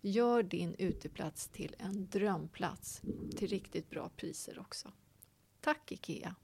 Gör 0.00 0.42
din 0.42 0.74
uteplats 0.78 1.48
till 1.48 1.74
en 1.78 2.06
drömplats 2.06 3.02
till 3.36 3.48
riktigt 3.48 3.90
bra 3.90 4.08
priser 4.16 4.58
också. 4.58 4.92
Tack 5.60 5.92
IKEA! 5.92 6.34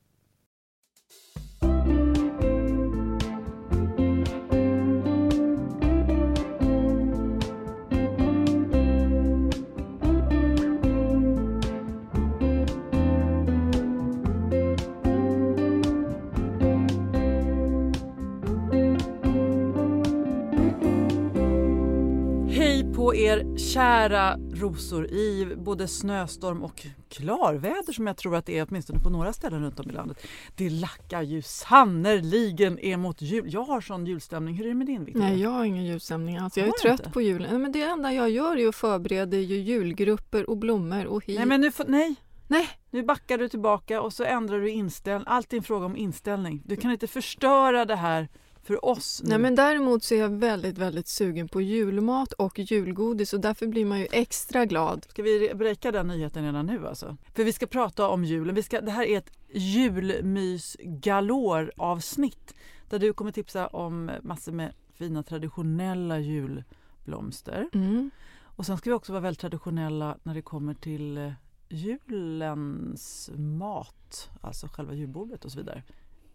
Er 23.22 23.56
kära 23.56 24.36
rosor 24.54 25.06
i 25.06 25.56
både 25.56 25.88
snöstorm 25.88 26.62
och 26.62 26.86
klarväder 27.08 27.92
som 27.92 28.06
jag 28.06 28.16
tror 28.16 28.36
att 28.36 28.46
det 28.46 28.58
är 28.58 28.66
åtminstone 28.68 28.98
på 28.98 29.10
några 29.10 29.32
ställen 29.32 29.62
runt 29.62 29.80
om 29.80 29.90
i 29.90 29.92
landet. 29.92 30.26
Det 30.56 30.70
lackar 30.70 31.22
ju 31.22 31.42
sannerligen 31.42 32.78
emot 32.78 33.22
jul. 33.22 33.52
Jag 33.52 33.64
har 33.64 33.80
sån 33.80 34.06
julstämning. 34.06 34.54
Hur 34.54 34.64
är 34.64 34.68
det 34.68 34.74
med 34.74 34.86
din 34.86 35.04
Victoria? 35.04 35.28
Nej, 35.28 35.40
jag 35.40 35.50
har 35.50 35.64
ingen 35.64 35.84
julstämning 35.84 36.36
alls. 36.36 36.56
Jag 36.56 36.68
är 36.68 36.72
trött 36.72 37.00
inte? 37.00 37.10
på 37.10 37.22
julen. 37.22 37.62
Men 37.62 37.72
det 37.72 37.82
enda 37.82 38.12
jag 38.12 38.30
gör 38.30 38.56
är 38.56 38.68
att 38.68 38.76
förbereda 38.76 39.36
ju 39.36 39.56
julgrupper 39.56 40.50
och 40.50 40.56
blommor 40.56 41.06
och 41.06 41.24
hit. 41.24 41.36
Nej, 41.36 41.46
men 41.46 41.60
nu 41.60 41.72
får, 41.72 41.84
nej. 41.84 42.14
Nej. 42.48 42.68
Nu 42.90 43.02
backar 43.02 43.38
du 43.38 43.48
tillbaka 43.48 44.00
och 44.00 44.12
så 44.12 44.24
ändrar 44.24 44.60
du 44.60 44.70
inställning. 44.70 45.24
Allt 45.26 45.52
är 45.52 45.56
en 45.56 45.62
fråga 45.62 45.86
om 45.86 45.96
inställning. 45.96 46.62
Du 46.64 46.76
kan 46.76 46.90
inte 46.90 47.06
förstöra 47.06 47.84
det 47.84 47.96
här 47.96 48.28
för 48.62 48.84
oss 48.84 49.20
nu. 49.22 49.28
Nej, 49.28 49.38
men 49.38 49.54
däremot 49.54 50.04
så 50.04 50.14
är 50.14 50.18
jag 50.18 50.28
väldigt, 50.28 50.78
väldigt 50.78 51.08
sugen 51.08 51.48
på 51.48 51.60
julmat 51.60 52.32
och 52.32 52.58
julgodis 52.58 53.32
och 53.32 53.40
därför 53.40 53.66
blir 53.66 53.84
man 53.84 54.00
ju 54.00 54.06
extra 54.12 54.66
glad. 54.66 55.06
Ska 55.08 55.22
vi 55.22 55.52
breaka 55.54 55.92
den 55.92 56.08
nyheten 56.08 56.44
redan 56.44 56.66
nu 56.66 56.86
alltså? 56.86 57.16
För 57.34 57.44
vi 57.44 57.52
ska 57.52 57.66
prata 57.66 58.08
om 58.08 58.24
julen. 58.24 58.54
Vi 58.54 58.62
ska, 58.62 58.80
det 58.80 58.90
här 58.90 59.04
är 59.04 59.18
ett 59.18 59.30
julmys 59.52 60.76
galore 60.80 61.70
avsnitt 61.76 62.54
där 62.88 62.98
du 62.98 63.12
kommer 63.12 63.32
tipsa 63.32 63.66
om 63.66 64.10
massor 64.22 64.52
med 64.52 64.74
fina 64.94 65.22
traditionella 65.22 66.18
julblomster. 66.18 67.68
Mm. 67.72 68.10
Och 68.56 68.66
sen 68.66 68.78
ska 68.78 68.90
vi 68.90 68.94
också 68.94 69.12
vara 69.12 69.22
väldigt 69.22 69.40
traditionella 69.40 70.18
när 70.22 70.34
det 70.34 70.42
kommer 70.42 70.74
till 70.74 71.18
eh, 71.18 71.32
julens 71.68 73.30
mat, 73.36 74.30
alltså 74.40 74.68
själva 74.68 74.94
julbordet 74.94 75.44
och 75.44 75.52
så 75.52 75.58
vidare. 75.58 75.82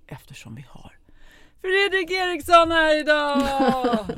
Eftersom 0.07 0.55
vi 0.55 0.65
har 0.69 0.97
Fredrik 1.61 2.11
Eriksson 2.11 2.71
här 2.71 2.99
idag! 2.99 3.37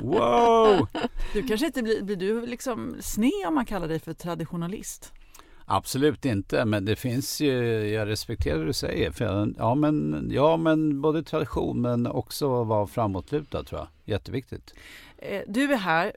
wow! 0.00 0.86
Du 1.32 1.42
kanske 1.42 1.66
inte 1.66 1.82
blir, 1.82 2.02
blir 2.02 2.16
du 2.16 2.46
liksom 2.46 2.96
sned 3.00 3.46
om 3.46 3.54
man 3.54 3.64
kallar 3.64 3.88
dig 3.88 3.98
för 3.98 4.12
traditionalist? 4.12 5.12
Absolut 5.72 6.24
inte, 6.24 6.64
men 6.64 6.84
det 6.84 6.96
finns 6.96 7.40
ju, 7.40 7.52
jag 7.88 8.08
respekterar 8.08 8.58
det 8.58 8.66
du 8.66 8.72
säger. 8.72 9.10
För, 9.10 9.54
ja, 9.58 9.74
men, 9.74 10.28
ja, 10.32 10.56
men 10.56 11.00
både 11.00 11.22
tradition 11.22 11.80
men 11.80 12.06
också 12.06 12.64
vara 12.64 12.86
framåtlutad 12.86 13.64
tror 13.64 13.80
jag. 13.80 13.88
Jätteviktigt. 14.04 14.74
Eh, 15.18 15.42
du 15.46 15.72
är 15.72 15.76
här 15.76 16.12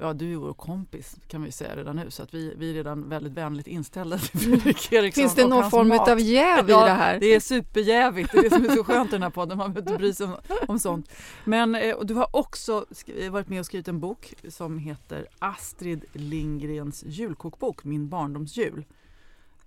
ja, 0.00 0.12
du 0.12 0.32
är 0.32 0.36
vår 0.36 0.52
kompis 0.52 1.16
kan 1.28 1.42
vi 1.42 1.52
säga 1.52 1.76
redan 1.76 1.96
nu 1.96 2.10
så 2.10 2.22
att 2.22 2.34
vi, 2.34 2.54
vi 2.56 2.70
är 2.70 2.74
redan 2.74 3.08
väldigt 3.08 3.32
vänligt 3.32 3.66
inställda 3.66 4.18
till 4.18 4.40
Fredrik 4.40 4.92
Eriksson 4.92 5.22
Finns 5.22 5.34
det 5.34 5.46
någon 5.46 5.70
form 5.70 5.88
mat. 5.88 6.08
av 6.08 6.20
jäv 6.20 6.64
i 6.70 6.72
det 6.72 6.78
här? 6.78 7.20
det 7.20 7.34
är 7.34 7.40
superjävigt. 7.40 8.32
Det 8.32 8.38
är 8.38 8.42
det 8.42 8.50
som 8.50 8.64
är 8.64 8.76
så 8.76 8.84
skönt 8.84 9.08
i 9.08 9.12
den 9.12 9.22
här 9.22 9.30
podden, 9.30 9.58
man 9.58 9.72
behöver 9.72 9.90
inte 9.90 9.98
bry 9.98 10.12
sig 10.12 10.26
om, 10.26 10.36
om 10.68 10.78
sånt. 10.78 11.12
Men 11.44 11.74
eh, 11.74 12.00
du 12.00 12.14
har 12.14 12.36
också 12.36 12.86
varit 13.30 13.48
med 13.48 13.60
och 13.60 13.66
skrivit 13.66 13.88
en 13.88 14.00
bok 14.00 14.34
som 14.48 14.78
heter 14.78 15.26
Astrid 15.38 16.04
Lindgrens 16.12 17.04
julkokbok, 17.06 17.84
Min 17.84 18.08
barndomsjul. 18.08 18.84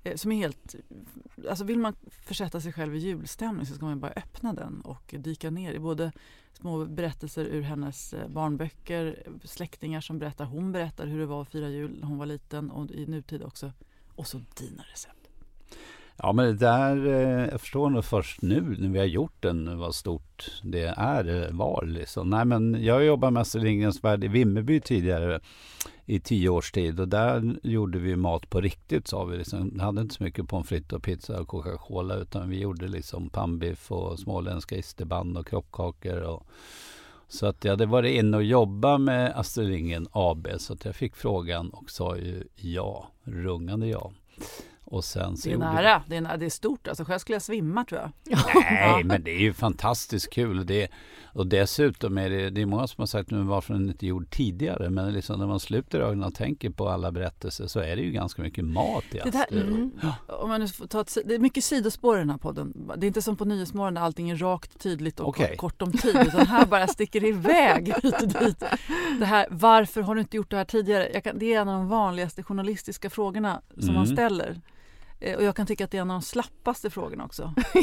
Eh, 0.06 0.16
som 0.16 0.32
är 0.32 0.38
helt, 0.38 0.76
alltså 1.50 1.64
vill 1.64 1.80
man 1.80 1.96
försätta 2.26 2.62
sig 2.62 2.74
själv 2.74 2.96
i 2.96 3.00
julstämning 3.00 3.66
så 3.66 3.76
ska 3.76 3.86
man 3.86 4.00
bara 4.00 4.12
öppna 4.12 4.54
den 4.54 4.82
och 4.82 5.16
dyka 5.18 5.50
ner 5.50 5.74
i 5.74 5.80
både 5.80 6.12
små 6.58 6.86
berättelser 6.86 7.46
ur 7.46 7.62
hennes 7.62 8.14
eh, 8.14 8.28
barnböcker, 8.28 9.28
släktingar 9.44 10.02
som 10.02 10.20
berättar, 10.20 10.46
hon 10.46 10.72
berättar 10.72 11.08
hur 11.08 11.20
det 11.20 11.26
var 11.26 11.42
att 11.42 11.52
fira 11.52 11.70
jul 11.70 11.98
när 12.00 12.08
hon 12.08 12.18
var 12.18 12.26
liten 12.26 12.72
och 12.72 12.92
i 12.92 13.06
nutid 13.06 13.44
också. 13.44 13.72
Och 14.16 14.28
så 14.28 14.42
dina 14.58 14.84
recept. 14.84 15.25
Ja 16.18 16.34
men 16.34 16.46
det 16.46 16.54
där, 16.54 17.08
eh, 17.08 17.50
jag 17.52 17.62
förstår 17.62 17.90
nog 17.90 18.06
först 18.06 18.42
nu 18.42 18.62
när 18.80 18.90
vi 18.90 19.00
har 19.00 19.06
gjort 19.06 19.36
den 19.40 19.78
vad 19.78 19.96
stort 19.96 20.52
det 20.64 20.94
är, 20.98 21.44
eh, 21.44 21.52
var 21.52 21.86
liksom. 21.86 22.30
Nej 22.30 22.46
men 22.46 22.84
jag 22.84 23.06
jobbar 23.06 23.32
med 23.32 23.42
Astrid 23.42 23.64
Lindgrens 23.64 24.04
Värld 24.04 24.24
i 24.24 24.28
Vimmerby 24.28 24.80
tidigare 24.80 25.40
i 26.06 26.20
tio 26.20 26.50
års 26.50 26.72
tid 26.72 27.00
och 27.00 27.08
där 27.08 27.56
gjorde 27.64 28.00
vi 28.00 28.16
mat 28.16 28.50
på 28.50 28.62
riktigt 28.62 29.08
sa 29.08 29.24
vi. 29.24 29.38
Liksom. 29.38 29.72
Vi 29.74 29.82
hade 29.82 30.02
inte 30.02 30.16
så 30.16 30.24
mycket 30.24 30.48
pommes 30.48 30.70
frites 30.70 30.94
och 30.94 31.04
pizza 31.04 31.42
och 31.42 31.48
Coca-Cola 31.48 32.16
utan 32.16 32.50
vi 32.50 32.60
gjorde 32.60 32.88
liksom 32.88 33.30
pannbiff 33.30 33.92
och 33.92 34.20
småländska 34.20 34.76
isterband 34.76 35.38
och 35.38 35.48
kroppkakor 35.48 36.22
och 36.22 36.48
så 37.28 37.46
att 37.46 37.64
jag 37.64 37.72
hade 37.72 37.86
varit 37.86 38.16
inne 38.16 38.38
och 38.38 38.44
jobbat 38.44 39.02
med 39.02 39.40
Astrid 39.40 39.70
Lindgren 39.70 40.08
AB 40.12 40.48
så 40.58 40.74
att 40.74 40.86
jag 40.86 40.96
fick 40.96 41.16
frågan 41.16 41.70
och 41.70 41.90
sa 41.90 42.18
ju 42.18 42.44
ja, 42.56 43.08
rungande 43.24 43.88
ja. 43.88 44.12
Och 44.86 45.06
sen 45.06 45.38
så 45.38 45.50
det 45.50 45.56
är 45.56 45.58
nära, 45.58 46.04
det 46.08 46.16
är, 46.16 46.38
det 46.38 46.46
är 46.46 46.50
stort. 46.50 46.88
Alltså 46.88 47.04
själv 47.04 47.20
skulle 47.20 47.36
jag 47.36 47.42
svimma 47.42 47.86
tror 47.86 48.02
jag. 48.02 48.12
Nej, 48.56 49.04
men 49.04 49.24
det 49.24 49.32
är 49.32 49.40
ju 49.40 49.54
fantastiskt 49.54 50.30
kul. 50.30 50.66
Det, 50.66 50.88
och 51.26 51.48
dessutom 51.48 52.18
är 52.18 52.30
det, 52.30 52.50
det 52.50 52.62
är 52.62 52.66
många 52.66 52.88
som 52.88 53.02
har 53.02 53.06
sagt 53.06 53.32
nu 53.32 53.42
varför 53.42 53.74
den 53.74 53.90
inte 53.90 54.06
gjord 54.06 54.30
tidigare. 54.30 54.90
Men 54.90 55.14
liksom 55.14 55.40
när 55.40 55.48
man 55.48 55.60
sluter 55.60 56.00
ögonen 56.00 56.24
och 56.24 56.34
tänker 56.34 56.70
på 56.70 56.90
alla 56.90 57.12
berättelser 57.12 57.68
så 57.68 57.80
är 57.80 57.96
det 57.96 58.02
ju 58.02 58.12
ganska 58.12 58.42
mycket 58.42 58.66
mat 58.66 59.04
i 59.12 59.22
det, 59.24 59.38
här, 59.38 59.48
mm. 59.52 59.92
Om 60.28 60.50
man 60.50 60.62
ett, 60.62 61.18
Det 61.26 61.36
är 61.36 61.40
mycket 61.40 61.64
sidospår 61.64 62.16
i 62.16 62.20
den 62.20 62.30
här 62.30 62.38
podden. 62.38 62.92
Det 62.98 63.06
är 63.06 63.08
inte 63.08 63.22
som 63.22 63.38
på 63.38 63.46
Nyhetsmorgon 63.46 63.94
där 63.94 64.02
allting 64.02 64.30
är 64.30 64.36
rakt, 64.36 64.80
tydligt 64.80 65.20
och 65.20 65.28
okay. 65.28 65.56
kort 65.56 65.82
om 65.82 65.92
tid. 65.92 66.16
Utan 66.28 66.48
här 66.48 66.66
bara 66.66 66.88
sticker 66.88 67.22
det 67.22 67.28
iväg 67.28 67.94
hit 68.04 68.22
och 68.22 68.28
dit. 68.28 68.64
Det 69.20 69.26
här, 69.26 69.48
varför 69.52 70.02
har 70.02 70.16
du 70.16 70.22
inte 70.22 70.38
gjort 70.38 70.52
det 70.52 70.58
här 70.58 70.66
tidigare? 70.66 71.22
Kan, 71.22 71.40
det 71.40 71.54
är 71.54 71.62
en 71.62 71.70
av 71.70 71.76
de 71.76 71.88
vanligaste 71.88 72.44
journalistiska 72.44 73.10
frågorna 73.10 73.62
som 73.74 73.84
mm. 73.84 73.96
man 73.96 74.08
ställer. 74.08 74.62
Eh, 75.26 75.36
och 75.36 75.44
jag 75.44 75.56
kan 75.56 75.68
tycka 75.68 75.86
att 75.86 75.92
det 75.92 75.98
är 75.98 76.02
en 76.02 76.12
av 76.12 76.16
de 76.16 76.22
slappaste 76.22 76.90
frågorna 76.90 77.26
också. 77.26 77.54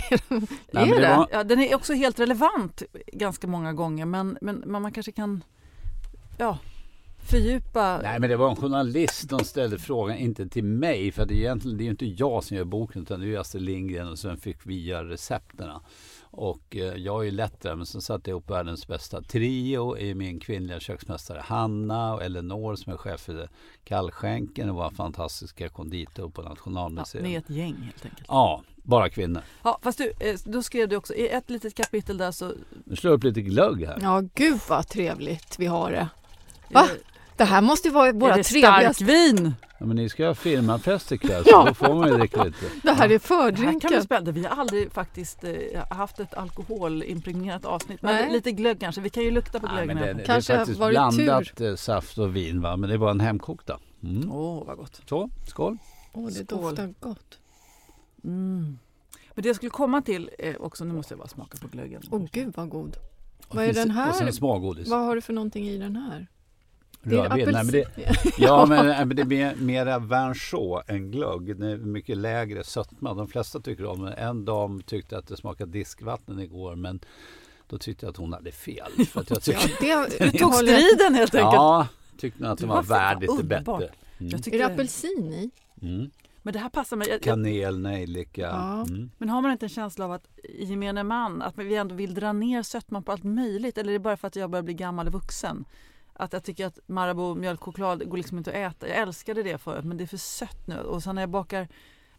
är 0.73 0.87
det? 1.01 1.17
Var... 1.17 1.29
Ja, 1.33 1.45
den 1.45 1.61
är 1.61 1.75
också 1.75 1.93
helt 1.93 2.21
relevant 2.21 2.83
ganska 3.13 3.47
många 3.47 3.73
gånger 3.73 4.07
men, 4.07 4.39
men 4.41 4.65
man 4.67 4.93
kanske 4.93 5.13
kan 5.13 5.45
ja, 6.39 6.59
fördjupa... 7.31 8.01
Nej 8.03 8.21
men 8.21 8.31
det 8.31 8.37
var 8.37 8.51
en 8.51 8.57
journalist 8.57 9.31
som 9.31 9.45
ställde 9.45 9.79
frågan, 9.79 10.17
inte 10.17 10.49
till 10.49 10.65
mig 10.65 11.13
för 11.13 11.27
det 11.27 11.35
är 11.35 11.39
egentligen 11.39 11.79
det 11.79 11.85
är 11.85 11.91
inte 11.91 12.07
jag 12.07 12.45
som 12.45 12.57
gör 12.57 12.65
boken 12.65 13.03
utan 13.03 13.21
det 13.21 13.35
är 13.35 13.39
Astrid 13.39 13.65
Lindgren 13.65 14.09
och 14.09 14.19
sen 14.19 14.37
fick 14.37 14.67
vi 14.67 14.85
göra 14.85 15.09
recepterna. 15.09 15.81
Och 16.35 16.77
eh, 16.77 16.95
jag 16.97 17.21
är 17.21 17.25
ju 17.25 17.31
lättare, 17.31 17.77
men 17.77 17.87
sen 17.87 18.01
satte 18.01 18.31
jag 18.31 18.35
ihop 18.35 18.51
världens 18.51 18.87
bästa 18.87 19.23
trio 19.23 19.99
i 19.99 20.15
min 20.15 20.41
kvinnliga 20.41 20.81
köksmästare 20.81 21.41
Hanna 21.45 22.15
och 22.15 22.23
Elinor 22.23 22.77
som 22.77 22.93
är 22.93 22.97
chef 22.97 23.21
för 23.21 23.49
Kallskänken 23.85 24.71
och 24.71 24.77
vår 24.77 24.91
fantastiska 24.91 25.69
konditor 25.69 26.31
på 26.31 26.43
Nationalmuseum. 26.43 27.25
Ja, 27.25 27.29
ni 27.29 27.35
är 27.35 27.39
ett 27.39 27.51
gäng 27.51 27.75
helt 27.75 28.05
enkelt. 28.05 28.27
Ja, 28.29 28.63
bara 28.77 29.09
kvinnor. 29.09 29.43
Ja, 29.63 29.79
fast 29.83 29.99
du, 29.99 30.13
eh, 30.21 30.39
då 30.45 30.63
skrev 30.63 30.89
du 30.89 30.97
också 30.97 31.15
i 31.15 31.29
ett 31.29 31.51
litet 31.51 31.75
kapitel 31.75 32.19
där 32.19 32.31
så... 32.31 32.53
Nu 32.85 32.97
slår 32.97 33.13
upp 33.13 33.25
lite 33.25 33.43
glögg 33.43 33.87
här. 33.87 33.99
Ja, 34.01 34.23
gud 34.35 34.61
vad 34.69 34.89
trevligt 34.89 35.59
vi 35.59 35.67
har 35.67 35.91
det. 35.91 36.09
Va? 36.71 36.87
Det 37.43 37.47
här 37.47 37.61
måste 37.61 37.89
ju 37.89 37.95
vara 37.95 38.13
våra 38.13 38.43
trevligaste... 38.43 39.05
starkvin? 39.05 39.55
Ja, 39.79 39.87
men 39.87 39.97
ni 39.97 40.09
ska 40.09 40.27
ha 40.27 40.35
firmafest 40.35 41.13
ikväll 41.13 41.45
så 41.45 41.65
då 41.65 41.75
får 41.75 41.95
man 41.95 42.09
ju 42.09 42.17
dricka 42.17 42.45
lite. 42.45 42.67
Det 42.83 42.93
här 42.93 43.13
är 43.13 43.19
fördrinken. 43.19 44.35
Vi 44.35 44.45
har 44.45 44.57
aldrig 44.57 44.93
faktiskt 44.93 45.45
eh, 45.45 45.53
haft 45.91 46.21
ett 46.21 46.35
alkoholimpregnerat 46.35 47.65
avsnitt. 47.65 48.03
Men 48.03 48.15
Nej. 48.15 48.33
lite 48.33 48.53
glögg 48.53 48.81
kanske. 48.81 49.01
Vi 49.01 49.11
kan 49.11 49.23
ju 49.23 49.31
lukta 49.31 49.61
på 49.61 49.67
glöggen. 49.67 49.97
Det, 49.97 50.13
det, 50.13 50.25
kanske 50.25 50.53
är 50.53 50.59
faktiskt 50.59 50.79
blandat 50.79 51.57
tur. 51.57 51.71
Eh, 51.71 51.77
saft 51.77 52.19
och 52.19 52.37
vin 52.37 52.61
va. 52.61 52.77
Men 52.77 52.91
det 52.91 52.99
var 52.99 53.11
en 53.11 53.21
hemkokt 53.21 53.67
då. 53.67 53.79
Mm. 54.03 54.33
Oh, 54.33 54.67
vad 54.67 54.77
gott. 54.77 55.01
Så, 55.09 55.31
skål. 55.47 55.79
Åh, 56.13 56.25
oh, 56.25 56.27
det 56.27 56.33
skål. 56.33 56.63
doftar 56.63 56.95
gott. 57.01 57.39
Mm. 58.25 58.79
Men 59.35 59.43
det 59.43 59.49
jag 59.49 59.57
skulle 59.57 59.71
komma 59.71 60.03
till 60.03 60.31
eh, 60.39 60.57
också, 60.61 60.85
nu 60.85 60.95
måste 60.95 61.13
jag 61.15 61.19
bara 61.19 61.29
smaka 61.29 61.59
på 61.59 61.69
glöggen. 61.69 62.03
Åh 62.11 62.19
oh, 62.19 62.27
gud 62.33 62.53
vad 62.57 62.69
god. 62.69 62.97
Vad 63.49 63.65
är 63.65 63.73
den 63.73 63.91
här? 63.91 64.09
Och 64.09 64.15
sen 64.15 64.33
smågodis. 64.33 64.89
Vad 64.89 65.01
har 65.01 65.15
du 65.15 65.21
för 65.21 65.33
någonting 65.33 65.69
i 65.69 65.79
den 65.79 65.97
här? 65.97 66.27
Rödvin? 67.03 67.49
Nej, 67.53 67.65
men 67.65 67.67
det, 67.67 67.85
ja, 68.39 68.67
men, 68.67 69.09
men 69.09 69.17
det 69.17 69.23
är 69.23 69.27
mer, 69.27 69.55
mera 69.55 69.99
Vinchot 69.99 70.91
än 70.91 71.11
glögg. 71.11 71.57
Det 71.61 71.67
är 71.67 71.77
mycket 71.77 72.17
lägre 72.17 72.65
sötma. 72.65 73.15
De 73.15 73.29
flesta 73.29 73.61
tycker 73.61 73.87
om 73.87 74.03
det. 74.03 74.13
En 74.13 74.45
dam 74.45 74.83
tyckte 74.83 75.19
att 75.19 75.27
det 75.27 75.37
smakade 75.37 75.73
diskvatten 75.73 76.39
igår 76.39 76.77
men 76.77 77.01
då 77.67 77.79
tyckte 77.79 78.07
jag 78.07 78.11
att 78.11 78.17
hon 78.17 78.33
hade 78.33 78.53
fel. 78.53 79.07
För 79.07 79.21
att 79.21 79.31
jag 79.31 79.43
tyckte, 79.43 79.87
ja, 79.87 80.07
det, 80.19 80.25
du 80.33 80.39
tog 80.39 80.55
striden 80.55 81.15
helt 81.15 81.35
enkelt. 81.35 81.55
Ja, 81.55 81.87
tyckte 82.19 82.51
att 82.51 82.59
den 82.59 82.69
var 82.69 82.83
värd 82.83 83.21
lite 83.21 83.45
bättre. 83.45 83.91
Mm. 84.19 84.35
är 84.35 84.59
det 84.59 84.67
apelsin 84.67 85.33
i? 85.33 85.51
Mm. 85.87 86.11
Men 86.43 86.53
det 86.53 86.59
här 86.59 86.69
passar 86.69 86.97
mig. 86.97 87.19
Kanel, 87.23 87.79
nejlika. 87.79 88.43
Ja. 88.43 88.85
Mm. 88.89 89.11
Men 89.19 89.29
har 89.29 89.43
man 89.43 89.53
inte 89.53 89.67
en 89.67 89.71
känsla 89.71 90.05
av 90.05 90.13
att 90.13 90.29
i 90.45 90.65
gemene 90.65 91.03
man 91.03 91.43
att 91.43 91.59
vi 91.59 91.77
ändå 91.77 91.95
vill 91.95 92.15
dra 92.15 92.33
ner 92.33 92.63
sötman 92.63 93.03
på 93.03 93.13
allt 93.13 93.25
möjligt? 93.25 93.79
Eller 93.79 93.89
är 93.89 93.93
det 93.93 93.99
bara 93.99 94.17
för 94.17 94.29
att 94.29 94.37
jag 94.37 94.51
börjar 94.51 94.63
bli 94.63 94.75
gammal 94.75 95.07
och 95.07 95.13
vuxen? 95.13 95.65
Att 96.15 96.33
jag 96.33 96.45
tycker 96.45 96.67
att 96.67 96.79
Marabou 96.87 97.35
mjölkchoklad 97.35 98.09
går 98.09 98.17
liksom 98.17 98.39
inte 98.39 98.51
att 98.51 98.73
äta. 98.73 98.89
Jag 98.89 98.97
älskade 98.97 99.43
det 99.43 99.59
förut 99.59 99.85
men 99.85 99.97
det 99.97 100.05
är 100.05 100.07
för 100.07 100.17
sött 100.17 100.67
nu. 100.67 100.79
Och 100.79 101.03
sen 101.03 101.15
när 101.15 101.23
jag 101.23 101.31
bakar, 101.31 101.69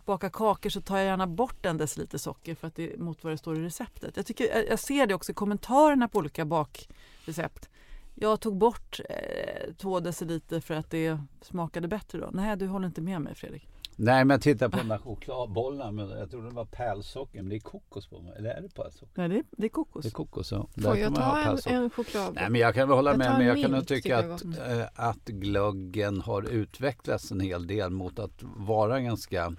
bakar 0.06 0.30
kakor 0.30 0.70
så 0.70 0.82
tar 0.82 0.98
jag 0.98 1.06
gärna 1.06 1.28
bort 1.28 1.66
en 1.66 1.78
deciliter 1.78 2.18
socker 2.18 2.56
för 2.56 2.68
att 2.68 2.76
det 2.76 3.00
mot 3.00 3.24
vad 3.24 3.34
det 3.34 3.38
står 3.38 3.58
i 3.58 3.64
receptet. 3.64 4.18
Jag, 4.18 4.26
tycker, 4.26 4.70
jag 4.70 4.80
ser 4.80 5.08
det 5.08 5.14
också 5.14 5.32
i 5.32 5.36
kommentarerna 5.36 6.08
på 6.08 6.20
olika 6.20 6.46
bakrecept. 6.46 7.70
Jag 8.16 8.40
tog 8.40 8.58
bort 8.58 9.00
eh, 9.10 9.74
två 9.78 10.00
deciliter 10.00 10.60
för 10.60 10.74
att 10.74 10.90
det 10.90 11.20
smakade 11.42 11.88
bättre 11.88 12.20
då. 12.20 12.30
Nej, 12.34 12.58
du 12.58 12.68
håller 12.68 12.88
inte 12.88 13.02
med 13.02 13.22
mig 13.22 13.36
Fredrik. 13.36 13.68
Nej 13.96 14.26
men 14.26 14.40
titta 14.40 14.70
på 14.70 14.78
de 14.78 14.88
där 14.88 14.98
chokladbollarna. 14.98 16.18
Jag 16.18 16.32
trodde 16.32 16.50
det 16.50 16.56
var 16.56 16.66
pärlsocker 16.66 17.42
men 17.42 17.50
det 17.50 17.56
är 17.56 17.60
kokos 17.60 18.08
på. 18.08 18.34
Eller 18.38 18.50
är 18.50 18.62
det 18.62 18.70
pärlsocker? 18.70 19.14
Nej 19.16 19.30
det 19.30 19.36
är, 19.36 19.44
det 19.52 19.66
är 19.66 19.70
kokos. 19.70 20.04
Det 20.04 20.10
är 20.10 20.12
kokos 20.12 20.52
ja. 20.52 20.68
Får 20.84 20.98
jag 20.98 21.16
ta 21.16 21.40
en, 21.40 21.76
en 21.84 21.90
choklad? 21.90 22.34
Nej 22.36 22.50
men 22.50 22.62
jag 22.62 22.74
kan 22.74 22.88
väl 22.88 22.96
hålla 22.96 23.12
jag 23.12 23.18
med. 23.18 23.38
Men 23.38 23.48
jag 23.48 23.62
kan 23.62 23.72
nog 23.72 23.88
tycka 23.88 24.18
att, 24.18 24.44
äh, 24.44 24.86
att 24.96 25.26
glöggen 25.26 26.22
har 26.22 26.44
utvecklats 26.44 27.32
en 27.32 27.40
hel 27.40 27.68
del 27.68 27.90
mot 27.90 28.20
att 28.20 28.44
vara 28.44 29.00
ganska 29.00 29.56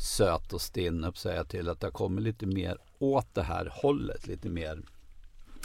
söt 0.00 0.52
och 0.52 0.60
stinn 0.60 1.04
upp 1.04 1.18
säga 1.18 1.44
till 1.44 1.68
att 1.68 1.80
det 1.80 1.90
kommit 1.90 2.24
lite 2.24 2.46
mer 2.46 2.78
åt 2.98 3.34
det 3.34 3.42
här 3.42 3.72
hållet. 3.82 4.26
Lite 4.26 4.48
mer 4.48 4.82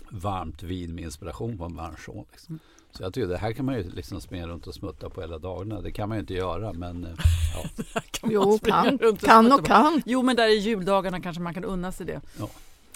varmt 0.09 0.63
vin 0.63 0.95
med 0.95 1.03
inspiration 1.03 1.57
från 1.57 1.75
Vanchon. 1.75 2.25
Liksom. 2.31 2.53
Mm. 2.53 2.59
Så 2.97 3.03
jag 3.03 3.13
tycker 3.13 3.27
det 3.27 3.37
här 3.37 3.53
kan 3.53 3.65
man 3.65 3.75
ju 3.75 3.89
liksom 3.89 4.21
springa 4.21 4.47
runt 4.47 4.67
och 4.67 4.73
smutta 4.73 5.09
på 5.09 5.21
hela 5.21 5.37
dagarna. 5.37 5.81
Det 5.81 5.91
kan 5.91 6.09
man 6.09 6.17
ju 6.17 6.19
inte 6.19 6.33
göra 6.33 6.73
men 6.73 7.03
eh, 7.03 7.11
ja. 7.53 7.83
kan 8.11 8.31
jo, 8.31 8.59
kan, 8.59 8.97
kan 9.17 9.51
och 9.51 9.65
kan. 9.65 10.01
Jo 10.05 10.23
men 10.23 10.35
där 10.35 10.47
i 10.47 10.57
juldagarna 10.57 11.21
kanske 11.21 11.41
man 11.41 11.53
kan 11.53 11.63
unna 11.63 11.91
sig 11.91 12.05
det. 12.05 12.21
Ja. 12.39 12.49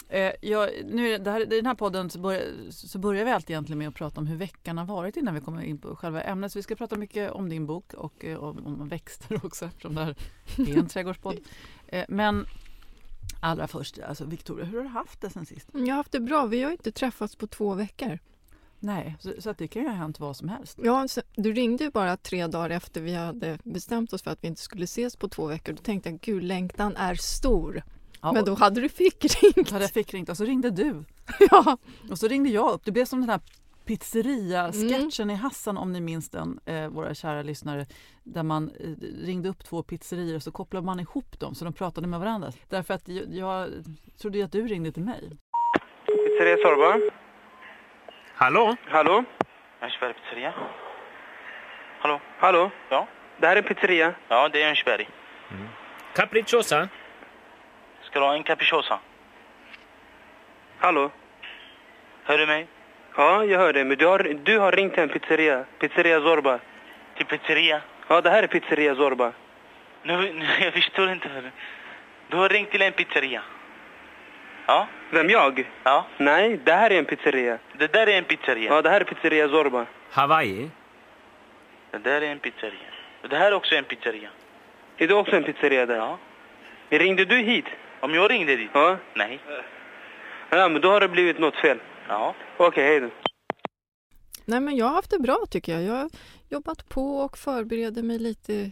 Eh, 0.09 0.31
jag, 0.41 0.69
nu 0.85 1.17
det 1.17 1.31
här, 1.31 1.41
I 1.41 1.55
den 1.55 1.65
här 1.65 1.75
podden 1.75 2.09
så 2.09 2.19
börjar, 2.19 2.41
så 2.69 2.99
börjar 2.99 3.25
vi 3.25 3.31
alltid 3.31 3.49
egentligen 3.49 3.77
med 3.77 3.87
att 3.87 3.95
prata 3.95 4.21
om 4.21 4.27
hur 4.27 4.37
veckan 4.37 4.77
har 4.77 4.85
varit 4.85 5.17
innan 5.17 5.33
vi 5.33 5.41
kommer 5.41 5.61
in 5.61 5.77
på 5.77 5.95
själva 5.95 6.21
ämnet. 6.21 6.51
Så 6.51 6.59
vi 6.59 6.63
ska 6.63 6.75
prata 6.75 6.97
mycket 6.97 7.31
om 7.31 7.49
din 7.49 7.65
bok 7.65 7.93
och 7.93 8.25
eh, 8.25 8.43
om, 8.43 8.65
om, 8.65 8.87
växter 8.87 9.39
också 9.45 9.65
eftersom 9.65 9.95
det 9.95 10.01
här 10.03 10.15
är 10.57 10.77
en 10.77 10.87
trädgårdspodd. 10.87 11.37
Eh, 11.91 12.05
men 12.09 12.45
allra 13.39 13.67
först, 13.67 13.99
alltså 13.99 14.25
Victoria, 14.25 14.65
hur 14.65 14.77
har 14.77 14.83
du 14.83 14.89
haft 14.89 15.21
det 15.21 15.29
sen 15.29 15.45
sist? 15.45 15.69
Jag 15.73 15.87
har 15.87 15.93
haft 15.93 16.11
det 16.11 16.19
bra. 16.19 16.45
Vi 16.45 16.63
har 16.63 16.71
inte 16.71 16.91
träffats 16.91 17.35
på 17.35 17.47
två 17.47 17.73
veckor. 17.73 18.19
Nej, 18.79 19.15
så, 19.19 19.33
så, 19.39 19.49
att 19.49 19.57
det 19.57 19.67
kan 19.67 19.81
ju 19.81 19.87
ha 19.87 19.95
hänt 19.95 20.19
vad 20.19 20.35
som 20.35 20.49
helst. 20.49 20.79
Ja, 20.83 21.07
du 21.35 21.53
ringde 21.53 21.83
ju 21.83 21.91
bara 21.91 22.17
tre 22.17 22.47
dagar 22.47 22.69
efter 22.69 23.01
vi 23.01 23.13
hade 23.13 23.57
bestämt 23.63 24.13
oss 24.13 24.23
för 24.23 24.31
att 24.31 24.43
vi 24.43 24.47
inte 24.47 24.61
skulle 24.61 24.83
ses 24.83 25.15
på 25.15 25.29
två 25.29 25.45
veckor. 25.45 25.73
Då 25.73 25.81
tänkte 25.81 26.09
jag, 26.09 26.19
gud 26.19 26.43
längtan 26.43 26.95
är 26.95 27.15
stor. 27.15 27.83
Ja, 28.21 28.31
Men 28.31 28.45
då 28.45 28.53
hade 28.53 28.81
du 28.81 28.89
fickringt. 28.89 29.71
Hade 29.71 29.83
jag 29.83 29.91
fickringt 29.91 30.29
och 30.29 30.37
så 30.37 30.43
ringde 30.43 30.69
du. 30.69 31.03
ja. 31.51 31.77
Och 32.11 32.19
så 32.19 32.27
ringde 32.27 32.49
jag 32.49 32.71
upp. 32.71 32.85
Det 32.85 32.91
blev 32.91 33.05
som 33.05 33.21
den 33.21 33.29
här 33.29 33.39
pizzeria-sketchen 33.85 35.23
mm. 35.23 35.29
i 35.29 35.35
Hassan 35.35 35.77
om 35.77 35.93
ni 35.93 36.01
minns 36.01 36.29
den, 36.29 36.59
eh, 36.65 36.87
våra 36.87 37.13
kära 37.13 37.41
lyssnare. 37.41 37.85
Där 38.23 38.43
man 38.43 38.69
eh, 38.69 38.89
ringde 39.25 39.49
upp 39.49 39.63
två 39.63 39.83
pizzerior 39.83 40.35
och 40.35 40.43
så 40.43 40.51
kopplade 40.51 40.85
man 40.85 40.99
ihop 40.99 41.39
dem 41.39 41.55
så 41.55 41.65
de 41.65 41.73
pratade 41.73 42.07
med 42.07 42.19
varandra. 42.19 42.51
Därför 42.69 42.93
att 42.93 43.07
jag, 43.07 43.33
jag 43.33 43.69
trodde 44.21 44.45
att 44.45 44.51
du 44.51 44.67
ringde 44.67 44.91
till 44.91 45.03
mig. 45.03 45.29
Pizzeria 46.05 46.57
Sorba. 46.57 47.11
Hallå? 48.39 48.75
Hallå? 48.87 49.23
Örnsberg 49.81 50.13
pizzeria. 50.13 50.53
Hallå? 51.99 52.19
Hallå? 52.37 52.71
Ja? 52.89 53.07
Det 53.37 53.47
här 53.47 53.55
är 53.55 53.61
pizzeria. 53.61 54.13
Ja, 54.27 54.49
det 54.49 54.63
är 54.63 54.69
Örnsberg. 54.69 55.09
Mm. 55.51 55.67
Capricciosa? 56.15 56.89
Ska 58.01 58.19
du 58.19 58.25
ha 58.25 58.33
en 58.33 58.43
capricciosa? 58.43 58.99
Hallå? 60.77 61.11
Hör 62.23 62.37
du 62.37 62.45
mig? 62.45 62.67
Ja, 63.15 63.45
jag 63.45 63.59
hör 63.59 63.73
dig. 63.73 63.83
Men 63.83 63.97
du 63.97 64.05
har, 64.05 64.19
du 64.43 64.59
har 64.59 64.71
ringt 64.71 64.97
en 64.97 65.09
pizzeria. 65.09 65.65
Pizzeria 65.79 66.21
Zorba. 66.21 66.59
Till 67.17 67.25
pizzeria? 67.25 67.81
Ja, 68.07 68.21
det 68.21 68.29
här 68.29 68.43
är 68.43 68.47
pizzeria 68.47 68.95
Zorba. 68.95 69.31
Nu, 70.03 70.33
nu 70.33 70.45
jag 70.59 70.73
förstår 70.73 71.11
inte. 71.11 71.51
Du 72.27 72.37
har 72.37 72.49
ringt 72.49 72.71
till 72.71 72.81
en 72.81 72.93
pizzeria. 72.93 73.41
Ja. 74.69 74.87
Vem, 75.11 75.29
jag? 75.29 75.71
Ja. 75.83 76.05
Nej, 76.17 76.59
det 76.63 76.71
här 76.71 76.89
är 76.89 76.99
en 76.99 77.05
pizzeria. 77.05 77.59
Det 77.77 77.93
där 77.93 78.07
är 78.07 78.17
en 78.17 78.23
pizzeria? 78.23 78.73
Ja, 78.73 78.81
det 78.81 78.89
här 78.89 79.01
är 79.01 79.05
pizzeria 79.05 79.49
Zorba. 79.49 79.85
Hawaii? 80.09 80.71
Det 81.91 81.97
där 81.97 82.21
är 82.21 82.31
en 82.31 82.39
pizzeria. 82.39 82.89
Det 83.29 83.37
här 83.37 83.51
är 83.51 83.55
också 83.55 83.75
en 83.75 83.83
pizzeria. 83.83 84.29
Är 84.97 85.07
det 85.07 85.13
också 85.13 85.35
en 85.35 85.43
pizzeria 85.43 85.85
där? 85.85 85.95
Ja. 85.95 86.17
Ringde 86.89 87.25
du 87.25 87.37
hit? 87.37 87.65
Om 87.99 88.13
jag 88.13 88.31
ringde 88.31 88.55
dit? 88.55 88.69
Ja. 88.73 88.97
Nej. 89.15 89.39
Ja, 90.49 90.69
men 90.69 90.81
då 90.81 90.91
har 90.91 90.99
det 90.99 91.09
blivit 91.09 91.39
något 91.39 91.55
fel. 91.55 91.79
Ja. 92.07 92.35
Okej, 92.57 92.83
hej 92.83 92.99
då. 92.99 93.09
Nej, 94.45 94.59
men 94.59 94.75
jag 94.77 94.85
har 94.85 94.95
haft 94.95 95.11
det 95.11 95.19
bra 95.19 95.37
tycker 95.49 95.71
jag. 95.71 95.83
Jag 95.83 95.93
har 95.93 96.09
jobbat 96.49 96.89
på 96.89 97.17
och 97.17 97.37
förbereder 97.37 98.03
mig 98.03 98.19
lite 98.19 98.71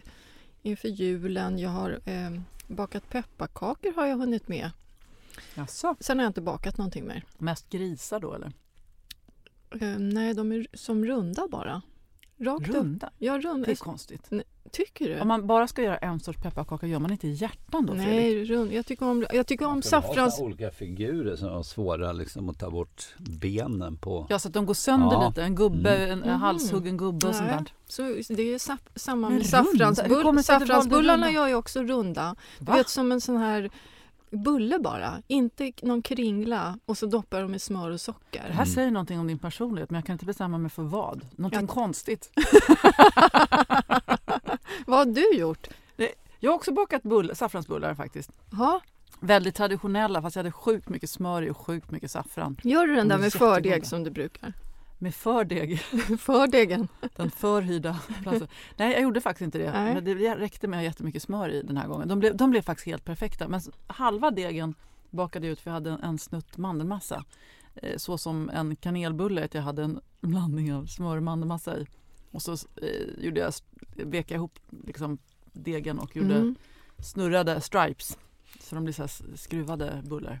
inför 0.62 0.88
julen. 0.88 1.58
Jag 1.58 1.70
har 1.70 1.90
eh, 1.90 2.30
bakat 2.66 3.10
pepparkakor 3.10 3.92
har 3.96 4.06
jag 4.06 4.16
hunnit 4.16 4.48
med. 4.48 4.70
Jaså? 5.54 5.96
Sen 6.00 6.18
har 6.18 6.24
jag 6.24 6.30
inte 6.30 6.40
bakat 6.40 6.78
någonting 6.78 7.06
mer. 7.06 7.24
Mest 7.38 7.70
grisar 7.70 8.20
då 8.20 8.34
eller? 8.34 8.52
Eh, 9.80 9.98
nej, 9.98 10.34
de 10.34 10.52
är 10.52 10.66
som 10.74 11.04
runda 11.04 11.48
bara. 11.50 11.82
Rakt 12.40 12.68
upp. 12.68 12.74
Runda? 12.74 13.10
Ja, 13.18 13.38
runda. 13.38 13.66
Det 13.66 13.72
är 13.72 13.76
konstigt. 13.76 14.30
Tycker 14.72 15.08
du? 15.08 15.20
Om 15.20 15.28
man 15.28 15.46
bara 15.46 15.68
ska 15.68 15.82
göra 15.82 15.96
en 15.98 16.20
sorts 16.20 16.38
pepparkaka, 16.42 16.86
gör 16.86 16.98
man 16.98 17.12
inte 17.12 17.28
hjärtan 17.28 17.86
då? 17.86 17.92
Nej, 17.92 18.44
rund. 18.44 18.72
Jag 18.72 18.86
tycker 18.86 19.06
om, 19.06 19.26
jag 19.32 19.46
tycker 19.46 19.66
om 19.66 19.82
saffrans... 19.82 20.40
olika 20.40 20.70
figurer 20.70 21.36
som 21.36 21.48
är 21.48 21.62
svåra 21.62 22.12
liksom, 22.12 22.48
att 22.48 22.58
ta 22.58 22.70
bort 22.70 23.14
benen 23.18 23.96
på. 23.96 24.26
Ja, 24.28 24.38
så 24.38 24.48
att 24.48 24.54
de 24.54 24.66
går 24.66 24.74
sönder 24.74 25.12
Ja. 25.12 25.28
lite. 25.28 25.42
En 25.42 25.54
gubbe, 25.54 25.96
Mm. 25.96 26.10
en, 26.10 26.22
en 26.22 26.28
Mhm. 26.30 26.40
halshuggen 26.40 26.96
gubbe 26.96 27.26
och 27.28 27.34
sånt 27.34 27.48
Nej. 27.48 27.58
där. 27.58 27.72
Så 28.26 28.32
det 28.34 28.42
är 28.54 28.58
sa- 28.58 28.78
samma 28.94 29.30
med 29.30 29.46
saffransbull, 29.46 30.42
saffransbullarna 30.42 31.26
runda? 31.26 31.30
gör 31.40 31.48
jag 31.48 31.58
också 31.58 31.82
runda. 31.82 32.36
Du 32.58 32.64
Va? 32.64 32.74
vet 32.76 32.88
som 32.88 33.12
en 33.12 33.20
sån 33.20 33.36
här 33.36 33.70
bulle 34.30 34.78
bara, 34.78 35.22
inte 35.26 35.72
någon 35.82 36.02
kringla 36.02 36.78
och 36.86 36.98
så 36.98 37.06
doppar 37.06 37.42
de 37.42 37.54
i 37.54 37.58
smör 37.58 37.90
och 37.90 38.00
socker. 38.00 38.42
Det 38.46 38.52
här 38.52 38.62
Mm. 38.62 38.66
säger 38.74 38.90
någonting 38.90 39.20
om 39.20 39.26
din 39.26 39.38
personlighet 39.38 39.90
men 39.90 39.98
jag 39.98 40.06
kan 40.06 40.12
inte 40.12 40.24
bestämma 40.24 40.58
mig 40.58 40.70
för 40.70 40.82
vad. 40.82 41.20
Någonting 41.36 41.60
Ja. 41.68 41.74
konstigt. 41.74 42.30
Vad 44.86 44.98
har 44.98 45.04
du 45.14 45.32
gjort? 45.38 45.66
Jag 46.40 46.50
har 46.50 46.56
också 46.56 46.72
bakat 46.72 47.02
bull, 47.02 47.30
saffransbullar 47.36 47.94
faktiskt. 47.94 48.30
Ja, 48.52 48.80
Väldigt 49.20 49.54
traditionella 49.54 50.22
fast 50.22 50.36
jag 50.36 50.40
hade 50.42 50.52
sjukt 50.52 50.88
mycket 50.88 51.10
smör 51.10 51.42
i 51.42 51.50
och 51.50 51.56
sjukt 51.56 51.90
mycket 51.90 52.10
saffran. 52.10 52.56
gör 52.62 52.86
du 52.86 52.94
den 52.94 53.08
där 53.08 53.18
med 53.18 53.24
jättegoda. 53.24 53.54
fördeg 53.54 53.86
som 53.86 54.04
du 54.04 54.10
brukar? 54.10 54.52
Med 54.98 55.14
fördeg, 55.14 55.78
Fördegen? 56.18 56.88
den 57.16 57.30
förhyrda 57.30 58.00
platsen. 58.22 58.48
Nej 58.76 58.92
jag 58.92 59.02
gjorde 59.02 59.20
faktiskt 59.20 59.42
inte 59.44 59.58
det. 59.58 59.72
Nej. 59.72 59.94
Men 59.94 60.04
det 60.04 60.14
räckte 60.36 60.68
med 60.68 60.84
jättemycket 60.84 61.22
smör 61.22 61.48
i 61.48 61.62
den 61.62 61.76
här 61.76 61.88
gången. 61.88 62.08
De 62.08 62.18
blev, 62.18 62.36
de 62.36 62.50
blev 62.50 62.62
faktiskt 62.62 62.86
helt 62.86 63.04
perfekta. 63.04 63.48
Men 63.48 63.60
halva 63.86 64.30
degen 64.30 64.74
bakade 65.10 65.46
jag 65.46 65.52
ut 65.52 65.60
för 65.60 65.70
jag 65.70 65.74
hade 65.74 65.90
en, 65.90 66.00
en 66.00 66.18
snutt 66.18 66.56
mandelmassa. 66.56 67.24
Eh, 67.74 67.96
Så 67.96 68.18
som 68.18 68.50
en 68.50 68.76
kanelbulle, 68.76 69.44
att 69.44 69.54
jag 69.54 69.62
hade 69.62 69.82
en 69.82 70.00
blandning 70.20 70.74
av 70.74 70.86
smör 70.86 71.16
och 71.16 71.22
mandelmassa 71.22 71.78
i. 71.78 71.86
Och 72.30 72.42
så 72.42 72.52
eh, 72.52 73.24
gjorde 73.24 73.40
jag, 73.40 73.52
vek 73.94 74.30
jag 74.30 74.36
ihop 74.36 74.58
liksom, 74.86 75.18
degen 75.52 75.98
och 75.98 76.16
gjorde 76.16 76.34
Mm. 76.36 76.54
snurrade 76.98 77.60
stripes. 77.60 78.18
Så 78.60 78.74
de 78.74 78.84
blir 78.84 78.94
så 78.94 79.08
skruvade 79.36 80.02
bullar. 80.04 80.40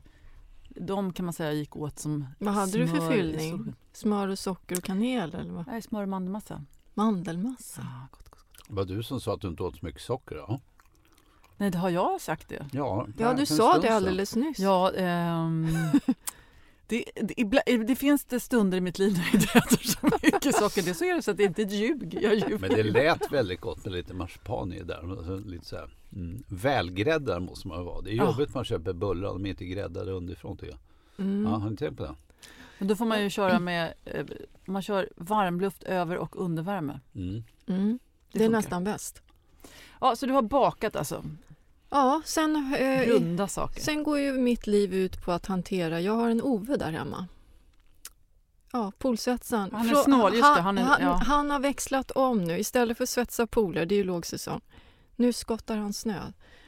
De 0.68 1.12
kan 1.12 1.24
man 1.24 1.32
säga 1.32 1.52
gick 1.52 1.76
åt 1.76 1.98
som 1.98 2.26
Vad 2.38 2.54
hade 2.54 2.72
du 2.78 2.88
för 2.88 2.96
smör 2.96 3.10
fyllning? 3.10 3.74
Smör 3.92 4.28
och 4.28 4.38
socker 4.38 4.76
och 4.78 4.84
kanel 4.84 5.34
eller 5.34 5.52
vad? 5.52 5.66
Nej, 5.66 5.82
smör 5.82 6.02
och 6.02 6.08
mandelmassa. 6.08 6.64
Mandelmassa? 6.94 7.80
Ah, 7.82 8.08
gott, 8.10 8.28
gott. 8.28 8.44
Det 8.68 8.74
var 8.74 8.84
du 8.84 9.02
som 9.02 9.20
sa 9.20 9.34
att 9.34 9.40
du 9.40 9.48
inte 9.48 9.62
åt 9.62 9.76
så 9.78 9.86
mycket 9.86 10.02
socker. 10.02 10.36
Ja, 10.36 10.60
Nej, 11.56 11.70
det 11.70 11.78
har 11.78 11.90
jag 11.90 12.20
sagt 12.20 12.48
det. 12.48 12.66
ja, 12.72 13.06
Ja, 13.18 13.34
du 13.34 13.46
sa 13.46 13.78
det 13.78 13.88
alldeles 13.88 14.36
nyss. 14.36 14.58
Ja, 14.58 14.92
ehm, 14.92 15.68
det, 16.88 17.04
det, 17.14 17.76
det 17.76 17.96
finns 17.96 18.24
det 18.24 18.40
stunder 18.40 18.78
i 18.78 18.80
mitt 18.80 18.98
liv 18.98 19.12
när 19.12 19.24
jag 19.24 19.34
inte 19.34 19.58
äter 19.58 19.76
så 19.88 20.06
mycket 20.22 20.54
socker. 20.56 20.82
Det 20.82 20.94
så 20.94 21.04
är 21.04 21.14
det 21.14 21.22
så 21.22 21.30
att 21.30 21.36
det 21.36 21.42
är 21.42 21.48
inte 21.48 21.62
ett 21.62 21.72
ljug. 21.72 22.18
Jag 22.22 22.34
ljuger. 22.34 22.58
Men 22.58 22.70
det 22.70 22.82
lät 22.82 23.32
väldigt 23.32 23.60
gott 23.60 23.84
med 23.84 23.92
lite 23.92 24.14
marsipan 24.14 24.72
i 24.72 24.82
där. 24.82 25.10
Alltså, 25.18 25.36
Lite 25.36 25.64
så 25.66 25.76
här, 25.76 25.90
mm, 26.12 26.42
välgräddad 26.48 27.42
måste 27.42 27.68
man 27.68 27.84
vara. 27.84 28.00
Det 28.00 28.10
är 28.10 28.14
Ja. 28.14 28.24
jobbigt 28.26 28.54
man 28.54 28.64
köper 28.64 28.92
bullar 28.92 29.28
och 29.28 29.34
de 29.34 29.46
är 29.46 29.50
inte 29.50 29.64
gräddade 29.64 30.12
underifrån 30.12 30.56
tycker 30.56 30.72
jag. 30.72 31.26
Mm. 31.26 31.44
Ja, 31.52 31.58
har 31.58 31.70
ni 31.70 31.76
tänkt 31.76 31.96
på 31.96 32.02
det? 32.02 32.14
Men 32.78 32.88
då 32.88 32.96
får 32.96 33.04
man 33.06 33.22
ju 33.22 33.30
köra 33.30 33.58
med, 33.58 33.94
eh, 34.04 34.26
man 34.64 34.82
kör 34.82 35.08
varmluft 35.16 35.82
över 35.82 36.16
och 36.16 36.44
undervärme. 36.44 37.00
Mm. 37.14 37.42
Mm. 37.66 37.98
Det 38.32 38.38
är 38.38 38.44
funkar. 38.44 38.58
nästan 38.58 38.84
bäst. 38.84 39.22
Ja, 40.00 40.16
så 40.16 40.26
du 40.26 40.32
har 40.32 40.42
bakat 40.42 40.96
alltså? 40.96 41.24
Ja, 41.90 42.22
sen, 42.24 42.74
eh, 42.74 43.08
Runda 43.08 43.48
saker? 43.48 43.80
sen 43.80 44.02
går 44.02 44.18
ju 44.18 44.32
mitt 44.32 44.66
liv 44.66 44.94
ut 44.94 45.24
på 45.24 45.32
att 45.32 45.46
hantera... 45.46 46.00
Jag 46.00 46.12
har 46.12 46.30
en 46.30 46.42
Ove 46.42 46.76
där 46.76 46.92
hemma. 46.92 47.26
Ja, 48.72 48.92
poolsvetsaren. 48.98 49.70
Han 49.72 49.88
är 49.88 49.94
snål, 49.94 50.32
just 50.34 50.54
det, 50.56 50.60
han 50.60 50.78
är- 50.78 50.82
han, 50.82 51.02
ja. 51.02 51.12
han 51.12 51.50
har 51.50 51.60
växlat 51.60 52.10
om 52.10 52.44
nu. 52.44 52.58
Istället 52.58 52.96
för 52.96 53.04
att 53.04 53.10
svetsa 53.10 53.46
pooler, 53.46 53.86
det 53.86 53.94
är 53.94 53.96
ju 53.96 54.04
lågsäsong. 54.04 54.60
Nu 55.16 55.32
skottar 55.32 55.76
han 55.76 55.92
snö. 55.92 56.20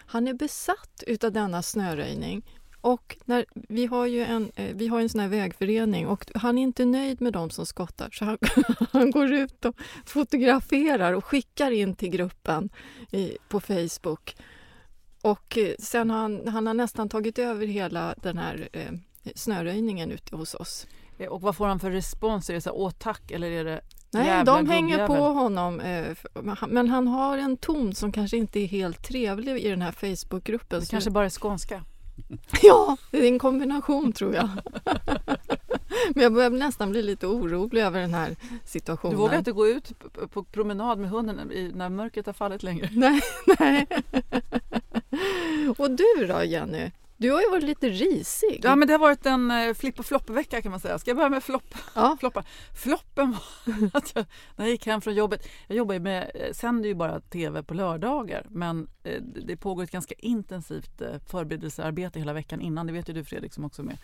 Han 0.06 0.28
är 0.28 0.34
besatt 0.34 1.04
utav 1.06 1.32
denna 1.32 1.62
snöröjning. 1.62 2.42
Och 2.80 3.16
när, 3.24 3.44
vi, 3.54 3.86
har 3.86 4.06
ju 4.06 4.24
en, 4.24 4.50
eh, 4.56 4.74
vi 4.76 4.88
har 4.88 5.00
en 5.00 5.08
sån 5.08 5.20
här 5.20 5.28
vägförening 5.28 6.06
och 6.06 6.24
han 6.34 6.58
är 6.58 6.62
inte 6.62 6.84
nöjd 6.84 7.20
med 7.20 7.32
de 7.32 7.50
som 7.50 7.66
skottar 7.66 8.10
så 8.12 8.24
han, 8.24 8.38
han 8.92 9.10
går 9.10 9.32
ut 9.32 9.64
och 9.64 9.76
fotograferar 10.06 11.12
och 11.12 11.24
skickar 11.24 11.70
in 11.70 11.94
till 11.96 12.10
gruppen 12.10 12.70
i, 13.12 13.36
på 13.48 13.60
Facebook. 13.60 14.36
Och 15.22 15.58
eh, 15.58 15.74
sen 15.78 16.10
har 16.10 16.18
han, 16.18 16.48
han 16.48 16.66
har 16.66 16.74
nästan 16.74 17.08
tagit 17.08 17.38
över 17.38 17.66
hela 17.66 18.14
den 18.22 18.38
här 18.38 18.68
eh, 18.72 18.90
snöröjningen 19.34 20.10
ute 20.10 20.36
hos 20.36 20.54
oss. 20.54 20.86
Eh, 21.18 21.26
Och 21.28 21.40
vad 21.40 21.56
får 21.56 21.66
han 21.66 21.80
för 21.80 21.90
respons? 21.90 22.50
Är 22.50 22.54
det 22.54 22.60
så 22.60 22.70
här, 22.70 22.76
åh 22.76 22.90
tack 22.98 23.30
eller 23.30 23.50
är 23.50 23.64
det 23.64 23.80
Nej, 24.12 24.26
Jävla 24.26 24.52
de 24.56 24.66
hänger 24.68 25.06
på 25.06 25.12
gubbjävel. 25.12 25.34
honom. 25.34 25.80
eh, 25.80 26.16
Men 26.68 26.88
han 26.88 27.08
har 27.08 27.38
en 27.38 27.56
ton 27.56 27.94
som 27.94 28.12
kanske 28.12 28.36
inte 28.36 28.60
är 28.60 28.66
helt 28.66 29.04
trevlig 29.08 29.58
i 29.64 29.68
den 29.68 29.82
här 29.82 29.92
Facebookgruppen. 29.92 30.80
det 30.80 30.86
så- 30.86 30.90
kanske 30.90 31.10
bara 31.10 31.24
är 31.24 31.30
skånska? 31.30 31.84
Ja, 32.62 32.96
det 33.10 33.18
är 33.18 33.28
en 33.28 33.38
kombination 33.38 34.12
tror 34.12 34.34
jag. 34.34 34.48
Men 36.14 36.22
jag 36.22 36.32
börjar 36.32 36.50
nästan 36.50 36.90
bli 36.90 37.02
lite 37.02 37.26
orolig 37.26 37.82
över 37.82 38.00
den 38.00 38.14
här 38.14 38.36
situationen. 38.64 39.16
Du 39.16 39.22
vågar 39.22 39.38
inte 39.38 39.52
gå 39.52 39.66
ut 39.66 39.92
på 40.32 40.44
promenad 40.44 40.98
med 40.98 41.10
hunden 41.10 41.36
när 41.74 41.88
mörkret 41.88 42.26
har 42.26 42.32
fallit 42.32 42.62
längre? 42.62 42.88
Nej, 42.92 43.20
nej. 43.58 43.86
Och 45.78 45.90
du 45.90 46.26
då 46.26 46.44
Jenny? 46.44 46.90
Du 47.20 47.32
har 47.32 47.40
ju 47.40 47.50
varit 47.50 47.64
lite 47.64 47.88
risig. 47.88 48.60
Ja 48.62 48.76
men 48.76 48.88
det 48.88 48.94
har 48.94 48.98
varit 48.98 49.26
en 49.26 49.50
eh, 49.50 49.74
flipp 49.74 49.98
och 49.98 50.06
flopp-vecka 50.06 50.62
kan 50.62 50.70
man 50.70 50.80
säga. 50.80 50.98
Ska 50.98 51.10
jag 51.10 51.16
börja 51.16 51.28
med 51.28 51.44
flopp? 51.44 51.74
Ja. 51.94 52.16
Floppar. 52.20 52.44
Floppen 52.74 53.30
var 53.30 53.90
att 53.92 54.12
jag, 54.14 54.24
när 54.56 54.64
jag 54.64 54.70
gick 54.70 54.86
hem 54.86 55.00
från 55.00 55.14
jobbet, 55.14 55.48
jag 55.66 55.76
jobbar 55.76 55.94
ju 55.94 56.00
med, 56.00 56.30
eh, 56.34 56.52
sänder 56.52 56.88
ju 56.88 56.94
bara 56.94 57.20
tv 57.20 57.62
på 57.62 57.74
lördagar 57.74 58.46
men 58.48 58.88
eh, 59.02 59.22
det 59.22 59.56
pågår 59.56 59.82
ett 59.82 59.90
ganska 59.90 60.14
intensivt 60.18 61.00
eh, 61.00 61.18
förberedelsearbete 61.26 62.18
hela 62.18 62.32
veckan 62.32 62.60
innan, 62.60 62.86
det 62.86 62.92
vet 62.92 63.08
ju 63.08 63.12
du 63.12 63.24
Fredrik 63.24 63.52
som 63.52 63.64
också 63.64 63.82
är 63.82 63.86
med. 63.86 63.98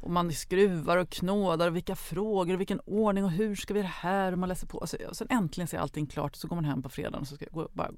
Och 0.00 0.10
man 0.10 0.32
skruvar 0.32 0.96
och 0.96 1.10
knådar 1.10 1.68
och 1.68 1.76
vilka 1.76 1.96
frågor 1.96 2.54
och 2.54 2.60
vilken 2.60 2.80
ordning 2.80 3.24
och 3.24 3.30
hur 3.30 3.56
ska 3.56 3.74
vi 3.74 3.80
göra 3.80 3.88
det 3.88 4.08
här 4.08 4.32
och 4.32 4.38
man 4.38 4.48
läser 4.48 4.66
på. 4.66 4.78
Och, 4.78 4.88
så, 4.88 4.96
och 5.08 5.16
sen 5.16 5.26
äntligen 5.30 5.68
så 5.68 5.76
är 5.76 5.80
allting 5.80 6.06
klart 6.06 6.36
så 6.36 6.48
går 6.48 6.56
man 6.56 6.64
hem 6.64 6.82
på 6.82 6.88
fredagen 6.88 7.20
och 7.20 7.28
så 7.28 7.34
ska 7.34 7.44
jag 7.44 7.52
gå, 7.52 7.68
bara 7.72 7.90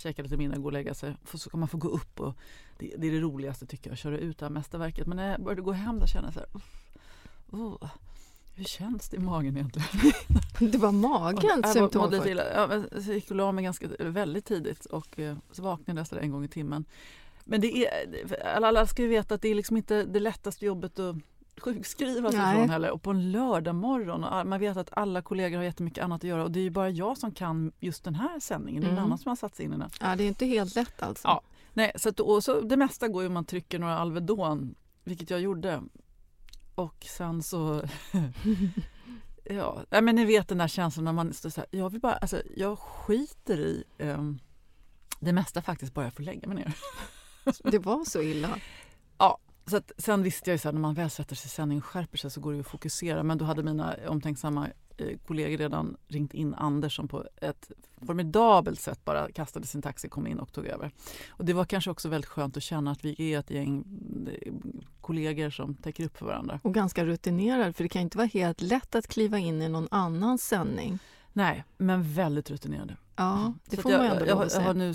käka 0.00 0.22
lite 0.22 0.36
middag 0.36 0.56
gå 0.56 0.64
och 0.64 0.72
lägga 0.72 0.94
sig. 0.94 1.16
Så 1.34 1.50
kan 1.50 1.60
man 1.60 1.68
få 1.68 1.76
gå 1.78 1.88
upp 1.88 2.20
och 2.20 2.34
det, 2.78 2.94
det 2.98 3.06
är 3.06 3.12
det 3.12 3.20
roligaste 3.20 3.66
tycker 3.66 3.90
jag, 3.90 3.92
att 3.92 3.98
köra 3.98 4.18
ut 4.18 4.38
det 4.38 4.44
här 4.44 4.50
mästerverket. 4.50 5.06
Men 5.06 5.16
när 5.16 5.30
jag 5.30 5.42
började 5.42 5.62
gå 5.62 5.72
hem 5.72 5.98
då 5.98 6.06
kände 6.06 6.26
jag 6.26 6.34
så 6.34 6.40
här, 6.40 6.48
oh, 7.50 7.90
hur 8.54 8.64
känns 8.64 9.08
det 9.08 9.16
i 9.16 9.20
magen 9.20 9.56
egentligen? 9.56 10.12
Det 10.72 10.78
var 10.78 10.92
symptom. 11.72 12.02
mådde 12.02 12.16
för- 12.16 12.24
lite 12.24 12.30
illa. 12.30 12.52
Ja, 12.52 13.00
så 13.02 13.12
gick 13.12 13.30
och 13.30 13.36
la 13.36 13.52
mig 13.52 13.64
ganska, 13.64 13.88
väldigt 13.98 14.44
tidigt 14.44 14.86
och 14.86 15.18
eh, 15.18 15.36
så 15.52 15.62
vaknade 15.62 16.04
jag 16.10 16.22
en 16.22 16.30
gång 16.30 16.44
i 16.44 16.48
timmen. 16.48 16.84
Men 17.44 17.60
det 17.60 17.86
är, 17.86 17.90
alla, 18.56 18.68
alla 18.68 18.86
ska 18.86 19.02
ju 19.02 19.08
veta 19.08 19.34
att 19.34 19.42
det 19.42 19.48
är 19.48 19.54
liksom 19.54 19.76
inte 19.76 20.04
det 20.04 20.20
lättaste 20.20 20.66
jobbet 20.66 20.98
att 20.98 21.16
sjukskriva 21.60 22.30
sig 22.30 22.40
Nej. 22.40 22.56
från 22.56 22.70
heller. 22.70 22.90
Och 22.90 23.02
på 23.02 23.10
en 23.10 23.32
lördag 23.32 23.74
morgon 23.74 24.24
och 24.24 24.46
man 24.46 24.60
vet 24.60 24.76
att 24.76 24.88
alla 24.92 25.22
kollegor 25.22 25.56
har 25.56 25.64
jättemycket 25.64 26.04
annat 26.04 26.20
att 26.20 26.24
göra 26.28 26.44
och 26.44 26.50
det 26.50 26.58
är 26.60 26.64
ju 26.64 26.70
bara 26.70 26.90
jag 26.90 27.18
som 27.18 27.32
kan 27.32 27.72
just 27.80 28.04
den 28.04 28.14
här 28.14 28.40
sändningen. 28.40 28.80
Det 28.82 28.86
är 28.86 28.88
ingen 28.88 28.98
Mm. 28.98 29.04
annan 29.06 29.18
som 29.18 29.28
har 29.28 29.36
satt 29.36 29.54
sig 29.54 29.64
in 29.64 29.72
i 29.72 29.76
den. 29.78 29.90
Ja, 30.00 30.16
det 30.16 30.24
är 30.24 30.28
inte 30.28 30.46
helt 30.46 30.74
lätt 30.74 31.02
alltså. 31.02 31.28
Ja. 31.28 31.42
Nej, 31.72 31.92
så, 31.96 32.08
att, 32.08 32.20
och 32.20 32.44
så 32.44 32.60
det 32.60 32.76
mesta 32.76 33.08
går 33.08 33.22
ju 33.22 33.26
om 33.26 33.34
man 33.34 33.44
trycker 33.44 33.78
några 33.78 33.98
Alvedon, 33.98 34.74
vilket 35.04 35.30
jag 35.30 35.40
gjorde. 35.40 35.82
Och 36.74 37.06
sen 37.10 37.42
så... 37.42 37.82
ja, 39.44 39.82
men 39.90 40.16
ni 40.16 40.24
vet 40.24 40.48
den 40.48 40.58
där 40.58 40.68
känslan 40.68 41.04
när 41.04 41.12
man 41.12 41.32
står 41.32 41.50
så 41.50 41.60
här, 41.60 41.68
jag 41.70 41.90
vill 41.90 42.00
bara, 42.00 42.14
alltså 42.14 42.42
jag 42.56 42.78
skiter 42.78 43.58
i 43.58 43.84
ehm, 43.98 44.38
det 45.20 45.32
mesta 45.32 45.62
faktiskt 45.62 45.94
bara 45.94 46.04
jag 46.06 46.14
får 46.14 46.22
lägga 46.22 46.48
mig 46.48 46.56
ner. 46.56 46.74
Det 47.70 47.78
var 47.78 48.04
så 48.04 48.22
illa. 48.22 48.48
Så 49.70 49.76
att, 49.76 49.92
sen 49.98 50.22
visste 50.22 50.50
jag 50.50 50.54
ju 50.54 50.58
så 50.58 50.68
här, 50.68 50.72
när 50.72 50.80
man 50.80 50.94
väl 50.94 51.10
sätter 51.10 51.36
sig 51.36 51.46
i 51.46 51.50
sändning 51.50 51.78
och 51.78 51.84
skärper 51.84 52.18
sig 52.18 52.30
så 52.30 52.40
går 52.40 52.50
det 52.50 52.56
ju 52.56 52.60
att 52.60 52.66
fokusera. 52.66 53.22
Men 53.22 53.38
då 53.38 53.44
hade 53.44 53.62
mina 53.62 53.96
omtänksamma 54.08 54.68
eh, 54.96 55.18
kollegor 55.26 55.58
redan 55.58 55.96
ringt 56.08 56.34
in 56.34 56.54
Anders 56.54 56.96
som 56.96 57.08
på 57.08 57.24
ett 57.36 57.70
formidabelt 58.06 58.80
sätt 58.80 59.04
bara 59.04 59.32
kastade 59.32 59.66
sin 59.66 59.82
taxi, 59.82 60.08
kom 60.08 60.26
in 60.26 60.38
och 60.38 60.52
tog 60.52 60.66
över. 60.66 60.90
Och 61.28 61.44
det 61.44 61.52
var 61.52 61.64
kanske 61.64 61.90
också 61.90 62.08
väldigt 62.08 62.30
skönt 62.30 62.56
att 62.56 62.62
känna 62.62 62.90
att 62.90 63.04
vi 63.04 63.32
är 63.32 63.38
ett 63.38 63.50
gäng 63.50 63.84
eh, 64.42 64.52
kollegor 65.00 65.50
som 65.50 65.74
täcker 65.74 66.04
upp 66.04 66.16
för 66.16 66.26
varandra. 66.26 66.60
Och 66.62 66.74
ganska 66.74 67.04
rutinerad, 67.04 67.76
för 67.76 67.84
det 67.84 67.88
kan 67.88 68.02
inte 68.02 68.18
vara 68.18 68.28
helt 68.32 68.60
lätt 68.60 68.94
att 68.94 69.06
kliva 69.06 69.38
in 69.38 69.62
i 69.62 69.68
någon 69.68 69.88
annans 69.90 70.44
sändning. 70.44 70.98
Nej, 71.32 71.64
men 71.76 72.14
väldigt 72.14 72.50
rutinerade. 72.50 72.96
Ja, 73.16 73.52
det 73.64 73.76
Så 73.76 73.82
får 73.82 73.90
man 73.90 74.00
ändå 74.00 74.26
jag, 74.26 74.38
jag, 74.38 74.50
jag 74.52 74.60
har 74.60 74.74
nu 74.74 74.94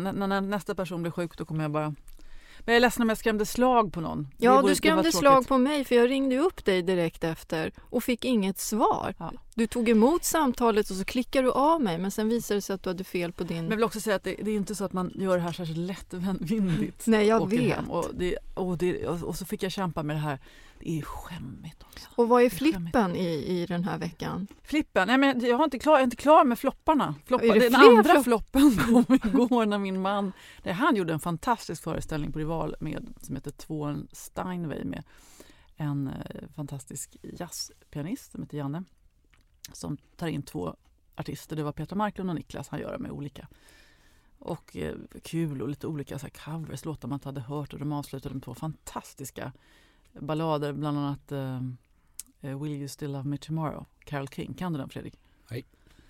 när, 0.00 0.26
när 0.26 0.40
nästa 0.40 0.74
person 0.74 1.02
blir 1.02 1.12
sjuk 1.12 1.38
då 1.38 1.44
kommer 1.44 1.64
jag 1.64 1.70
bara 1.70 1.94
jag 2.64 2.76
är 2.76 2.80
ledsen 2.80 3.02
om 3.02 3.08
jag 3.08 3.18
skrämde 3.18 3.46
slag 3.46 3.92
på 3.92 4.00
någon. 4.00 4.28
Ja, 4.36 4.62
du 4.62 4.74
skrämde 4.74 5.12
slag 5.12 5.48
på 5.48 5.58
mig 5.58 5.84
för 5.84 5.94
jag 5.94 6.10
ringde 6.10 6.38
upp 6.38 6.64
dig 6.64 6.82
direkt 6.82 7.24
efter 7.24 7.72
och 7.80 8.04
fick 8.04 8.24
inget 8.24 8.58
svar. 8.58 9.14
Ja. 9.18 9.32
Du 9.54 9.66
tog 9.66 9.88
emot 9.88 10.24
samtalet 10.24 10.90
och 10.90 10.96
så 10.96 11.04
klickade 11.04 11.46
du 11.46 11.52
av 11.52 11.82
mig 11.82 11.98
men 11.98 12.10
sen 12.10 12.28
visade 12.28 12.58
det 12.58 12.62
sig 12.62 12.74
att 12.74 12.82
du 12.82 12.90
hade 12.90 13.04
fel 13.04 13.32
på 13.32 13.44
din... 13.44 13.56
Men 13.56 13.70
jag 13.70 13.76
vill 13.76 13.84
också 13.84 14.00
säga 14.00 14.16
att 14.16 14.24
det, 14.24 14.36
det 14.42 14.50
är 14.50 14.56
inte 14.56 14.74
så 14.74 14.84
att 14.84 14.92
man 14.92 15.12
gör 15.14 15.36
det 15.36 15.42
här 15.42 15.52
särskilt 15.52 15.78
lättvindigt. 15.78 17.06
Nej, 17.06 17.26
jag 17.26 17.42
åker 17.42 17.56
vet. 17.56 17.78
Och, 17.88 18.06
det, 18.14 18.38
och, 18.54 18.78
det, 18.78 19.06
och 19.06 19.36
så 19.36 19.44
fick 19.44 19.62
jag 19.62 19.72
kämpa 19.72 20.02
med 20.02 20.16
det 20.16 20.20
här. 20.20 20.38
Det 20.84 20.98
är 20.98 21.02
skämmigt 21.02 21.82
också. 21.82 22.08
Och 22.14 22.28
vad 22.28 22.42
är 22.42 22.46
är 22.46 22.50
flippen 22.50 23.16
i, 23.16 23.26
i 23.26 23.66
den 23.66 23.84
här 23.84 23.98
veckan? 23.98 24.46
Flippen? 24.62 25.08
Nej, 25.08 25.18
men 25.18 25.40
jag, 25.40 25.56
har 25.56 25.64
inte 25.64 25.78
klar, 25.78 25.92
jag 25.92 26.00
är 26.00 26.04
inte 26.04 26.16
klar 26.16 26.44
med 26.44 26.58
flopparna. 26.58 27.14
Floppa, 27.26 27.44
Är 27.44 27.54
det 27.54 27.68
den 27.68 27.74
andra 27.74 28.02
flopp- 28.02 28.24
floppen 28.24 28.76
kom 29.06 29.14
igår 29.14 29.66
när 29.66 29.78
min 29.78 30.02
man... 30.02 30.32
Nej, 30.62 30.74
han 30.74 30.96
gjorde 30.96 31.12
en 31.12 31.20
fantastisk 31.20 31.82
föreställning 31.82 32.32
på 32.32 32.38
Rival 32.38 32.76
med, 32.80 33.14
som 33.20 33.34
heter 33.34 33.50
Tvålen 33.50 34.08
Steinway 34.12 34.84
med 34.84 35.02
en 35.76 36.08
eh, 36.08 36.48
fantastisk 36.56 37.16
jazzpianist 37.22 38.32
som 38.32 38.42
heter 38.42 38.58
Janne 38.58 38.84
som 39.72 39.96
tar 40.16 40.26
in 40.26 40.42
två 40.42 40.76
artister. 41.16 41.56
Det 41.56 41.62
var 41.62 41.72
Petra 41.72 41.96
Marklund 41.96 42.30
och 42.30 42.36
Niklas. 42.36 42.68
Han 42.68 42.80
gör 42.80 42.92
det 42.92 42.98
med 42.98 43.10
olika. 43.10 43.48
Och 44.38 44.76
eh, 44.76 44.94
kul 45.22 45.62
och 45.62 45.68
lite 45.68 45.86
olika 45.86 46.18
så 46.18 46.26
här, 46.26 46.30
covers, 46.44 46.84
låtar 46.84 47.08
man 47.08 47.16
inte 47.16 47.28
hade 47.28 47.40
hört. 47.40 47.72
Och 47.72 47.78
de 47.78 47.92
avslutade 47.92 48.34
med 48.34 48.44
två 48.44 48.54
fantastiska 48.54 49.52
ballader, 50.14 50.72
bland 50.72 50.98
annat 50.98 51.32
eh, 51.32 52.56
Will 52.60 52.72
you 52.72 52.88
still 52.88 53.10
love 53.10 53.28
me 53.28 53.36
tomorrow? 53.36 53.86
Carole 54.04 54.26
King. 54.26 54.54
Kan 54.54 54.72
du 54.72 54.78
den 54.78 54.88
Fredrik? 54.88 55.14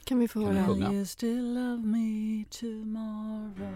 Kan 0.05 0.19
vi 0.19 0.29
få 0.29 0.41
höra? 0.41 0.73
Will 0.73 0.83
you 0.83 1.05
still 1.05 1.55
love 1.55 1.87
me 1.87 2.45
tomorrow? 2.51 3.75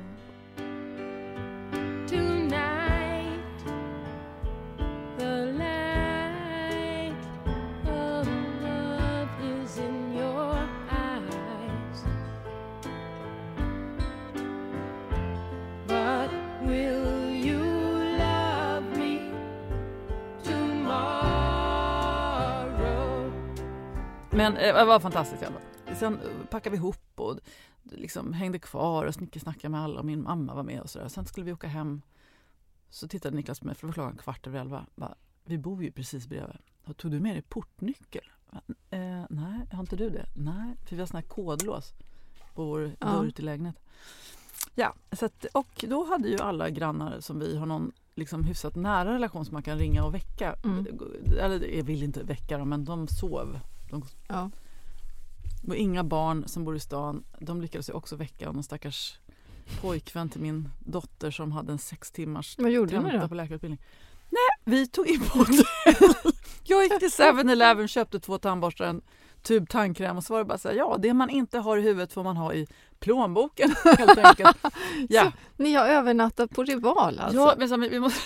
Men 24.38 24.57
eh, 24.57 24.75
det 24.75 24.85
var 24.85 25.00
fantastiskt 25.00 25.42
i 25.42 25.47
alla 25.47 25.54
fall. 25.54 25.97
Sen 25.97 26.14
eh, 26.14 26.47
packade 26.50 26.71
vi 26.71 26.76
ihop 26.76 27.21
och 27.21 27.38
liksom 27.83 28.33
hängde 28.33 28.59
kvar 28.59 29.07
och 29.07 29.14
snickesnackade 29.14 29.68
med 29.68 29.80
alla 29.80 30.00
och 30.00 30.07
min 30.07 30.23
mamma 30.23 30.54
var 30.54 30.62
med 30.62 30.80
och 30.80 30.90
sådär. 30.90 31.09
Sen 31.09 31.25
skulle 31.26 31.47
vi 31.47 31.52
åka 31.52 31.66
hem. 31.66 32.02
Så 32.90 33.09
tittade 33.09 33.37
Niklas 33.37 33.61
på 33.61 33.66
mig, 33.66 33.75
för 33.75 33.80
det 33.83 33.87
var 33.87 33.92
klockan 33.92 34.16
kvart 34.16 34.47
över 34.47 34.61
elva. 34.61 34.87
Bara, 34.95 35.14
vi 35.45 35.59
bor 35.59 35.83
ju 35.85 35.92
precis 35.92 36.26
bredvid. 36.26 36.57
Tog 36.97 37.11
du 37.11 37.21
med 37.21 37.35
dig 37.35 37.42
portnyckel? 37.42 38.25
Eh, 38.90 39.25
nej, 39.30 39.61
har 39.73 39.80
inte 39.80 39.97
du 39.97 40.11
det? 40.11 40.26
Nej, 40.37 40.76
för 40.87 40.97
vi 40.97 41.02
har 41.02 41.07
sån 41.07 41.16
här 41.16 41.28
kodlås 41.28 41.95
på 42.54 42.64
vår 42.64 42.92
Ja. 43.00 43.07
dörr 43.07 43.30
till 43.30 43.45
lägenhet. 43.45 43.76
Ja, 44.75 44.95
så 45.12 45.26
att, 45.26 45.45
och 45.52 45.85
då 45.88 46.04
hade 46.04 46.28
ju 46.28 46.38
alla 46.38 46.71
grannar 46.71 47.21
som 47.21 47.38
vi 47.38 47.57
har 47.57 47.66
någon 47.66 47.92
liksom 48.14 48.45
hyfsat 48.45 48.76
nära 48.76 49.14
relation 49.14 49.45
som 49.45 49.52
man 49.54 49.62
kan 49.62 49.78
ringa 49.78 50.04
och 50.04 50.14
väcka. 50.14 50.54
Mm. 50.64 50.87
Eller 51.40 51.76
jag 51.76 51.85
vill 51.85 52.02
inte 52.02 52.23
väcka 52.23 52.59
dem, 52.59 52.68
men 52.68 52.85
de 52.85 53.09
sov. 53.09 53.59
De 53.90 54.04
Ja. 54.28 54.50
och 55.68 55.76
inga 55.76 56.04
barn 56.04 56.45
som 56.49 56.64
bor 56.64 56.76
i 56.76 56.80
stan. 56.80 57.25
De 57.40 57.61
lyckades 57.62 57.88
ju 57.88 57.92
också 57.92 58.16
väcka 58.16 58.52
någon 58.52 58.62
stackars 58.62 59.18
pojkvän 59.80 60.28
till 60.28 60.40
min 60.40 60.68
dotter 60.78 61.30
som 61.30 61.52
hade 61.52 61.73
en 61.73 61.78
sex 61.78 62.11
timmars 62.11 62.54
Vad 62.59 62.71
gjorde 62.71 63.00
ni 63.00 63.18
då? 63.18 63.28
på 63.28 63.35
läkarutbildning. 63.35 63.80
Nej, 64.30 64.75
vi 64.76 64.87
tog 64.87 65.07
in 65.09 65.21
på 65.21 65.38
hotell. 65.38 65.64
Jag 66.64 66.83
gick 66.83 66.99
till 66.99 67.09
7-Eleven, 67.09 67.88
köpte 67.88 68.21
två 68.21 68.38
tandborstar, 68.38 68.85
en 68.85 69.00
tub 69.42 69.68
tandkräm 69.68 70.16
och 70.16 70.25
så 70.25 70.32
var 70.32 70.39
det 70.39 70.45
bara 70.45 70.58
så 70.58 70.69
här, 70.69 70.75
ja 70.76 70.97
det 70.99 71.15
man 71.15 71.30
inte 71.30 71.58
har 71.58 71.76
i 71.76 71.80
huvudet 71.82 72.12
får 72.12 72.25
man 72.25 72.36
ha 72.36 72.54
i 72.54 72.67
plånboken 73.00 73.75
helt 73.99 74.19
enkelt. 74.19 74.56
Ja, 75.08 75.32
Ni 75.56 75.75
har 75.75 75.86
övernattat 75.89 76.50
på 76.50 76.62
Rival 76.65 77.19
alltså? 77.19 77.39
ja, 77.39 77.54
men 77.58 77.69
så, 77.69 77.76
vi 77.76 78.00
måste, 78.00 78.21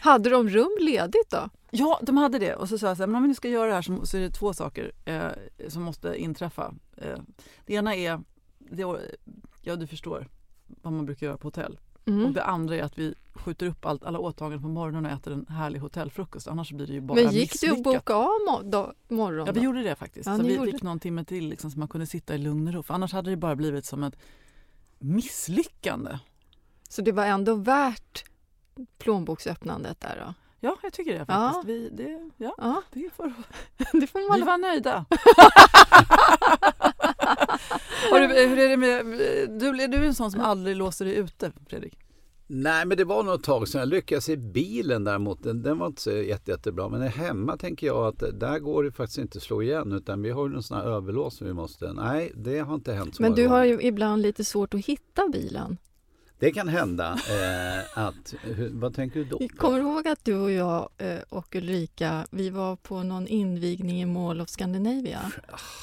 Hade 0.00 0.30
de 0.30 0.48
rum 0.48 0.76
ledigt 0.80 1.30
då? 1.30 1.48
Ja, 1.74 2.00
de 2.02 2.16
hade 2.16 2.38
det 2.38 2.54
och 2.54 2.68
så 2.68 2.78
sa 2.78 2.86
jag 2.86 2.96
så 2.96 3.02
här, 3.02 3.06
men 3.06 3.16
om 3.16 3.22
vi 3.22 3.28
nu 3.28 3.34
ska 3.34 3.48
göra 3.48 3.68
det 3.68 3.74
här 3.74 3.82
så, 3.82 4.06
så 4.06 4.16
är 4.16 4.20
det 4.20 4.30
två 4.30 4.52
saker 4.54 4.92
eh, 5.04 5.30
som 5.68 5.82
måste 5.82 6.14
inträffa. 6.16 6.74
Eh, 6.96 7.18
det 7.66 7.74
ena 7.74 7.94
är, 7.96 8.20
det, 8.58 8.82
ja 9.62 9.76
du 9.76 9.86
förstår 9.86 10.28
vad 10.66 10.92
man 10.92 11.06
brukar 11.06 11.26
göra 11.26 11.36
på 11.36 11.46
hotell. 11.46 11.78
Och 12.02 12.08
Mm. 12.08 12.32
det 12.32 12.44
andra 12.44 12.76
är 12.76 12.82
att 12.82 12.98
vi 12.98 13.14
skjuter 13.34 13.66
upp 13.66 13.86
allt, 13.86 14.04
alla 14.04 14.18
åtaganden 14.18 14.62
på 14.62 14.68
morgonen 14.68 15.06
och 15.06 15.12
äter 15.12 15.32
en 15.32 15.46
härlig 15.48 15.78
hotellfrukost. 15.80 16.48
Annars 16.48 16.72
blir 16.72 16.86
det 16.86 16.92
ju 16.92 17.00
bara 17.00 17.14
Men 17.14 17.32
gick 17.32 17.60
det 17.60 17.66
att 17.66 17.72
misslyckat. 17.72 17.84
boka 17.84 18.14
av 18.14 18.26
mo- 18.48 18.70
då, 18.70 18.92
morgon? 19.08 19.46
Ja, 19.46 19.52
vi 19.52 19.60
gjorde 19.60 19.82
det 19.82 19.94
faktiskt. 19.94 20.26
Ja, 20.26 20.36
så 20.36 20.42
vi 20.42 20.58
fick 20.72 20.82
någon 20.82 21.00
timme 21.00 21.24
till 21.24 21.48
liksom, 21.48 21.70
så 21.70 21.78
man 21.78 21.88
kunde 21.88 22.06
sitta 22.06 22.34
i 22.34 22.38
lugn 22.38 22.68
och 22.68 22.74
ro. 22.74 22.82
För 22.82 22.94
annars 22.94 23.12
hade 23.12 23.30
det 23.30 23.36
bara 23.36 23.56
blivit 23.56 23.84
som 23.84 24.02
ett 24.02 24.16
misslyckande. 24.98 26.18
Så 26.88 27.02
det 27.02 27.12
var 27.12 27.24
ändå 27.26 27.54
värt 27.54 28.24
plånboksöppnandet 28.98 30.00
där 30.00 30.24
då? 30.26 30.34
Ja, 30.64 30.76
jag 30.82 30.92
tycker 30.92 31.12
det 31.12 31.24
Ja. 31.28 31.52
faktiskt. 31.52 31.64
Vi, 31.68 31.88
det, 31.92 32.30
ja, 32.36 32.54
Ja, 32.58 32.82
det 32.92 33.10
får, 33.16 33.32
det 34.00 34.06
får 34.06 34.28
man 34.28 34.38
vi 34.38 34.44
var 34.46 34.58
nöjda. 34.58 35.04
Har 38.10 38.20
du, 38.20 38.26
hur 38.48 38.58
är 38.58 38.68
det 38.68 38.76
med, 38.76 39.06
du, 39.60 39.82
är 39.82 39.88
du 39.88 40.06
en 40.06 40.14
sån 40.14 40.30
som 40.30 40.40
aldrig 40.40 40.76
låser 40.76 41.04
dig 41.04 41.14
ute, 41.16 41.52
Fredrik? 41.68 41.98
Nej, 42.46 42.86
men 42.86 42.96
det 42.96 43.04
var 43.04 43.22
nog 43.22 43.34
ett 43.34 43.42
tag 43.44 43.68
sedan 43.68 43.78
jag 43.78 43.88
lyckades 43.88 44.28
i 44.28 44.36
bilen 44.36 45.04
däremot. 45.04 45.42
Den, 45.42 45.62
den 45.62 45.78
var 45.78 45.86
inte 45.86 46.02
så 46.02 46.10
jätte, 46.10 46.50
jättebra. 46.50 46.88
Men 46.88 47.02
hemma 47.02 47.56
tänker 47.56 47.86
jag 47.86 48.06
att 48.06 48.40
där 48.40 48.58
går 48.58 48.84
det 48.84 48.92
faktiskt 48.92 49.18
inte 49.18 49.38
att 49.38 49.42
slå 49.42 49.62
igen. 49.62 49.92
Utan 49.92 50.22
vi 50.22 50.30
har 50.30 50.48
ju 50.48 50.54
en 50.54 50.62
sån 50.62 50.76
här 50.76 50.84
överlås 50.84 51.36
som 51.36 51.46
vi 51.46 51.52
måste. 51.52 51.92
Nej, 51.92 52.32
det 52.36 52.58
har 52.58 52.74
inte 52.74 52.92
hänt 52.92 53.16
så 53.16 53.22
Men 53.22 53.34
du 53.34 53.46
har 53.46 53.58
gånger. 53.66 53.80
ju 53.82 53.86
ibland 53.88 54.22
lite 54.22 54.44
svårt 54.44 54.74
att 54.74 54.86
hitta 54.86 55.28
bilen. 55.32 55.78
Det 56.42 56.52
kan 56.52 56.68
hända 56.68 57.12
eh, 57.12 57.98
att... 57.98 58.34
Hur, 58.42 58.70
vad 58.72 58.94
tänker 58.94 59.18
du 59.18 59.24
då? 59.24 59.48
Kommer 59.56 59.78
du 59.78 59.84
ihåg 59.84 60.08
att 60.08 60.24
du 60.24 60.34
och 60.34 60.50
jag 60.50 60.88
eh, 60.98 61.18
och 61.28 61.54
Ulrika, 61.54 62.26
vi 62.30 62.50
var 62.50 62.76
på 62.76 63.02
någon 63.02 63.26
invigning 63.28 64.02
i 64.02 64.06
Mall 64.06 64.40
of 64.40 64.48
Scandinavia? 64.48 65.32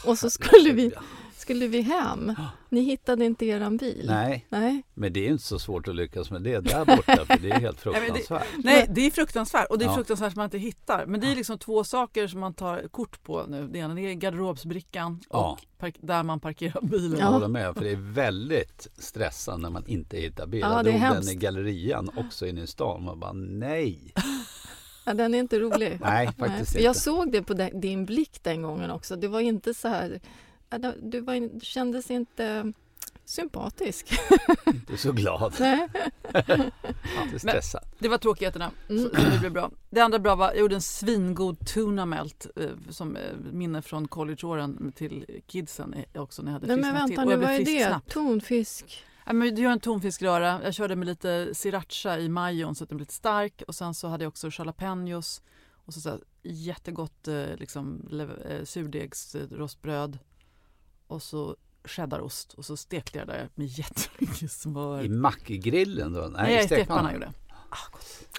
Och 0.05 0.19
så 0.19 0.29
skulle 0.29 0.73
vi, 0.73 0.91
skulle 1.39 1.67
vi 1.67 1.81
hem. 1.81 2.33
Ni 2.69 2.81
hittade 2.81 3.25
inte 3.25 3.45
eran 3.45 3.77
bil? 3.77 4.03
Nej, 4.07 4.45
Nej. 4.49 4.83
men 4.93 5.13
det 5.13 5.25
är 5.27 5.31
inte 5.31 5.43
så 5.43 5.59
svårt 5.59 5.87
att 5.87 5.95
lyckas 5.95 6.31
med 6.31 6.41
det 6.41 6.59
där 6.59 6.85
borta. 6.85 7.25
För 7.25 7.37
det 7.39 7.49
är 7.51 7.59
helt 7.59 7.85
men 7.85 7.93
det- 7.93 7.99
fruktansvärt. 7.99 8.47
Nej, 8.63 8.85
det 8.89 9.01
är 9.05 9.11
fruktansvärt 9.11 9.67
och 9.69 9.77
det 9.79 9.85
är 9.85 9.89
Ja. 9.89 9.95
fruktansvärt 9.95 10.33
som 10.33 10.39
man 10.39 10.45
inte 10.45 10.57
hittar. 10.57 11.05
Men 11.05 11.19
det 11.19 11.31
är 11.31 11.35
liksom 11.35 11.57
två 11.57 11.83
saker 11.83 12.27
som 12.27 12.39
man 12.39 12.53
tar 12.53 12.87
kort 12.87 13.23
på 13.23 13.45
nu. 13.47 13.67
Det 13.67 13.79
ena 13.79 13.93
det 13.95 14.01
är 14.01 14.13
garderobsbrickan 14.13 15.19
Ja. 15.29 15.57
och 15.81 15.91
där 16.01 16.23
man 16.23 16.39
parkerar 16.39 16.81
bilen. 16.81 17.11
Jag 17.11 17.21
Ja. 17.21 17.25
håller 17.33 17.47
med, 17.47 17.73
för 17.75 17.83
det 17.83 17.91
är 17.91 18.13
väldigt 18.13 18.87
stressande 18.97 19.61
när 19.61 19.69
man 19.69 19.87
inte 19.87 20.17
hittar 20.17 20.47
bil. 20.47 20.59
Ja, 20.59 20.75
jag 20.75 20.85
det 20.85 20.89
är 20.89 20.93
den 20.93 21.01
hemskt. 21.01 21.31
i 21.31 21.35
gallerian 21.35 22.09
också 22.17 22.47
inne 22.47 22.61
i 22.61 22.67
stan. 22.67 23.03
Man 23.03 23.19
bara 23.19 23.33
nej. 23.33 24.13
Ja, 25.05 25.13
den 25.13 25.33
är 25.33 25.39
inte 25.39 25.59
rolig. 25.59 25.89
Nej, 25.89 25.99
Nej, 26.01 26.25
faktiskt 26.25 26.71
för 26.71 26.77
inte. 26.79 26.85
jag 26.85 26.95
såg 26.95 27.31
det 27.31 27.43
på 27.43 27.53
din 27.73 28.05
blick 28.05 28.39
den 28.43 28.61
gången 28.61 28.91
också. 28.91 29.15
Det 29.15 29.27
var 29.27 29.39
inte 29.39 29.73
så 29.73 29.87
här... 29.87 30.19
Du, 31.01 31.19
var, 31.19 31.33
in- 31.33 31.57
du 31.57 31.65
kändes 31.65 32.11
inte 32.11 32.73
sympatisk. 33.25 34.19
Inte 34.65 34.97
så 34.97 35.11
glad. 35.11 35.53
Nej. 35.59 35.87
Inte 37.23 37.39
stressad. 37.39 37.83
Det 37.99 38.07
var 38.07 38.17
tråkigheterna. 38.17 38.71
Mm. 38.89 39.03
Så, 39.03 39.09
så 39.09 39.29
det 39.29 39.39
blev 39.39 39.51
bra. 39.51 39.71
Det 39.89 40.01
andra 40.01 40.19
bra 40.19 40.35
var 40.35 40.47
jag 40.47 40.57
gjorde 40.57 40.75
en 40.75 40.81
svingod 40.81 41.67
tuna 41.67 42.05
melt 42.05 42.47
eh, 42.55 42.69
som 42.89 43.15
eh, 43.15 43.21
minne 43.51 43.81
från 43.81 44.07
collegeåren 44.07 44.91
till 44.95 45.41
kidsen 45.47 45.93
eh, 45.93 46.21
också 46.21 46.41
när 46.41 46.51
jag 46.51 46.53
hade 46.53 46.67
Nej 46.67 46.77
men 46.77 46.93
vänta 46.93 47.07
till. 47.07 47.19
Och 47.19 47.39
nu, 47.39 47.45
vad 47.45 47.51
är 47.53 47.57
frisk 47.57 47.71
det? 47.71 47.87
snabbt. 47.87 48.11
Tonfisk? 48.11 49.05
Ja, 49.25 49.33
men 49.33 49.55
du 49.55 49.61
gör 49.61 49.71
en 49.71 49.79
tonfiskröra. 49.79 50.59
Jag 50.63 50.73
körde 50.73 50.95
med 50.95 51.05
lite 51.07 51.55
sriracha 51.55 52.19
i 52.19 52.29
majon 52.29 52.75
så 52.75 52.83
att 52.83 52.89
den 52.89 52.97
blev 52.97 53.03
lite 53.03 53.13
stark. 53.13 53.61
Och 53.67 53.75
sen 53.75 53.93
så 53.93 54.07
hade 54.07 54.23
jag 54.23 54.29
också 54.29 54.49
jalapenos. 54.51 55.41
Och 55.85 55.93
så, 55.93 56.01
så 56.01 56.09
här, 56.09 56.19
jättegott 56.43 57.27
eh, 57.27 57.55
liksom, 57.57 58.01
eh, 58.49 58.63
surdegsrostbröd. 58.63 60.17
Och 61.09 61.23
så 61.23 61.55
cheddarost. 61.83 62.53
Och 62.53 62.65
så 62.65 62.77
stekte 62.77 63.19
jag 63.19 63.27
det 63.27 63.49
med 63.55 63.67
jättemycket 63.67 64.51
smör. 64.51 65.03
I 65.03 65.09
mackgrillen 65.09 66.13
då? 66.13 66.21
Nej, 66.21 66.55
i 66.55 66.63
i 66.63 66.65
stekpannan 66.65 67.13
gjorde 67.13 67.25
jag. 67.25 67.33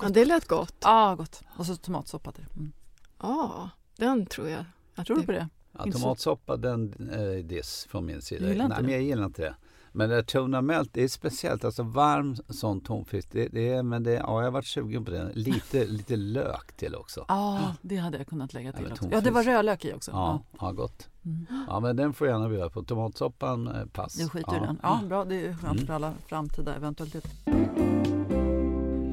Ja, 0.02 0.08
det 0.08 0.24
lät 0.24 0.48
gott. 0.48 0.76
Ah, 0.80 1.14
gott. 1.14 1.42
Och 1.56 1.66
så 1.66 1.76
tomatsoppa 1.76 2.32
till. 2.32 2.46
Mm. 2.56 2.72
Ja, 3.18 3.70
den 3.96 4.26
tror 4.26 4.48
jag. 4.48 4.64
Att 4.94 5.06
Tror 5.06 5.16
du 5.16 5.22
på 5.22 5.32
det? 5.32 5.48
Ja, 5.72 5.92
tomatsoppa, 5.92 6.56
den 6.56 7.10
är 7.12 7.42
diss 7.42 7.86
från 7.90 8.06
min 8.06 8.22
sida. 8.22 8.48
Gillar 8.48 8.64
inte 8.64 8.68
Nej, 8.68 8.76
det? 8.76 8.82
men 8.82 8.92
jag 8.92 9.02
gillar 9.02 9.24
inte 9.24 9.42
det. 9.42 9.54
Men 9.92 10.10
det 10.10 10.22
tuna 10.22 10.62
melt, 10.62 10.90
det 10.92 11.02
är 11.02 11.08
speciellt. 11.08 11.64
Alltså 11.64 11.82
varm 11.82 12.36
sån 12.48 12.80
tonfisk. 12.80 13.28
Det, 13.32 13.48
det 13.48 13.68
är, 13.68 13.82
men 13.82 14.02
det, 14.02 14.12
ja, 14.12 14.38
jag 14.38 14.44
har 14.44 14.50
varit 14.50 14.66
sugen 14.66 15.04
på 15.04 15.10
det. 15.10 15.30
Lite, 15.34 15.84
lite 15.86 16.16
lök 16.16 16.72
till 16.76 16.94
också. 16.94 17.24
Ja, 17.28 17.74
det 17.82 17.96
hade 17.96 18.18
jag 18.18 18.26
kunnat 18.26 18.54
lägga 18.54 18.72
till 18.72 18.92
också. 18.92 19.08
Ja, 19.10 19.20
det 19.20 19.30
var 19.30 19.42
rödlök 19.42 19.84
i 19.84 19.92
också. 19.94 20.10
Ja, 20.10 20.42
ja 20.60 20.72
gott. 20.72 21.08
Mm. 21.24 21.46
Ja, 21.68 21.80
men 21.80 21.96
den 21.96 22.12
får 22.12 22.26
jag 22.26 22.34
gärna 22.34 22.48
bjuda 22.48 22.70
på. 22.70 22.82
Tomatsoppan, 22.82 23.68
eh, 23.68 23.86
pass. 23.86 24.14
Du 24.14 24.28
skiter 24.28 24.56
i 24.56 24.60
den. 24.60 24.78
Ja, 24.82 25.00
bra. 25.08 25.24
Det 25.24 25.46
är 25.46 25.54
skönt 25.54 25.72
Mm. 25.74 25.86
för 25.86 25.94
alla 25.94 26.14
framtida 26.26 26.74
eventualiteter. 26.74 27.30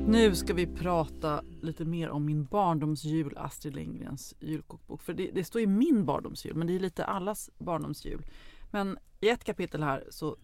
Nu 0.08 0.36
ska 0.36 0.54
vi 0.54 0.68
prata 0.68 1.42
lite 1.62 1.86
mer 1.86 2.10
om 2.10 2.26
min 2.26 2.46
barndomsjul, 2.46 3.38
Astrid 3.38 3.76
Lindgrens 3.76 4.34
julkokbok. 4.40 5.02
För 5.02 5.14
det, 5.14 5.32
det 5.34 5.44
står 5.44 5.62
ju 5.62 5.68
min 5.68 6.06
barndomsjul, 6.06 6.56
men 6.56 6.68
det 6.68 6.76
är 6.76 6.80
lite 6.80 7.06
allas 7.06 7.50
barndomsjul. 7.58 8.26
Men 8.72 8.98
i 9.20 9.30
ett 9.30 9.44
kapitel 9.44 9.84
här 9.84 10.04
så 10.10 10.36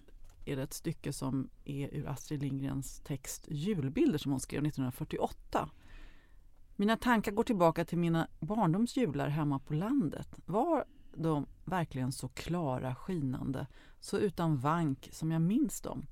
är 0.46 0.56
det 0.56 0.64
ett 0.64 0.74
stycke 0.74 1.14
som 1.14 1.50
är 1.66 1.94
ur 1.94 2.08
Astrid 2.08 2.42
Lindgrens 2.42 3.00
text 3.00 3.48
Julbilder 3.52 4.18
som 4.18 4.32
hon 4.32 4.40
skrev 4.40 4.66
1948. 4.66 5.70
Mina 6.76 6.98
tankar 6.98 7.32
går 7.32 7.44
tillbaka 7.44 7.86
till 7.86 7.98
mina 7.98 8.28
barndomsjular 8.40 9.28
hemma 9.28 9.60
på 9.60 9.74
landet. 9.74 10.28
Var 10.46 10.86
de 11.16 11.46
verkligen 11.66 12.12
så 12.12 12.28
klara, 12.28 12.96
skinande, 12.96 13.68
så 14.00 14.18
utan 14.18 14.58
vank 14.58 15.10
som 15.12 15.32
jag 15.32 15.42
minns 15.42 15.82
dem? 15.82 16.06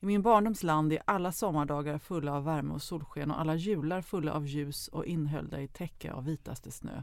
I 0.00 0.06
min 0.06 0.22
barndoms 0.22 0.62
land 0.62 0.92
är 0.92 1.02
alla 1.04 1.32
sommardagar 1.32 1.98
fulla 1.98 2.32
av 2.32 2.44
värme 2.44 2.74
och 2.74 2.82
solsken 2.82 3.30
och 3.30 3.40
alla 3.40 3.54
jular 3.54 4.02
fulla 4.02 4.32
av 4.32 4.46
ljus 4.46 4.88
och 4.88 5.06
inhöljda 5.06 5.60
i 5.60 5.68
täcke 5.68 6.12
av 6.12 6.24
vitaste 6.24 6.70
snö. 6.70 7.02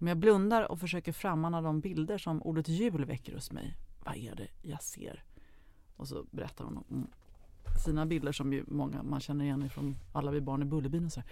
Om 0.00 0.06
jag 0.06 0.16
blundar 0.16 0.70
och 0.70 0.80
försöker 0.80 1.12
frammana 1.12 1.62
de 1.62 1.80
bilder 1.80 2.18
som 2.18 2.42
ordet 2.42 2.68
jul 2.68 3.04
väcker 3.04 3.34
hos 3.34 3.52
mig, 3.52 3.76
vad 4.04 4.16
är 4.16 4.34
det 4.34 4.48
jag 4.62 4.82
ser? 4.82 5.24
Och 6.00 6.08
så 6.08 6.24
berättar 6.30 6.64
hon 6.64 6.76
om 6.76 7.06
sina 7.84 8.06
bilder 8.06 8.32
som 8.32 8.52
ju 8.52 8.64
många 8.66 9.02
man 9.02 9.20
känner 9.20 9.44
igen 9.44 9.70
från 9.70 9.96
Alla 10.12 10.30
vi 10.30 10.40
barn 10.40 10.62
i 10.62 10.64
Bullerbyn 10.64 11.04
och 11.04 11.12
så. 11.12 11.22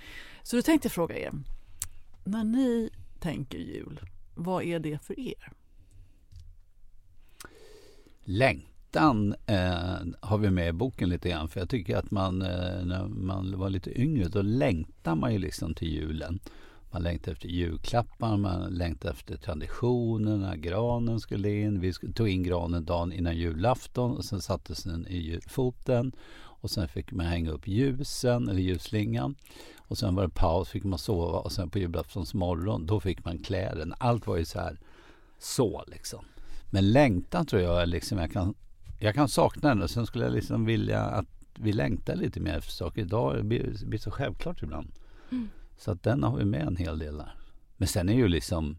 Så 0.43 0.57
då 0.57 0.63
tänkte 0.63 0.87
jag 0.87 0.93
fråga 0.93 1.19
er, 1.19 1.33
när 2.25 2.45
ni 2.45 2.91
tänker 3.21 3.59
jul, 3.59 4.01
vad 4.35 4.63
är 4.65 4.79
det 4.79 5.03
för 5.03 5.21
er? 5.21 5.53
Längtan 8.25 9.35
eh, 9.47 9.97
har 10.21 10.39
vi 10.39 10.51
med 10.51 10.69
i 10.69 10.73
boken 10.73 11.09
lite 11.09 11.29
grann. 11.29 11.49
För 11.49 11.61
jag 11.61 11.69
tycker 11.69 11.97
att 11.97 12.11
man, 12.11 12.43
eh, 12.43 12.85
när 12.85 13.07
man 13.09 13.59
var 13.59 13.71
lite 13.71 14.01
yngre, 14.01 14.29
då 14.29 14.43
längtar 14.43 15.15
man 15.15 15.33
ju 15.33 15.39
liksom 15.39 15.75
till 15.75 15.89
julen. 15.89 16.41
Man 16.91 17.03
längtade 17.03 17.33
efter 17.33 17.49
julklappar, 17.49 18.37
man 18.37 18.71
längtade 18.71 19.15
efter 19.15 19.37
traditionerna, 19.37 20.57
granen 20.57 21.21
skulle 21.21 21.51
in. 21.51 21.81
Vi 21.81 21.93
tog 21.93 22.29
in 22.29 22.43
granen 22.43 22.85
dagen 22.85 23.13
innan 23.13 23.37
julafton 23.37 24.17
och 24.17 24.25
sen 24.25 24.41
sattes 24.41 24.83
den 24.83 25.07
i 25.07 25.41
foten. 25.49 26.13
Och 26.61 26.71
sen 26.71 26.89
fick 26.89 27.13
man 27.13 27.27
hänga 27.27 27.51
upp 27.51 27.69
ljusen, 27.69 28.49
eller 28.49 28.61
ljusslingan. 28.61 29.35
Och 29.77 29.99
sen 29.99 30.15
var 30.15 30.23
det 30.23 30.29
paus, 30.35 30.69
fick 30.69 30.85
man 30.85 30.99
sova 30.99 31.39
och 31.39 31.53
sen 31.53 31.71
på 31.71 31.79
julaftons 31.79 32.35
morgon, 32.35 32.87
då 32.87 33.01
fick 33.01 33.25
man 33.25 33.39
kläderna. 33.39 33.97
Allt 34.01 34.27
var 34.27 34.37
ju 34.37 34.45
så 34.45 34.59
här, 34.59 34.79
så 35.39 35.85
liksom. 35.87 36.25
Men 36.71 36.93
längtan 36.93 37.47
tror 37.47 37.63
jag 37.63 37.89
liksom, 37.89 38.19
jag 38.19 38.33
kan, 38.33 38.55
jag 39.01 39.15
kan 39.15 39.29
sakna 39.29 39.69
den 39.69 39.83
och 39.83 39.91
sen 39.91 40.07
skulle 40.07 40.25
jag 40.25 40.35
liksom 40.35 40.65
vilja 40.65 41.01
att 41.01 41.27
vi 41.59 41.73
längtar 41.73 42.17
lite 42.17 42.41
mer 42.41 42.59
efter 42.59 42.73
saker. 42.73 43.03
Idag 43.03 43.45
blir 43.45 43.75
det 43.87 43.99
så 43.99 44.11
självklart 44.11 44.63
ibland. 44.63 44.93
Mm. 45.31 45.49
Så 45.79 45.91
att 45.91 46.03
den 46.03 46.23
har 46.23 46.37
vi 46.37 46.45
med 46.45 46.67
en 46.67 46.77
hel 46.77 46.99
del 46.99 47.17
där. 47.17 47.35
Men 47.77 47.89
sen 47.89 48.09
är 48.09 48.15
ju 48.15 48.29
liksom 48.29 48.77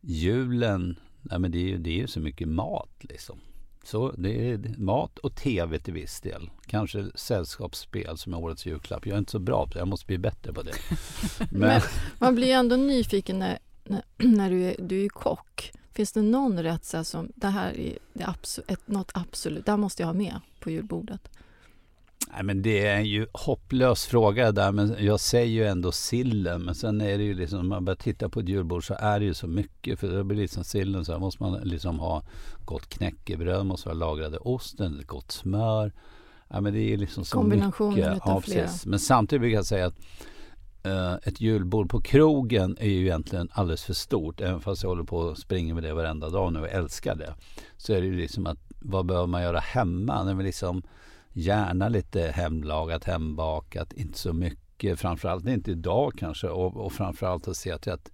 julen, 0.00 0.98
nej 1.22 1.38
men 1.38 1.50
det 1.50 1.58
är 1.58 1.68
ju 1.68 1.78
det 1.78 2.00
är 2.00 2.06
så 2.06 2.20
mycket 2.20 2.48
mat 2.48 2.96
liksom. 3.00 3.40
Så 3.84 4.12
det 4.12 4.50
är 4.50 4.74
mat 4.78 5.18
och 5.18 5.36
tv 5.36 5.78
till 5.78 5.94
viss 5.94 6.20
del. 6.20 6.50
Kanske 6.66 7.06
sällskapsspel 7.14 8.18
som 8.18 8.34
är 8.34 8.38
årets 8.38 8.66
julklapp. 8.66 9.06
Jag 9.06 9.14
är 9.14 9.18
inte 9.18 9.30
så 9.30 9.38
bra 9.38 9.66
på 9.66 9.72
det, 9.72 9.78
jag 9.78 9.88
måste 9.88 10.06
bli 10.06 10.18
bättre 10.18 10.52
på 10.52 10.62
det. 10.62 10.72
Men, 11.50 11.60
Men 11.60 11.80
man 12.18 12.34
blir 12.34 12.46
ju 12.46 12.52
ändå 12.52 12.76
nyfiken 12.76 13.38
när, 13.38 13.58
när, 13.84 14.02
när, 14.18 14.50
du, 14.50 14.62
är, 14.62 14.76
du 14.78 15.04
är 15.04 15.08
kock. 15.08 15.72
Finns 15.92 16.12
det 16.12 16.22
någon 16.22 16.62
rätt 16.62 16.94
som, 17.06 17.32
det 17.34 17.48
här 17.48 17.78
är 17.78 17.98
det 18.12 18.24
absolut, 18.28 18.70
ett, 18.70 18.88
något 18.88 19.10
absolut, 19.14 19.66
det 19.66 19.72
här 19.72 19.76
måste 19.76 20.02
jag 20.02 20.06
ha 20.06 20.14
med 20.14 20.40
på 20.60 20.70
julbordet? 20.70 21.28
Nej, 22.32 22.42
men 22.42 22.62
det 22.62 22.86
är 22.86 23.00
ju 23.00 23.26
hopplös 23.32 24.06
fråga 24.06 24.52
där, 24.52 24.72
men 24.72 24.96
jag 24.98 25.20
säger 25.20 25.46
ju 25.46 25.66
ändå 25.66 25.92
sillen. 25.92 26.62
Men 26.62 26.74
sen 26.74 27.00
är 27.00 27.18
det 27.18 27.24
ju 27.24 27.34
liksom, 27.34 27.58
om 27.58 27.68
man 27.68 27.84
börjar 27.84 27.96
titta 27.96 28.28
på 28.28 28.40
ett 28.40 28.48
julbord 28.48 28.86
så 28.86 28.94
är 28.98 29.20
det 29.20 29.26
ju 29.26 29.34
så 29.34 29.46
mycket. 29.46 30.00
För 30.00 30.08
det 30.08 30.24
blir 30.24 30.38
liksom 30.38 30.64
sillen 30.64 31.04
så 31.04 31.12
här 31.12 31.18
måste 31.18 31.42
man 31.42 31.60
liksom 31.62 31.98
ha 31.98 32.22
gott 32.64 32.88
knäckebröd, 32.88 33.66
måste 33.66 33.88
vara 33.88 33.98
lagrade 33.98 34.38
osten, 34.38 35.02
gott 35.06 35.30
smör. 35.30 35.92
Ja, 36.48 36.60
men 36.60 36.72
det 36.72 36.92
är 36.92 36.96
liksom 36.96 37.24
så 37.24 37.36
Kombinationen 37.36 37.94
mycket. 37.94 38.16
utav 38.16 38.34
ja, 38.34 38.40
flera. 38.40 38.68
Men 38.86 38.98
samtidigt 38.98 39.40
brukar 39.40 39.56
jag 39.56 39.66
säga 39.66 39.86
att 39.86 39.98
uh, 40.86 41.14
ett 41.22 41.40
julbord 41.40 41.90
på 41.90 42.00
krogen 42.00 42.76
är 42.80 42.88
ju 42.88 43.00
egentligen 43.00 43.48
alldeles 43.52 43.84
för 43.84 43.94
stort. 43.94 44.40
Även 44.40 44.60
fast 44.60 44.82
jag 44.82 44.90
håller 44.90 45.04
på 45.04 45.16
och 45.16 45.38
springer 45.38 45.74
med 45.74 45.82
det 45.82 45.94
varenda 45.94 46.28
dag 46.28 46.52
nu 46.52 46.60
och 46.60 46.68
älskar 46.68 47.14
det. 47.14 47.34
Så 47.76 47.92
är 47.92 48.00
det 48.00 48.06
ju 48.06 48.16
liksom 48.16 48.46
att 48.46 48.58
vad 48.78 49.06
behöver 49.06 49.26
man 49.26 49.42
göra 49.42 49.58
hemma? 49.58 50.24
När 50.24 50.34
vi 50.34 50.44
liksom 50.44 50.82
Gärna 51.32 51.88
lite 51.88 52.20
hemlagat, 52.20 53.04
hembakat, 53.04 53.92
inte 53.92 54.18
så 54.18 54.32
mycket. 54.32 55.00
Framförallt 55.00 55.46
inte 55.46 55.70
idag 55.70 56.12
kanske 56.16 56.48
och, 56.48 56.76
och 56.76 56.92
framförallt 56.92 57.48
att 57.48 57.56
se 57.56 57.78
till 57.78 57.92
att 57.92 58.12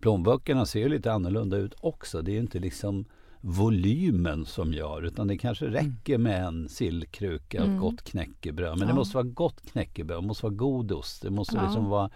plånböckerna 0.00 0.66
ser 0.66 0.88
lite 0.88 1.12
annorlunda 1.12 1.56
ut 1.56 1.74
också. 1.80 2.22
Det 2.22 2.32
är 2.32 2.40
inte 2.40 2.58
liksom 2.58 3.04
volymen 3.40 4.46
som 4.46 4.72
gör 4.72 5.02
utan 5.02 5.26
det 5.26 5.38
kanske 5.38 5.66
mm. 5.66 5.74
räcker 5.74 6.18
med 6.18 6.44
en 6.44 6.68
sillkruka 6.68 7.62
och 7.62 7.68
mm. 7.68 7.80
gott 7.80 8.02
knäckebröd. 8.02 8.78
Men 8.78 8.80
ja. 8.80 8.86
det 8.86 8.94
måste 8.94 9.16
vara 9.16 9.26
gott 9.26 9.62
knäckebröd, 9.72 10.22
det 10.22 10.26
måste 10.26 10.46
vara 10.46 10.54
god 10.54 10.92
ost. 10.92 11.22
Det 11.22 11.30
måste 11.30 11.56
ja. 11.56 11.62
liksom 11.62 11.88
vara 11.88 12.10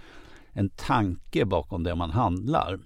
en 0.52 0.68
tanke 0.68 1.44
bakom 1.44 1.82
det 1.82 1.94
man 1.94 2.10
handlar. 2.10 2.78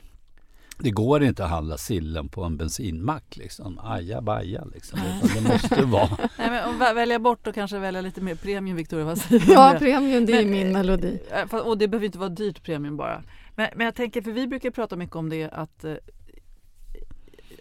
Det 0.79 0.91
går 0.91 1.23
inte 1.23 1.45
att 1.45 1.51
handla 1.51 1.77
sillen 1.77 2.29
på 2.29 2.45
en 2.45 2.57
bensinmack 2.57 3.37
liksom. 3.37 3.79
Aja 3.83 4.21
baja 4.21 4.65
liksom. 4.65 4.99
Det 5.35 5.41
måste 5.49 5.85
vara. 5.85 6.09
Nej, 6.39 6.51
men 6.51 6.79
välja 6.79 7.19
bort 7.19 7.47
och 7.47 7.55
kanske 7.55 7.79
välja 7.79 8.01
lite 8.01 8.21
mer 8.21 8.35
premium 8.35 8.77
Victoria. 8.77 9.05
Vad 9.05 9.19
säger 9.19 9.53
ja, 9.53 9.77
premium 9.79 10.27
det 10.27 10.33
är 10.33 10.43
men, 10.43 10.51
min 10.51 10.67
eh, 10.67 10.73
melodi. 10.73 11.21
Eh, 11.31 11.55
och 11.59 11.79
det 11.79 11.89
behöver 11.89 12.07
inte 12.07 12.19
vara 12.19 12.29
dyrt 12.29 12.63
premium 12.63 12.97
bara. 12.97 13.23
Men, 13.55 13.69
men 13.77 13.85
jag 13.85 13.95
tänker, 13.95 14.23
för 14.23 14.33
vi 14.33 14.47
brukar 14.47 14.71
prata 14.71 14.97
mycket 14.97 15.17
om 15.17 15.29
det 15.29 15.51
att 15.51 15.85
eh, 15.85 15.95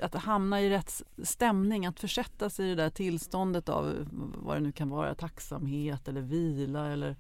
att 0.01 0.15
hamna 0.15 0.61
i 0.61 0.69
rätt 0.69 1.03
stämning, 1.23 1.85
att 1.85 1.99
försätta 1.99 2.49
sig 2.49 2.65
i 2.65 2.69
det 2.69 2.83
där 2.83 2.89
tillståndet 2.89 3.69
av 3.69 3.93
vad 4.35 4.57
det 4.57 4.59
nu 4.59 4.71
kan 4.71 4.89
vara, 4.89 5.15
tacksamhet 5.15 6.07
eller 6.07 6.21
vila 6.21 6.87
eller 6.87 7.15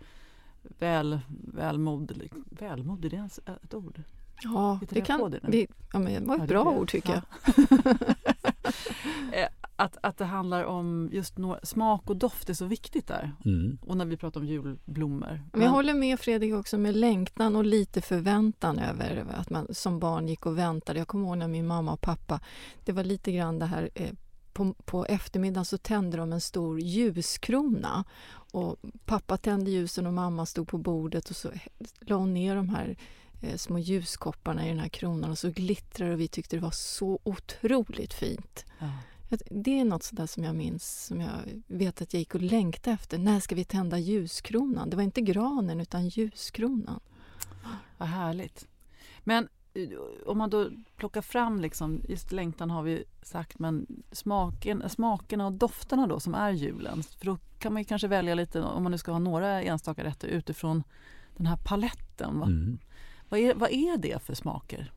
väl, 0.61 1.19
välmod. 1.53 2.21
Välmod, 2.49 3.05
är 3.05 3.09
det 3.09 3.29
ett 3.63 3.73
ord? 3.73 4.03
Ja, 4.43 4.79
det, 4.89 5.01
kan, 5.01 5.31
det, 5.31 5.39
det, 5.47 5.67
ja, 5.93 5.99
men 5.99 6.13
det 6.13 6.27
var 6.27 6.35
ett 6.35 6.41
ja, 6.41 6.47
bra 6.47 6.63
ord 6.63 6.91
tycker 6.91 7.13
jag. 7.13 7.21
Eh, 9.33 9.47
att, 9.75 9.97
att 10.01 10.17
det 10.17 10.25
handlar 10.25 10.63
om 10.63 11.09
just 11.13 11.37
några, 11.37 11.59
smak 11.63 12.09
och 12.09 12.17
doft 12.17 12.49
är 12.49 12.53
så 12.53 12.65
viktigt 12.65 13.07
där. 13.07 13.35
Mm. 13.45 13.77
Och 13.81 13.97
när 13.97 14.05
vi 14.05 14.17
pratar 14.17 14.39
om 14.39 14.47
julblommor. 14.47 15.43
Men 15.53 15.61
jag 15.61 15.69
håller 15.69 15.93
med 15.93 16.19
Fredrik 16.19 16.53
också 16.53 16.77
med 16.77 16.95
längtan 16.95 17.55
och 17.55 17.65
lite 17.65 18.01
förväntan 18.01 18.79
över 18.79 19.25
att 19.29 19.49
man 19.49 19.67
som 19.71 19.99
barn 19.99 20.27
gick 20.27 20.45
och 20.45 20.57
väntade. 20.57 20.99
Jag 20.99 21.07
kommer 21.07 21.27
ihåg 21.27 21.37
när 21.37 21.47
min 21.47 21.67
mamma 21.67 21.93
och 21.93 22.01
pappa, 22.01 22.39
det 22.85 22.91
var 22.91 23.03
lite 23.03 23.31
grann 23.31 23.59
det 23.59 23.65
här 23.65 23.89
eh, 23.95 24.11
på, 24.53 24.73
på 24.85 25.05
eftermiddagen 25.05 25.65
så 25.65 25.77
tände 25.77 26.17
de 26.17 26.33
en 26.33 26.41
stor 26.41 26.79
ljuskrona. 26.79 28.03
Och 28.51 28.75
pappa 29.05 29.37
tände 29.37 29.71
ljusen 29.71 30.07
och 30.07 30.13
mamma 30.13 30.45
stod 30.45 30.67
på 30.67 30.77
bordet 30.77 31.29
och 31.29 31.35
så 31.35 31.49
la 31.99 32.15
hon 32.15 32.33
ner 32.33 32.55
de 32.55 32.69
här 32.69 32.97
små 33.57 33.79
ljuskopparna 33.79 34.65
i 34.65 34.69
den 34.69 34.79
här 34.79 34.89
kronan 34.89 35.31
och 35.31 35.37
så 35.37 35.49
glittrar 35.49 36.09
och 36.09 36.19
vi 36.19 36.27
tyckte 36.27 36.55
det 36.55 36.61
var 36.61 36.71
så 36.71 37.19
otroligt 37.23 38.13
fint. 38.13 38.65
Ja. 38.79 38.91
Det 39.49 39.79
är 39.79 39.85
något 39.85 40.03
sådär 40.03 40.25
som 40.25 40.43
jag 40.43 40.55
minns, 40.55 41.05
som 41.05 41.21
jag 41.21 41.61
vet 41.67 42.01
att 42.01 42.13
jag 42.13 42.19
gick 42.19 42.35
och 42.35 42.41
längtade 42.41 42.93
efter. 42.93 43.17
När 43.17 43.39
ska 43.39 43.55
vi 43.55 43.65
tända 43.65 43.97
ljuskronan? 43.97 44.89
Det 44.89 44.95
var 44.95 45.03
inte 45.03 45.21
granen 45.21 45.81
utan 45.81 46.07
ljuskronan. 46.07 46.99
Vad 47.97 48.09
härligt. 48.09 48.67
Men 49.19 49.47
eh, 49.73 49.89
om 50.25 50.37
man 50.37 50.49
då 50.49 50.69
plockar 50.95 51.21
fram, 51.21 51.61
liksom, 51.61 52.01
just 52.09 52.31
längtan 52.31 52.69
har 52.69 52.83
vi 52.83 53.03
sagt, 53.21 53.59
men 53.59 54.03
smaken, 54.11 54.89
smakerna 54.89 55.45
och 55.45 55.53
dofterna 55.53 56.07
då 56.07 56.19
som 56.19 56.33
är 56.35 56.51
julen. 56.51 57.03
För 57.03 57.25
då 57.25 57.37
kan 57.59 57.73
man 57.73 57.85
kanske 57.85 58.07
välja 58.07 58.35
lite, 58.35 58.61
om 58.61 58.83
man 58.83 58.91
nu 58.91 58.97
ska 58.97 59.11
ha 59.11 59.19
några 59.19 59.61
enstaka 59.61 60.03
rätter 60.03 60.27
utifrån 60.27 60.83
den 61.37 61.45
här 61.45 61.57
paletten. 61.57 62.35
Mm. 62.35 62.79
Vad 63.29 63.39
är, 63.39 63.53
vad 63.53 63.71
är 63.71 63.97
det 63.97 64.23
för 64.23 64.33
smaker? 64.33 64.91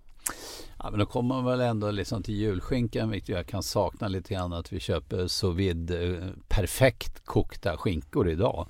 Ja, 0.82 0.90
men 0.90 0.98
då 0.98 1.06
kommer 1.06 1.34
man 1.34 1.44
väl 1.44 1.60
ändå 1.60 1.90
liksom 1.90 2.22
till 2.22 2.34
julskinkan, 2.34 3.10
vilket 3.10 3.28
jag 3.28 3.46
kan 3.46 3.62
sakna 3.62 4.08
lite 4.08 4.34
grann 4.34 4.52
att 4.52 4.72
vi 4.72 4.80
köper 4.80 5.26
så 5.26 5.50
vid 5.50 5.90
eh, 5.90 6.26
perfekt 6.48 7.24
kokta 7.24 7.76
skinkor 7.76 8.28
idag. 8.28 8.68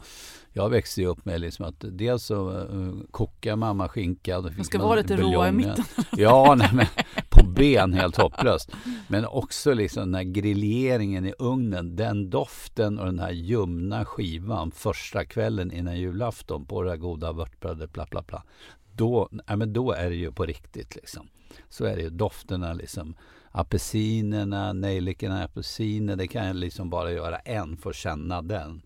Jag 0.53 0.69
växte 0.71 1.01
ju 1.01 1.07
upp 1.07 1.25
med 1.25 1.41
liksom 1.41 1.65
att 1.65 1.75
dels 1.79 2.25
så 2.25 2.51
uh, 2.51 2.95
kokar 3.11 3.57
mamma 3.57 3.89
skinka. 3.89 4.41
Det 4.41 4.65
ska 4.65 4.79
vara 4.79 4.95
lite 4.95 5.17
råa 5.17 5.49
i 5.49 5.53
mitten. 5.53 5.85
Ja, 6.17 6.55
nej, 6.59 6.71
men 6.73 6.87
på 7.29 7.47
ben 7.47 7.93
helt 7.95 8.17
hopplöst. 8.17 8.71
Men 9.09 9.27
också 9.27 9.75
liksom 9.75 10.03
den 10.03 10.15
här 10.15 10.23
grilleringen 10.23 11.27
i 11.27 11.35
ugnen, 11.39 11.97
den 11.97 12.31
doften 12.31 12.99
och 12.99 13.07
den 13.07 13.19
här 13.19 13.33
ljumna 13.33 14.05
skivan 14.05 14.71
första 14.71 15.25
kvällen 15.25 15.73
innan 15.73 15.99
julafton 15.99 16.67
på 16.67 16.83
det 16.83 16.91
här 16.91 16.97
goda 16.97 17.33
vörtbrödet, 17.33 17.93
bla 17.93 18.07
bla 18.11 18.23
bla 18.23 18.43
då, 18.93 19.29
ja, 19.47 19.57
men 19.57 19.73
då 19.73 19.93
är 19.93 20.11
det 20.11 20.17
ju 20.17 20.33
på 20.33 20.47
riktigt. 20.47 20.95
Liksom. 20.95 21.29
Så 21.69 21.85
är 21.85 21.97
det 21.97 22.03
ju 22.03 22.11
dofterna, 22.11 22.73
liksom. 22.73 23.15
apelsinerna, 23.51 24.73
nejlikorna, 24.73 25.45
apelsiner. 25.45 26.17
Det 26.17 26.27
kan 26.27 26.47
jag 26.47 26.57
liksom 26.57 26.91
bara 26.91 27.13
göra 27.13 27.39
en 27.39 27.77
för 27.77 27.91
att 27.91 27.97
känna 27.97 28.43
den. 28.43 28.83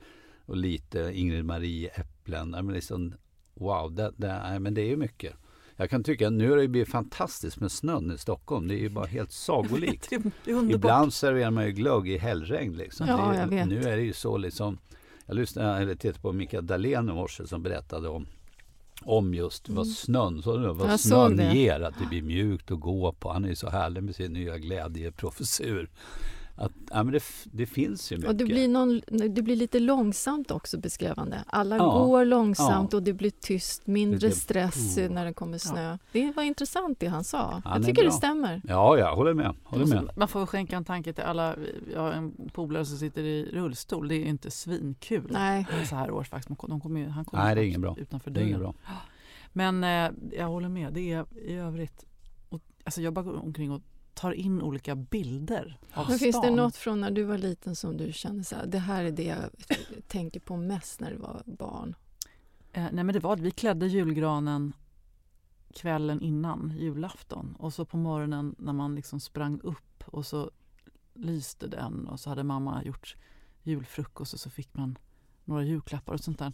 Och 0.46 0.56
lite 0.56 1.10
Ingrid 1.14 1.44
Marie 1.44 1.88
äpplen. 1.88 2.52
Ja, 2.56 2.62
men 2.62 2.74
liksom, 2.74 3.14
wow, 3.54 3.94
det, 3.94 4.12
det, 4.16 4.38
nej, 4.42 4.60
men 4.60 4.74
det 4.74 4.82
är 4.82 4.88
ju 4.88 4.96
mycket. 4.96 5.34
Jag 5.76 5.90
kan 5.90 6.04
tycka 6.04 6.26
att 6.26 6.32
nu 6.32 6.50
har 6.50 6.56
det 6.56 6.68
blivit 6.68 6.88
fantastiskt 6.88 7.60
med 7.60 7.72
snön 7.72 8.12
i 8.12 8.18
Stockholm. 8.18 8.68
Det 8.68 8.74
är 8.74 8.78
ju 8.78 8.88
bara 8.88 9.06
helt 9.06 9.32
sagolikt. 9.32 10.12
Ibland 10.70 11.14
serverar 11.14 11.50
man 11.50 11.66
ju 11.66 11.72
glögg 11.72 12.08
i 12.08 12.18
hällregn. 12.18 12.76
Liksom. 12.76 13.06
Ja, 13.08 13.34
är-. 13.34 13.66
Nu 13.66 13.82
är 13.82 13.96
det 13.96 14.02
ju 14.02 14.12
så 14.12 14.36
liksom. 14.36 14.78
Jag 15.26 15.36
lyssnade 15.36 15.82
eller 15.82 15.94
tittade 15.94 16.20
på 16.20 16.32
Mikael 16.32 16.66
Dahlén 16.66 17.08
i 17.08 17.12
morse 17.12 17.46
som 17.46 17.62
berättade 17.62 18.08
om 18.08 18.26
om 19.02 19.34
just 19.34 19.68
vad 19.68 19.86
snön, 19.86 20.42
så 20.42 20.56
vad 20.72 20.74
Mm. 20.74 20.90
Jag 20.90 21.00
snön 21.00 21.56
ger, 21.56 21.80
att 21.80 21.94
det 21.98 22.06
blir 22.06 22.22
mjukt 22.22 22.70
att 22.70 22.80
gå 22.80 23.12
på. 23.12 23.32
Han 23.32 23.44
är 23.44 23.54
så 23.54 23.70
härlig 23.70 24.02
med 24.02 24.14
sin 24.14 24.32
nya 24.32 24.58
glädjeprofessur. 24.58 25.90
Att, 26.56 26.72
ja, 26.90 27.02
men 27.02 27.12
det, 27.12 27.22
det 27.44 27.66
finns 27.66 28.12
ju 28.12 28.16
mycket. 28.16 28.30
Och 28.30 28.36
det 28.36 28.44
blir, 28.44 28.68
någon, 28.68 29.00
det 29.34 29.42
blir 29.42 29.56
lite 29.56 29.80
långsamt 29.80 30.50
också 30.50 30.78
beskrivande. 30.78 31.44
Alla 31.46 31.76
Ja, 31.76 32.04
går 32.04 32.24
långsamt 32.24 32.92
ja. 32.92 32.96
och 32.98 33.02
det 33.02 33.12
blir 33.12 33.30
tyst, 33.30 33.86
mindre 33.86 34.18
Lite- 34.28 34.40
stress 34.40 34.98
Oh. 34.98 35.10
när 35.10 35.24
det 35.24 35.32
kommer 35.34 35.58
snö. 35.58 35.98
Det 36.12 36.32
var 36.36 36.42
intressant 36.42 37.00
det 37.00 37.06
han 37.06 37.24
sa. 37.24 37.60
Han 37.64 37.82
jag 37.82 37.84
tycker 37.86 38.04
det 38.04 38.10
stämmer. 38.12 38.62
Ja, 38.68 38.98
jag 38.98 39.16
håller 39.16 39.34
med. 39.34 39.54
Håller 39.64 39.86
med. 39.86 40.10
Man 40.16 40.28
får 40.28 40.46
skänka 40.46 40.76
en 40.76 40.84
tanke 40.84 41.12
till 41.12 41.24
alla. 41.24 41.56
Jag 41.94 42.00
har 42.00 42.12
en 42.12 42.50
polare 42.52 42.84
som 42.84 42.98
sitter 42.98 43.22
i 43.24 43.50
rullstol. 43.52 44.08
Det 44.08 44.14
är 44.14 44.18
ju 44.20 44.26
inte 44.28 44.50
svinkul 44.50 45.28
Nej. 45.30 45.66
så 45.88 45.96
här 45.96 46.10
års 46.10 46.28
faktiskt. 46.28 46.60
De 46.68 46.80
kommer, 46.80 47.00
ju- 47.00 47.08
han 47.08 47.24
kommer 47.24 47.44
Nej, 47.44 47.54
det 47.54 47.60
är 47.60 47.64
inget 47.64 47.80
bra. 47.80 47.96
utanför 47.98 48.30
Det 48.30 48.40
dörren. 48.44 48.58
bra. 48.60 48.74
Men 49.52 49.84
eh, 49.84 50.10
jag 50.38 50.46
håller 50.46 50.68
med. 50.68 50.92
Det 50.92 51.12
är 51.12 51.26
i 51.46 51.54
övrigt. 51.54 52.04
Och, 52.48 52.60
alltså 52.84 53.00
jag 53.02 53.12
bara 53.12 53.24
går 53.24 53.42
omkring 53.44 53.70
och 53.72 53.80
tar 54.14 54.32
in 54.32 54.62
olika 54.62 54.94
bilder 54.94 55.78
av 55.92 56.06
Men 56.08 56.18
stan. 56.18 56.18
finns 56.18 56.40
det 56.40 56.50
något 56.50 56.76
från 56.76 57.00
när 57.00 57.10
du 57.10 57.22
var 57.22 57.38
liten 57.38 57.76
som 57.76 57.96
du 57.96 58.12
kände 58.12 58.44
så 58.44 58.56
här, 58.56 58.66
det 58.66 58.78
här 58.78 59.04
är 59.04 59.10
det 59.10 59.24
jag 59.24 59.50
tänker 60.08 60.40
på 60.40 60.56
mest 60.56 61.00
när 61.00 61.10
du 61.10 61.16
var 61.16 61.42
barn? 61.46 61.94
Eh, 62.72 62.86
nej 62.92 63.04
men 63.04 63.12
det 63.12 63.20
var 63.20 63.32
att 63.32 63.40
vi 63.40 63.50
klädde 63.50 63.86
julgranen 63.86 64.72
kvällen 65.74 66.20
innan 66.20 66.72
julafton 66.78 67.56
och 67.58 67.74
så 67.74 67.84
på 67.84 67.96
morgonen 67.96 68.54
när 68.58 68.72
man 68.72 68.94
liksom 68.94 69.20
sprang 69.20 69.60
upp 69.60 70.04
och 70.06 70.26
så 70.26 70.50
lyste 71.14 71.66
den 71.66 72.08
och 72.08 72.20
så 72.20 72.28
hade 72.28 72.44
mamma 72.44 72.84
gjort 72.84 73.16
julfrukost 73.62 74.34
och 74.34 74.40
så 74.40 74.50
fick 74.50 74.74
man 74.74 74.98
några 75.44 75.62
julklappar 75.62 76.12
och 76.12 76.20
sånt 76.20 76.38
där. 76.38 76.52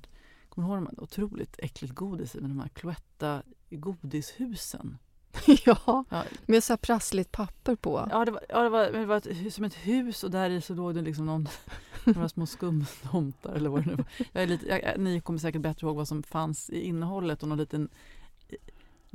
Kommer 0.49 0.69
du 0.69 0.75
ihåg 0.75 0.85
de 0.85 0.87
här 0.87 1.05
otroligt 1.05 1.59
äckligt 1.59 1.95
godis 1.95 2.35
i 2.35 2.41
med 2.41 2.51
de 2.51 2.61
här 2.61 2.69
Cloetta 2.69 3.43
godishusen? 3.71 4.99
ja, 5.65 6.05
Ja, 6.11 6.25
med 6.47 6.65
så 6.65 6.73
här 6.73 6.79
prassligt 6.79 7.33
papper 7.33 7.75
på. 7.77 8.09
ja, 8.11 8.25
det 8.25 8.31
var, 8.31 8.41
ja, 8.49 8.63
det 8.63 8.69
var, 8.69 8.91
det 8.91 9.07
var 9.07 9.17
ett, 9.17 9.55
som 9.55 9.65
ett 9.65 9.75
hus 9.75 10.25
och 10.25 10.31
där 10.31 10.51
i 10.51 10.61
så 10.61 10.75
låg 10.75 10.95
det 10.95 11.03
liksom 11.03 11.27
någon, 11.27 11.49
några 12.05 12.29
små 12.29 12.47
skumtomtar 12.47 13.53
eller 13.53 13.71
vad 13.71 13.85
det 13.85 13.91
nu 13.91 13.95
var. 13.97 14.05
Jag 14.33 14.43
är 14.43 14.47
lite, 14.47 14.67
jag, 14.67 14.99
ni 15.01 15.21
kommer 15.21 15.39
säkert 15.39 15.61
bättre 15.63 15.87
ihåg 15.87 15.97
vad 15.97 16.09
som 16.09 16.23
fanns 16.23 16.71
i 16.71 16.81
innehållet 16.81 17.43
och 17.43 17.49
någon 17.49 17.59
liten 17.59 17.89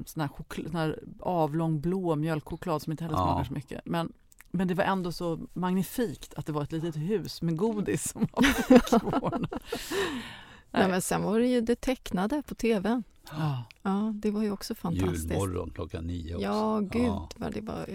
sån 0.06 0.22
här, 0.22 0.28
choklad, 0.28 0.66
sån 0.72 0.76
här 0.76 1.00
avlång 1.20 1.82
blå 1.82 2.16
mjölkchoklad 2.16 2.82
som 2.82 2.92
inte 2.92 3.04
heller 3.04 3.18
Ja. 3.18 3.24
smakar 3.26 3.44
så 3.44 3.54
mycket. 3.54 3.82
Men, 3.86 4.14
men 4.52 4.68
det 4.68 4.74
var 4.74 4.84
ändå 4.84 5.12
så 5.12 5.40
magnifikt 5.54 6.34
att 6.34 6.46
det 6.46 6.52
var 6.52 6.64
ett 6.64 6.72
litet 6.72 6.96
hus 6.96 7.42
med 7.42 7.58
godis 7.58 8.10
som 8.12 8.28
var 8.32 8.80
popcorn. 8.80 9.48
Nej, 10.72 10.88
men 10.90 11.02
sen 11.02 11.24
var 11.24 11.40
det 11.40 11.48
ju 11.48 11.62
det 11.62 11.82
tecknade 11.82 12.44
på 12.48 12.56
tv. 12.56 13.02
Ja. 13.32 13.64
Ja, 13.84 14.12
det 14.16 14.32
var 14.32 14.42
ju 14.44 14.52
också 14.52 14.76
fantastiskt. 14.76 15.32
Julmorgon 15.32 15.72
klockan 15.76 16.08
nio 16.08 16.36
också. 16.36 16.46
Ja, 16.48 16.80
gud 16.80 17.02
Ja. 17.06 17.30
vad 17.36 17.54
det 17.54 17.62
var. 17.62 17.86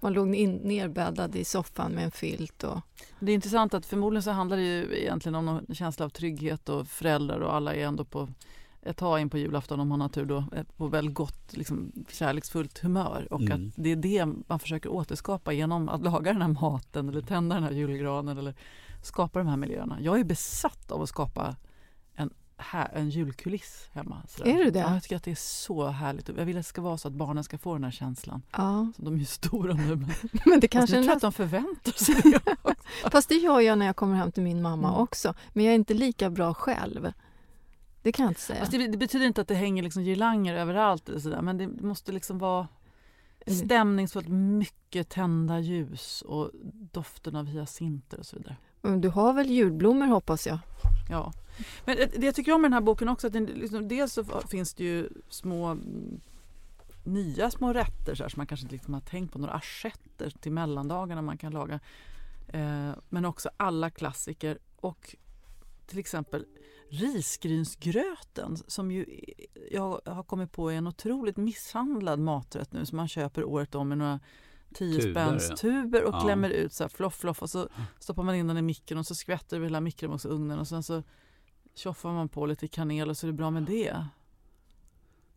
Man 0.00 0.12
låg 0.12 0.34
in, 0.34 0.54
nerbäddad 0.56 1.36
i 1.36 1.44
soffan 1.44 1.92
med 1.92 2.04
en 2.04 2.10
filt. 2.10 2.64
Och, 2.64 2.80
Det 3.20 3.32
är 3.32 3.34
intressant 3.34 3.74
att 3.74 3.86
förmodligen 3.86 4.22
så 4.22 4.30
handlar 4.30 4.56
det 4.56 4.62
ju 4.62 4.98
egentligen 5.02 5.34
om 5.34 5.46
någon 5.46 5.74
känsla 5.74 6.04
av 6.04 6.08
trygghet 6.10 6.68
och 6.68 6.86
föräldrar 6.88 7.40
och 7.40 7.54
alla 7.54 7.74
är 7.74 7.84
ändå 7.86 8.04
på 8.04 8.28
ett 8.82 8.96
tag 8.96 9.20
in 9.20 9.30
på 9.30 9.38
julafton 9.38 9.80
om 9.80 9.88
man 9.88 10.00
har 10.00 10.08
tur 10.08 10.24
då 10.24 10.44
eh, 10.56 10.62
på 10.76 10.86
väldigt 10.86 11.14
gott 11.14 11.52
liksom, 11.56 11.92
kärleksfullt 12.12 12.78
humör 12.78 13.28
och 13.30 13.40
Mm. 13.40 13.52
att 13.68 13.72
det 13.76 13.92
är 13.92 13.96
det 13.96 14.26
man 14.48 14.58
försöker 14.58 14.88
återskapa 14.92 15.52
genom 15.52 15.88
att 15.88 16.02
laga 16.02 16.32
den 16.32 16.42
här 16.42 16.48
maten 16.60 17.08
eller 17.08 17.20
tända 17.20 17.54
den 17.54 17.64
här 17.64 17.70
julgranen 17.70 18.38
eller 18.38 18.54
skapa 19.02 19.38
de 19.38 19.48
här 19.48 19.56
miljöerna. 19.56 19.98
Jag 20.00 20.20
är 20.20 20.24
besatt 20.24 20.90
av 20.92 21.02
att 21.02 21.08
skapa 21.08 21.56
här, 22.58 22.90
en 22.94 23.10
julkuliss 23.10 23.88
hemma. 23.92 24.22
sådär. 24.28 24.50
Är 24.50 24.64
du 24.64 24.70
det? 24.70 24.78
Ja, 24.78 24.92
jag 24.94 25.02
tycker 25.02 25.16
att 25.16 25.22
det 25.22 25.30
är 25.30 25.34
så 25.34 25.86
härligt. 25.86 26.28
Jag 26.28 26.44
vill 26.44 26.56
att 26.56 26.60
det 26.64 26.68
ska 26.68 26.80
vara 26.82 26.98
så 26.98 27.08
att 27.08 27.14
barnen 27.14 27.44
ska 27.44 27.58
få 27.58 27.72
den 27.74 27.84
här 27.84 27.90
känslan. 27.90 28.42
ja. 28.56 28.92
Så 28.96 29.02
de 29.02 29.14
är 29.14 29.18
ju 29.18 29.24
stora 29.24 29.74
nu 29.74 29.96
men 29.96 30.10
Men 30.46 30.60
det 30.60 30.68
kanske 30.68 30.96
nu 30.96 31.02
tror 31.02 31.10
jag 31.10 31.16
att 31.16 31.22
de 31.22 31.32
förväntar 31.32 31.92
sig 31.92 32.14
det. 32.24 32.74
Fast 33.10 33.28
det 33.28 33.34
gör 33.34 33.60
jag 33.60 33.78
när 33.78 33.86
jag 33.86 33.96
kommer 33.96 34.16
hem 34.16 34.32
till 34.32 34.42
min 34.42 34.62
mamma 34.62 34.88
Mm. 34.88 35.00
också. 35.00 35.34
Men 35.52 35.64
jag 35.64 35.70
är 35.72 35.76
inte 35.76 35.94
lika 35.94 36.30
bra 36.30 36.54
själv. 36.54 37.12
Det 38.02 38.12
kan 38.12 38.24
jag 38.24 38.30
inte 38.30 38.40
säga. 38.40 38.60
Fast 38.60 38.72
det, 38.72 38.88
det 38.88 38.98
betyder 38.98 39.26
inte 39.26 39.40
att 39.40 39.48
det 39.48 39.54
hänger 39.54 39.82
liksom 39.82 40.02
girlanger 40.02 40.54
överallt 40.54 41.08
eller 41.08 41.18
sådär, 41.20 41.42
men 41.42 41.58
det 41.58 41.66
måste 41.68 42.12
liksom 42.12 42.38
vara 42.38 42.68
Mm. 43.48 43.58
stämningsfullt, 43.66 44.28
mycket 44.28 45.08
tända 45.08 45.58
ljus 45.60 46.22
och 46.22 46.50
doften 46.92 47.36
av 47.36 47.46
hyacinter 47.46 48.18
och 48.18 48.26
så 48.26 48.36
vidare. 48.36 48.56
Mm, 48.86 49.00
du 49.00 49.08
har 49.08 49.32
väl 49.32 49.50
julblommor 49.50 50.06
hoppas 50.06 50.46
jag? 50.46 50.58
Ja. 51.10 51.32
Men 51.84 51.98
eh, 51.98 52.08
det 52.16 52.26
jag 52.26 52.34
tycker 52.34 52.52
om 52.52 52.62
med 52.62 52.70
den 52.70 52.74
här 52.74 52.80
boken 52.80 53.08
också, 53.08 53.26
att 53.26 53.32
den, 53.32 53.44
liksom, 53.44 53.88
dels 53.88 54.12
så 54.12 54.24
finns 54.24 54.74
det 54.74 54.84
ju 54.84 55.08
små 55.28 55.66
mm, 55.66 56.20
nya 57.04 57.50
små 57.50 57.72
rätter 57.72 58.14
så 58.14 58.24
här, 58.24 58.28
som 58.28 58.40
man 58.40 58.46
kanske 58.46 58.64
inte 58.64 58.74
liksom 58.74 58.94
har 58.94 59.00
tänkt 59.00 59.32
på, 59.32 59.38
några 59.38 59.54
assietter 59.54 60.30
till 60.40 60.52
mellandagarna 60.52 61.22
man 61.22 61.38
kan 61.38 61.52
laga. 61.52 61.80
Eh, 62.48 62.90
men 63.08 63.24
också 63.24 63.50
alla 63.56 63.90
klassiker 63.90 64.58
och 64.76 65.16
till 65.86 65.98
exempel 65.98 66.46
risgrynsgröten 66.88 68.56
som 68.66 68.90
ju 68.90 69.02
eh, 69.02 69.62
jag 69.72 70.00
har 70.04 70.22
kommit 70.22 70.52
på 70.52 70.70
är 70.70 70.76
en 70.76 70.86
otroligt 70.86 71.36
misshandlad 71.36 72.18
maträtt 72.18 72.72
nu 72.72 72.86
som 72.86 72.96
man 72.96 73.08
köper 73.08 73.44
året 73.44 73.74
om 73.74 73.88
med 73.88 73.98
några 73.98 74.20
Tuber, 74.78 75.56
tuber 75.56 76.04
och 76.04 76.14
Ja. 76.14 76.20
klämmer 76.20 76.50
ut 76.50 76.72
så 76.72 76.84
här 76.84 76.88
floff 76.88 77.14
floff 77.16 77.42
och 77.42 77.50
så 77.50 77.68
stoppar 77.98 78.22
man 78.22 78.34
in 78.34 78.46
den 78.46 78.58
i 78.58 78.62
mikron 78.62 78.98
och 78.98 79.06
så 79.06 79.14
skvätter 79.14 79.58
vi 79.58 79.64
hela 79.66 79.80
mikrovågsugnen 79.80 80.58
och 80.58 80.68
sen 80.68 80.82
så 80.82 81.02
tjoffar 81.74 82.12
man 82.12 82.28
på 82.28 82.46
lite 82.46 82.68
kanel 82.68 83.10
och 83.10 83.16
så 83.16 83.26
är 83.26 83.30
det 83.30 83.36
bra 83.36 83.50
med 83.50 83.62
det. 83.62 83.96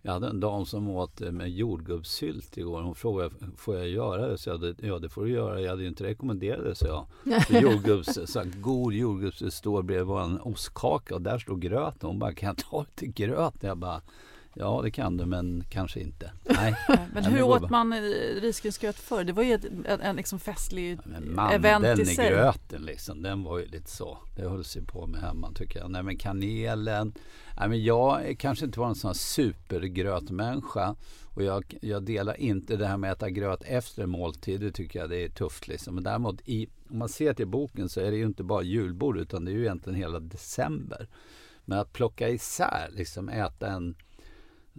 Jag 0.01 0.11
hade 0.11 0.27
en 0.27 0.39
dam 0.39 0.65
som 0.65 0.89
åt 0.89 1.21
eh, 1.21 1.31
med 1.31 1.51
jordgubbssylt 1.51 2.57
igår. 2.57 2.81
Hon 2.81 2.95
frågade, 2.95 3.35
får 3.57 3.75
jag 3.75 3.89
göra 3.89 4.27
det? 4.27 4.37
Så 4.37 4.49
jag, 4.49 4.57
hade, 4.57 4.75
ja 4.87 4.99
det 4.99 5.09
får 5.09 5.25
du 5.25 5.31
göra. 5.31 5.61
Jag 5.61 5.69
hade 5.69 5.81
ju 5.81 5.87
inte 5.87 6.03
rekommenderat 6.03 6.63
det, 6.63 6.75
så 6.85 6.87
jag. 6.87 7.45
För 7.45 7.61
jordgubbs, 7.61 8.19
så 8.25 8.43
god 8.61 8.93
jordgubbs 8.93 9.39
det 9.39 9.51
står 9.51 9.83
bredvid 9.83 10.07
vår 10.07 10.47
ostkaka 10.47 11.15
och 11.15 11.21
där 11.21 11.37
står 11.39 11.55
gröt. 11.57 12.01
Hon 12.01 12.19
bara, 12.19 12.33
kan 12.33 12.47
jag 12.47 12.57
ta 12.57 12.81
lite 12.81 13.05
gröt? 13.05 13.55
Jag 13.63 13.77
bara, 13.77 14.01
ja 14.53 14.81
det 14.83 14.91
kan 14.91 15.17
du 15.17 15.25
men 15.25 15.63
kanske 15.69 15.99
inte. 15.99 16.31
Nej, 16.43 16.75
Men 17.13 17.23
hur 17.23 17.41
åt 17.41 17.69
man 17.69 17.93
eh, 17.93 17.99
risgrynsgröt 18.41 18.95
förr? 18.95 19.23
Det 19.23 19.33
var 19.33 19.43
ju 19.43 19.53
ett, 19.53 19.65
en, 19.85 20.01
en 20.01 20.15
liksom 20.15 20.39
festlig 20.39 20.99
men 21.03 21.39
event 21.39 21.99
i 21.99 22.05
sig. 22.05 22.29
gröten 22.29 22.81
liksom, 22.81 23.21
den 23.21 23.43
var 23.43 23.59
ju 23.59 23.65
lite 23.65 23.91
så. 23.91 24.17
Det 24.35 24.49
höll 24.49 24.63
sig 24.63 24.85
på 24.85 25.07
med 25.07 25.21
hemma 25.21 25.51
tycker 25.55 25.79
jag. 25.79 25.91
Nej 25.91 26.03
men 26.03 26.17
kanelen. 26.17 27.13
Nej 27.57 27.69
men 27.69 27.83
jag 27.83 28.35
kanske 28.39 28.65
inte 28.65 28.79
var 28.79 28.87
en 28.87 28.95
sån 28.95 29.15
supergrötmänniska. 29.15 30.95
Och 31.35 31.43
jag, 31.43 31.77
jag 31.81 32.03
delar 32.03 32.39
inte 32.39 32.75
det 32.75 32.87
här 32.87 32.97
med 32.97 33.11
att 33.11 33.17
äta 33.17 33.29
gröt 33.29 33.61
efter 33.65 34.05
måltid. 34.05 34.61
Det 34.61 34.71
tycker 34.71 34.99
jag 34.99 35.09
det 35.09 35.23
är 35.23 35.29
tufft 35.29 35.67
liksom. 35.67 35.95
Men 35.95 36.03
däremot 36.03 36.41
i, 36.45 36.67
om 36.89 36.97
man 36.97 37.09
ser 37.09 37.33
till 37.33 37.47
boken 37.47 37.89
så 37.89 37.99
är 37.99 38.11
det 38.11 38.17
ju 38.17 38.25
inte 38.25 38.43
bara 38.43 38.61
julbord 38.61 39.17
utan 39.17 39.45
det 39.45 39.51
är 39.51 39.53
ju 39.53 39.61
egentligen 39.61 39.99
hela 39.99 40.19
december. 40.19 41.07
Men 41.65 41.79
att 41.79 41.93
plocka 41.93 42.29
isär, 42.29 42.89
liksom 42.91 43.29
äta 43.29 43.67
en 43.67 43.95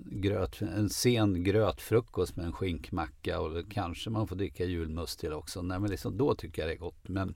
gröt, 0.07 0.61
en 0.61 0.91
sen 0.91 1.45
grötfrukost 1.45 2.37
med 2.37 2.47
en 2.47 2.53
skinkmacka 2.53 3.41
och 3.41 3.71
kanske 3.71 4.11
man 4.11 4.27
får 4.27 4.37
dricka 4.37 4.65
julmust 4.65 5.21
till 5.21 5.33
också. 5.33 5.63
Nej, 5.63 5.81
men 5.81 5.91
liksom, 5.91 6.17
då 6.17 6.35
tycker 6.35 6.63
jag 6.63 6.69
det 6.69 6.75
är 6.75 6.79
gott. 6.79 7.09
Men 7.09 7.35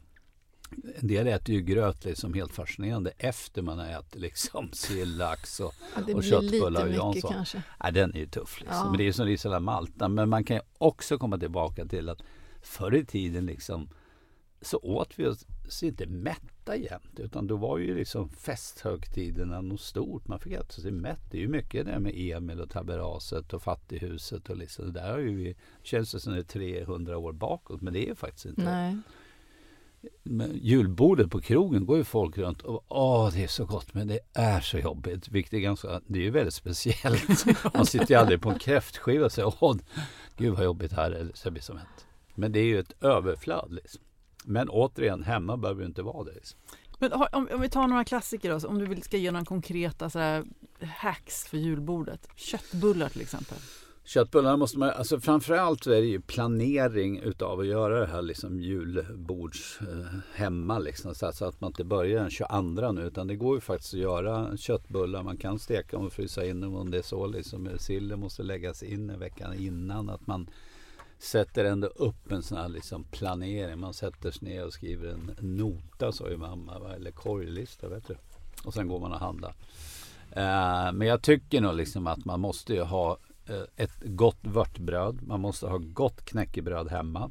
en 1.00 1.09
del 1.09 1.27
äter 1.27 1.55
ju 1.55 1.61
gröt 1.61 2.05
liksom 2.05 2.35
helt 2.35 2.53
fascinerande 2.53 3.12
efter 3.18 3.62
man 3.62 3.79
har 3.79 3.87
ätit 3.87 4.20
liksom 4.20 4.70
sill, 4.72 5.16
lax 5.16 5.61
och 5.61 5.74
Ja, 5.96 6.03
det 6.07 6.14
Och 6.14 6.24
köttbullar 6.24 6.87
och 6.87 6.92
Jansson. 6.92 7.33
kanske. 7.33 7.62
Nej, 7.83 7.92
den 7.92 8.14
är 8.14 8.18
ju 8.18 8.27
tuff. 8.27 8.61
Liksom. 8.61 8.77
Ja. 8.79 8.88
Men 8.88 8.98
det 8.98 9.09
är 9.09 9.12
som 9.12 9.29
Gisela 9.31 9.61
Malta. 9.61 10.09
Men 10.09 10.29
man 10.29 10.44
kan 10.44 10.57
ju 10.57 10.62
också 10.79 11.18
komma 11.18 11.38
tillbaka 11.38 11.85
till 11.85 12.09
att 12.09 12.22
förr 12.62 12.94
i 12.94 13.05
tiden 13.05 13.46
liksom, 13.46 13.88
så 14.61 14.79
åt 14.79 15.12
vi 15.16 15.27
oss 15.27 15.83
inte 15.83 16.07
mätta 16.64 16.77
jämt. 16.77 17.20
Utan 17.20 17.46
då 17.46 17.57
var 17.57 17.79
ju 17.79 17.94
liksom 17.94 18.29
festhögtiderna 18.29 19.61
något 19.61 19.81
stort. 19.81 20.29
Man 20.29 20.38
fick 20.38 20.53
äta 20.53 20.72
sig 20.72 20.92
mätt. 20.92 21.20
Det 21.31 21.37
är 21.37 21.42
ju 21.42 21.48
mycket 21.48 21.87
det 21.87 21.98
med 21.98 22.12
Emil 22.16 22.61
och 22.61 22.70
Taberaset 22.70 23.53
och 23.53 23.62
Fattighuset 23.62 24.50
och 24.50 24.57
liksom. 24.57 24.85
Det 24.85 25.00
där 25.00 25.12
har 25.12 25.18
ju 25.18 25.37
vi, 25.37 25.57
känns 25.83 26.12
det 26.12 26.20
som 26.20 26.33
det 26.33 26.38
är 26.38 26.42
300 26.42 27.18
år 27.18 27.33
bakåt. 27.33 27.81
Men 27.81 27.92
det 27.92 28.09
är 28.09 28.14
faktiskt 28.14 28.46
inte. 28.46 28.64
Nej. 28.64 28.96
Men 30.22 30.50
julbordet 30.55 31.31
på 31.31 31.40
krogen 31.40 31.87
går 31.87 31.96
ju 31.96 32.05
folk 32.05 32.38
runt 32.38 32.62
och 32.62 32.85
åh 32.88 33.31
det 33.33 33.44
är 33.44 33.48
så 33.48 33.64
gott 33.64 33.94
men 33.94 34.09
det 34.09 34.18
är 34.35 34.61
så 34.61 34.79
jobbigt. 34.79 35.29
Vilket 35.29 35.53
är 35.53 35.59
ganska, 35.59 36.00
det 36.07 36.18
är 36.18 36.22
ju 36.22 36.31
väldigt 36.31 36.55
speciellt. 36.55 37.44
Man 37.74 37.87
sitter 37.87 38.11
ju 38.11 38.14
aldrig 38.14 38.42
på 38.42 38.50
en 38.50 38.59
kräftskiva 38.59 39.24
och 39.24 39.33
säger 39.33 39.55
åh 39.61 39.77
gud 40.37 40.55
vad 40.55 40.64
jobbigt 40.64 40.92
här 40.92 41.11
är. 41.11 41.31
Så 41.35 41.50
blir. 41.50 41.62
Men 42.35 42.53
det 42.53 42.59
är 42.61 42.64
ju 42.64 42.79
ett 42.79 43.03
överflöd 43.03 43.72
liksom. 43.72 44.03
Men 44.44 44.68
återigen, 44.68 45.22
hemma 45.22 45.57
behöver 45.57 45.80
det 45.80 45.87
inte 45.87 46.02
vara 46.02 46.24
det. 46.24 46.33
Liksom. 46.35 46.59
Men 46.98 47.12
om, 47.12 47.48
om 47.52 47.61
vi 47.61 47.68
tar 47.68 47.88
några 47.88 48.04
klassiker 48.04 48.50
då, 48.50 48.68
om 48.68 48.78
du 48.78 48.87
vill, 48.87 49.02
ska 49.02 49.16
ge 49.16 49.30
några 49.30 49.44
konkreta 49.44 50.11
så 50.11 50.18
här, 50.18 50.44
hacks 50.80 51.44
för 51.44 51.57
julbordet? 51.57 52.28
Köttbullar 52.37 53.09
till 53.09 53.20
exempel. 53.20 53.59
Köttbullarna 54.07 54.57
måste 54.57 54.78
man, 54.78 54.90
alltså 54.90 55.20
framförallt 55.20 55.85
så 55.85 55.90
är 55.90 56.00
det 56.00 56.07
ju 56.07 56.20
planering 56.20 57.18
utav 57.18 57.61
att 57.61 57.66
göra 57.66 58.00
det 58.00 58.07
här 58.07 58.22
liksom 58.22 58.61
julbords 58.61 59.78
eh, 59.80 60.18
hemma 60.35 60.78
liksom. 60.78 61.14
Så, 61.14 61.33
så 61.33 61.44
att 61.44 61.61
man 61.61 61.70
inte 61.70 61.85
börjar 61.85 62.20
den 62.20 62.30
22 62.30 62.92
nu 62.92 63.02
utan 63.02 63.26
det 63.26 63.37
går 63.37 63.54
ju 63.54 63.61
faktiskt 63.61 63.94
att 63.94 64.00
göra 64.00 64.57
köttbullar. 64.57 65.22
Man 65.22 65.37
kan 65.37 65.59
steka 65.59 65.96
dem 65.96 66.07
och 66.07 66.12
frysa 66.12 66.44
in 66.44 66.61
dem 66.61 66.74
om 66.74 66.90
det 66.90 66.98
är 66.98 67.02
så 67.02 67.26
liksom. 67.26 67.68
Sillen 67.78 68.20
måste 68.20 68.42
läggas 68.42 68.83
in 68.83 69.11
en 69.11 69.18
vecka 69.18 69.54
innan. 69.54 70.11
Att 70.11 70.26
man 70.26 70.50
sätter 71.18 71.64
ändå 71.64 71.87
upp 71.87 72.33
en 72.33 72.42
sån 72.42 72.59
här 72.59 72.68
liksom 72.68 73.05
planering. 73.05 73.79
Man 73.79 73.94
sätter 73.94 74.31
sig 74.31 74.48
ner 74.48 74.66
och 74.66 74.72
skriver 74.72 75.09
en 75.09 75.37
nota 75.40 76.12
sa 76.12 76.31
ju 76.31 76.37
mamma. 76.37 76.79
va? 76.79 76.94
Eller 76.94 77.11
korglista 77.11 77.88
vet 77.88 78.07
du. 78.07 78.16
Och 78.64 78.74
sen 78.74 78.88
går 78.88 79.00
man 79.00 79.12
och 79.12 79.18
handlar. 79.18 79.55
Eh, 80.31 80.92
men 80.92 81.09
jag 81.09 81.22
tycker 81.22 81.61
nog 81.61 81.74
liksom 81.74 82.07
att 82.07 82.24
man 82.24 82.40
måste 82.40 82.74
ju 82.74 82.83
ha 82.83 83.18
eh, 83.46 83.62
ett 83.77 84.03
gott 84.05 84.40
vörtbröd. 84.40 85.22
Man 85.22 85.40
måste 85.40 85.66
ha 85.66 85.79
gott 85.79 86.24
knäckebröd 86.24 86.90
hemma. 86.90 87.31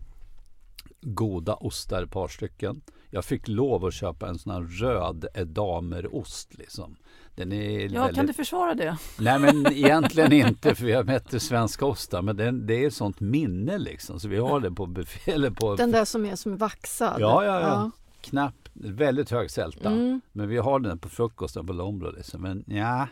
Goda 1.02 1.56
ostar, 1.56 2.04
ett 2.04 2.12
par 2.12 2.28
stycken. 2.28 2.82
Jag 3.10 3.26
fick 3.26 3.48
lov 3.48 3.86
att 3.86 3.93
köpa 3.93 4.28
en 4.28 4.39
sån 4.39 4.54
här 4.54 4.62
röd 4.62 5.26
edamerost 5.34 6.54
liksom. 6.54 6.96
Den 7.36 7.52
är 7.52 7.80
Ja, 7.80 8.02
väldigt... 8.02 8.15
kan 8.15 8.26
du 8.26 8.34
försvara 8.34 8.76
det? 8.76 8.98
Nej 9.19 9.39
men 9.39 9.67
egentligen 9.74 10.34
inte 10.34 10.76
för 10.76 10.86
vi 10.86 10.91
har 10.93 11.04
bättre 11.04 11.39
svenska 11.39 11.86
ostar. 11.86 12.22
Men 12.22 12.38
den, 12.38 12.67
det 12.67 12.84
är 12.84 12.88
ett 12.88 12.93
sånt 12.93 13.19
minne 13.19 13.78
liksom. 13.78 14.19
Så 14.19 14.28
vi 14.28 14.38
har 14.38 14.60
det 14.60 14.72
på 14.72 14.86
buffé 14.86 15.32
eller 15.34 15.52
på... 15.52 15.76
Den 15.76 15.91
där 15.91 16.06
som 16.06 16.26
är 16.26 16.36
som 16.36 16.58
vaxad. 16.58 17.22
Ja, 17.22 17.46
ja, 17.46 17.62
ja. 17.62 17.91
Knappt, 18.22 18.69
väldigt 18.74 19.32
hög 19.32 19.52
sälta. 19.52 19.89
Mm. 19.89 20.22
Men 20.32 20.50
vi 20.50 20.58
har 20.58 20.80
den 20.80 21.00
på 21.00 21.10
frukosten 21.10 21.67
på 21.67 21.74
Lombro 21.74 22.12
liksom. 22.12 22.41
Men 22.41 22.63
ja. 22.67 23.08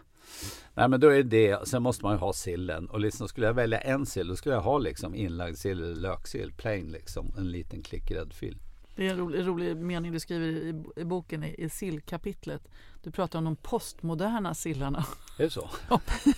Nej 0.74 0.88
men 0.88 1.00
då 1.00 1.08
är 1.08 1.16
det 1.16 1.24
det. 1.24 1.68
Sen 1.68 1.84
måste 1.84 2.06
man 2.06 2.14
ju 2.14 2.20
ha 2.20 2.34
sillen. 2.34 2.90
Och 2.90 3.00
liksom 3.00 3.28
skulle 3.28 3.48
jag 3.48 3.54
välja 3.54 3.80
en 3.80 4.06
sill 4.06 4.28
då 4.28 4.36
skulle 4.36 4.56
jag 4.56 4.62
ha 4.62 4.78
liksom 4.78 5.16
inlagd 5.16 5.58
sill 5.58 5.84
eller 5.84 5.96
löksill. 5.96 6.54
Plain 6.58 6.92
liksom. 6.92 7.34
En 7.38 7.52
liten 7.52 7.82
klick 7.82 8.10
gräddfil. 8.10 8.58
Det 8.96 9.08
är 9.08 9.12
en 9.12 9.18
rolig, 9.18 9.48
rolig 9.48 9.78
mening 9.78 10.12
du 10.12 10.20
skriver 10.20 10.48
i, 10.48 10.84
i 10.96 11.04
boken 11.04 11.44
i, 11.44 11.56
i 11.58 11.70
sillkapitlet. 11.70 12.68
Du 13.04 13.12
pratar 13.12 13.40
om 13.40 13.46
de 13.46 13.56
postmoderna 13.56 14.54
sillarna. 14.54 15.06
Är 15.38 15.44
det 15.44 15.50
så? 15.50 15.70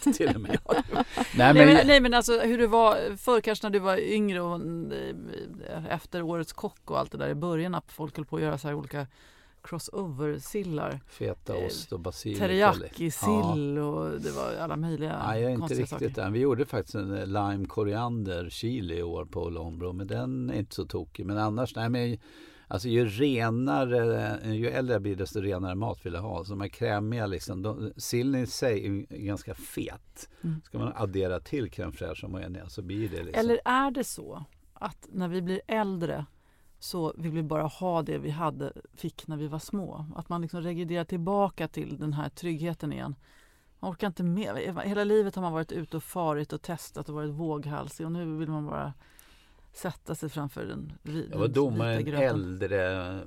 Till 0.13 0.35
och 0.35 0.41
med. 0.41 0.59
Ja, 0.67 0.83
Nej 0.93 1.05
Nej, 1.35 1.53
men, 1.53 1.73
men, 1.73 1.87
nej 1.87 1.99
men 1.99 2.13
alltså 2.13 2.39
hur 2.39 2.57
det 2.57 2.67
var 2.67 3.17
förr 3.17 3.41
kanske 3.41 3.65
när 3.65 3.71
du 3.71 3.79
var 3.79 3.97
yngre 3.97 4.41
och 4.41 4.61
eh, 4.93 5.85
efter 5.89 6.21
Årets 6.21 6.53
kock 6.53 6.91
och 6.91 6.99
allt 6.99 7.11
det 7.11 7.17
där 7.17 7.29
i 7.29 7.35
början 7.35 7.75
att 7.75 7.91
folk 7.91 8.17
höll 8.17 8.25
på 8.25 8.35
att 8.35 8.41
göra 8.41 8.57
så 8.57 8.67
här 8.67 8.75
olika 8.75 9.07
crossover-sillar. 9.63 10.99
fetaost 11.07 11.93
och 11.93 11.99
basilika. 11.99 12.47
Teriyaki-sill 12.47 13.77
och 13.77 14.21
det 14.21 14.31
var 14.31 14.55
alla 14.59 14.75
möjliga 14.75 15.21
Nej, 15.27 15.41
jag 15.41 15.51
är 15.51 15.55
inte 15.55 15.73
riktigt 15.73 16.17
än. 16.17 16.33
Vi 16.33 16.39
gjorde 16.39 16.65
faktiskt 16.65 16.95
en 16.95 17.17
eh, 17.17 17.25
lime 17.25 17.65
koriander 17.65 18.49
chili 18.49 18.97
i 18.97 19.03
år 19.03 19.25
på 19.25 19.49
Lombro. 19.49 19.93
Men 19.93 20.07
den 20.07 20.49
är 20.49 20.59
inte 20.59 20.75
så 20.75 20.85
tokig. 20.85 21.25
Men 21.25 21.37
annars, 21.37 21.75
nej 21.75 21.89
men 21.89 22.17
Alltså 22.67 22.87
ju 22.87 23.05
renare, 23.05 24.39
eh, 24.43 24.53
ju 24.53 24.67
äldre 24.67 24.93
jag 24.93 25.01
blir 25.01 25.15
desto 25.15 25.41
renare 25.41 25.75
mat 25.75 26.05
vill 26.05 26.13
jag 26.13 26.21
ha. 26.21 26.43
Så 26.43 26.51
de 26.51 26.61
här 26.61 26.67
krämiga 26.67 27.25
liksom, 27.25 27.61
de, 27.61 27.93
sillen 27.97 28.41
i 28.41 28.47
sig 28.47 28.87
är 28.87 29.17
ganska 29.17 29.55
fet. 29.55 30.29
Mm. 30.43 30.61
Ska 30.65 30.79
man 30.79 30.93
addera 30.95 31.39
till 31.39 31.69
crème 31.69 31.91
fraîche 31.91 32.23
och 32.23 32.31
majonnäs 32.31 32.73
så 32.73 32.81
blir 32.81 33.09
det 33.09 33.23
liksom. 33.23 33.39
Eller 33.39 33.59
är 33.65 33.91
det 33.91 34.03
så 34.03 34.45
att 34.73 35.07
när 35.11 35.27
vi 35.27 35.41
blir 35.41 35.61
äldre 35.67 36.25
så 36.83 37.13
vill 37.17 37.31
vi 37.31 37.43
bara 37.43 37.63
ha 37.63 38.01
det 38.01 38.17
vi 38.17 38.29
hade, 38.29 38.73
fick 38.95 39.27
när 39.27 39.37
vi 39.37 39.47
var 39.47 39.59
små? 39.59 40.05
Att 40.15 40.29
man 40.29 40.41
liksom 40.41 40.61
regrederar 40.61 41.03
tillbaka 41.03 41.67
till 41.67 41.97
den 41.97 42.13
här 42.13 42.29
tryggheten 42.29 42.93
igen. 42.93 43.15
Man 43.79 43.91
orkar 43.91 44.07
inte 44.07 44.23
med. 44.23 44.77
Hela 44.85 45.03
livet 45.03 45.35
har 45.35 45.41
man 45.41 45.53
varit 45.53 45.71
ute 45.71 45.97
och 45.97 46.03
farit 46.03 46.53
och 46.53 46.61
testat 46.61 47.09
och 47.09 47.15
varit 47.15 47.31
våghalsig 47.31 48.05
och 48.05 48.11
nu 48.11 48.37
vill 48.37 48.49
man 48.49 48.65
bara 48.65 48.93
sätta 49.73 50.15
sig 50.15 50.29
framför 50.29 50.65
den 50.65 50.93
ri- 51.03 51.27
Jag 51.31 51.37
var 51.37 51.45
den 51.45 51.53
domare 51.53 52.01
i 52.01 52.09
en 52.09 52.15
äldre, 52.15 53.19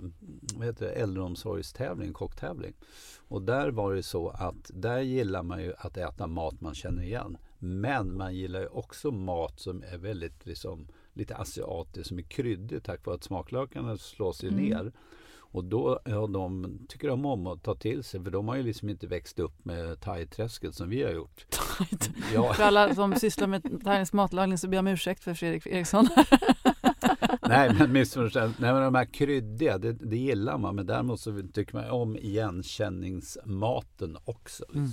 vad 0.56 0.66
heter 0.66 0.86
det, 0.86 0.92
äldreomsorgstävling, 0.92 2.12
kocktävling. 2.12 2.74
Och 3.28 3.42
där 3.42 3.70
var 3.70 3.94
det 3.94 4.02
så 4.02 4.28
att 4.28 4.70
där 4.74 5.00
gillar 5.00 5.42
man 5.42 5.62
ju 5.62 5.74
att 5.78 5.96
äta 5.96 6.26
mat 6.26 6.60
man 6.60 6.74
känner 6.74 7.02
igen. 7.02 7.38
Men 7.58 8.16
man 8.16 8.34
gillar 8.34 8.60
ju 8.60 8.66
också 8.66 9.10
mat 9.10 9.60
som 9.60 9.82
är 9.92 9.98
väldigt 9.98 10.46
liksom, 10.46 10.88
lite 11.16 11.36
asiatisk, 11.36 12.08
som 12.08 12.18
är 12.18 12.22
kryddig 12.22 12.82
tack 12.82 13.06
vare 13.06 13.16
att 13.16 13.24
smaklökarna 13.24 13.96
slås 13.96 14.44
ju 14.44 14.48
Mm. 14.48 14.64
ner. 14.64 14.92
Och 15.38 15.64
då 15.64 16.00
ja, 16.04 16.26
de 16.26 16.78
tycker 16.88 17.08
de 17.08 17.26
om 17.26 17.46
att 17.46 17.62
ta 17.62 17.74
till 17.74 18.04
sig 18.04 18.24
för 18.24 18.30
de 18.30 18.48
har 18.48 18.56
ju 18.56 18.62
liksom 18.62 18.88
inte 18.88 19.06
växt 19.06 19.38
upp 19.38 19.64
med 19.64 20.00
thai-träsket 20.00 20.74
som 20.74 20.88
vi 20.88 21.02
har 21.02 21.10
gjort. 21.12 21.46
Ja, 22.34 22.52
För 22.52 22.62
alla 22.62 22.94
som 22.94 23.14
sysslar 23.14 23.46
med 23.46 23.62
thailändsk 23.84 24.12
matlagning 24.12 24.58
så 24.58 24.68
ber 24.68 24.76
jag 24.76 24.82
om 24.82 24.86
ursäkt 24.86 25.24
för 25.24 25.34
Fredrik 25.34 25.66
Eriksson. 25.66 26.08
Nej 27.48 27.74
men 27.78 27.92
missförstånd. 27.92 28.54
Nej 28.58 28.72
men 28.72 28.82
de 28.82 28.94
här 28.94 29.04
kryddiga, 29.04 29.78
det, 29.78 29.92
det 29.92 30.16
gillar 30.16 30.58
man. 30.58 30.74
Men 30.76 30.86
däremot 30.86 31.20
så 31.20 31.42
tycker 31.54 31.74
man 31.74 31.90
om 31.90 32.16
igenkänningsmaten 32.16 34.16
också. 34.24 34.64
Liksom. 34.64 34.80
Mm. 34.80 34.90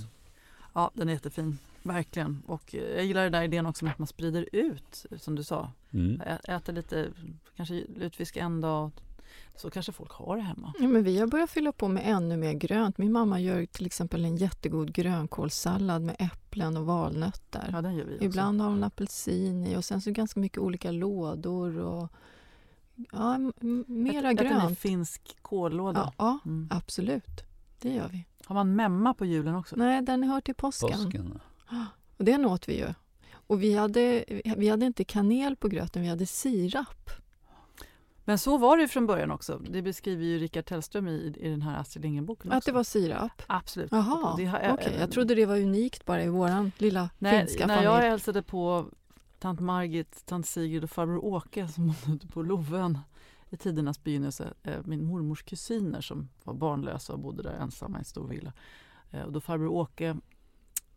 Ja, 0.74 0.90
den 0.94 1.08
är 1.08 1.12
jättefin. 1.12 1.58
Verkligen. 1.82 2.42
Och 2.46 2.74
eh, 2.74 2.80
jag 2.82 3.04
gillar 3.04 3.22
den 3.22 3.32
där 3.32 3.42
idén 3.42 3.66
också 3.66 3.84
med 3.84 3.92
att 3.92 3.98
man 3.98 4.06
sprider 4.08 4.48
ut, 4.52 5.06
som 5.18 5.34
du 5.34 5.44
sa. 5.44 5.72
Mm. 5.90 6.20
Äter 6.44 6.72
lite, 6.72 7.08
kanske 7.56 7.84
lutfisk 7.96 8.36
en 8.36 8.60
dag. 8.60 8.90
Så 9.56 9.70
kanske 9.70 9.92
folk 9.92 10.12
har 10.12 10.36
det 10.36 10.42
hemma. 10.42 10.72
Ja, 10.78 10.88
men 10.88 11.02
vi 11.04 11.18
har 11.18 11.26
börjat 11.26 11.50
fylla 11.50 11.72
på 11.72 11.88
med 11.88 12.02
ännu 12.06 12.36
mer 12.36 12.52
grönt. 12.52 12.98
Min 12.98 13.12
mamma 13.12 13.40
gör 13.40 13.66
till 13.66 13.86
exempel 13.86 14.24
en 14.24 14.36
jättegod 14.36 14.92
grönkålssallad 14.92 16.02
med 16.02 16.16
äpplen 16.18 16.76
och 16.76 16.86
valnötter. 16.86 17.68
Ja, 17.72 17.82
den 17.82 17.94
gör 17.94 18.04
vi 18.04 18.14
också. 18.14 18.24
Ibland 18.24 18.60
har 18.60 18.68
hon 18.68 18.84
apelsin 18.84 19.66
i 19.66 19.76
och 19.76 19.84
sen 19.84 20.00
så 20.00 20.10
ganska 20.10 20.40
mycket 20.40 20.58
olika 20.58 20.90
lådor 20.90 21.78
och 21.78 22.08
ja, 23.12 23.38
mera 23.86 24.30
Ät- 24.30 24.34
äter 24.34 24.44
ni 24.44 24.50
grönt. 24.50 24.78
finsk 24.78 25.36
kållåda? 25.42 26.12
Ja, 26.18 26.38
ja, 26.44 26.50
Mm. 26.50 26.68
absolut. 26.70 27.42
Det 27.80 27.90
gör 27.94 28.08
vi. 28.08 28.24
Har 28.46 28.54
man 28.54 28.76
memma 28.76 29.14
på 29.14 29.24
julen 29.24 29.54
också? 29.54 29.76
Nej, 29.76 30.02
den 30.02 30.22
hör 30.22 30.40
till 30.40 30.54
påsken. 30.54 31.04
Påsken. 31.04 31.40
Och 32.18 32.24
det 32.24 32.46
åt 32.46 32.68
vi 32.68 32.78
ju. 32.78 32.94
Och 33.46 33.62
vi 33.62 33.74
hade, 33.74 34.24
vi 34.56 34.68
hade 34.68 34.86
inte 34.86 35.04
kanel 35.04 35.56
på 35.56 35.68
gröten, 35.68 36.02
vi 36.02 36.08
hade 36.08 36.26
sirap. 36.26 37.10
Men 38.24 38.38
så 38.38 38.58
var 38.58 38.76
det 38.76 38.88
från 38.88 39.06
början 39.06 39.30
också. 39.30 39.60
Det 39.70 39.82
beskriver 39.82 40.24
ju 40.24 40.38
Rickard 40.38 40.64
Tellström 40.64 41.08
i, 41.08 41.34
i 41.40 41.48
den 41.50 41.62
här 41.62 41.80
Astrid 41.80 42.02
Lindgren-boken 42.02 42.52
Att 42.52 42.64
det 42.64 42.72
var 42.72 42.84
sirap? 42.84 43.42
Absolut. 43.46 43.92
Jaha, 43.92 44.36
Det 44.36 44.42
okej. 44.42 44.46
har- 44.46 45.00
Jag 45.00 45.10
trodde 45.10 45.34
det 45.34 45.46
var 45.46 45.56
unikt 45.56 46.04
bara 46.04 46.22
i 46.24 46.28
våran 46.28 46.72
lilla 46.78 47.10
Nej, 47.18 47.38
finska 47.46 47.66
när 47.66 47.74
familj. 47.74 47.92
jag 47.94 48.10
hälsade 48.10 48.42
på 48.42 48.86
tant 49.38 49.60
Margit, 49.60 50.26
tant 50.26 50.46
Sigrid 50.46 50.84
och 50.84 50.90
farbror 50.90 51.24
Åke 51.24 51.68
som 51.68 51.94
bodde 52.06 52.26
på 52.26 52.42
Lovön 52.42 52.98
i 53.54 53.56
tidernas 53.56 54.02
begynnelse. 54.04 54.54
eh, 54.62 54.80
Min 54.84 55.04
mormors 55.04 55.42
kusiner 55.42 56.00
som 56.00 56.28
var 56.44 56.54
barnlösa 56.54 57.12
och 57.12 57.18
bodde 57.18 57.42
där 57.42 57.52
ensamma 57.52 57.98
i 57.98 58.00
en 58.00 58.04
stor 58.04 58.28
villa. 58.28 58.52
Eh, 59.10 59.22
Och 59.22 59.32
då 59.32 59.40
farbror 59.40 59.68
Åke 59.68 60.16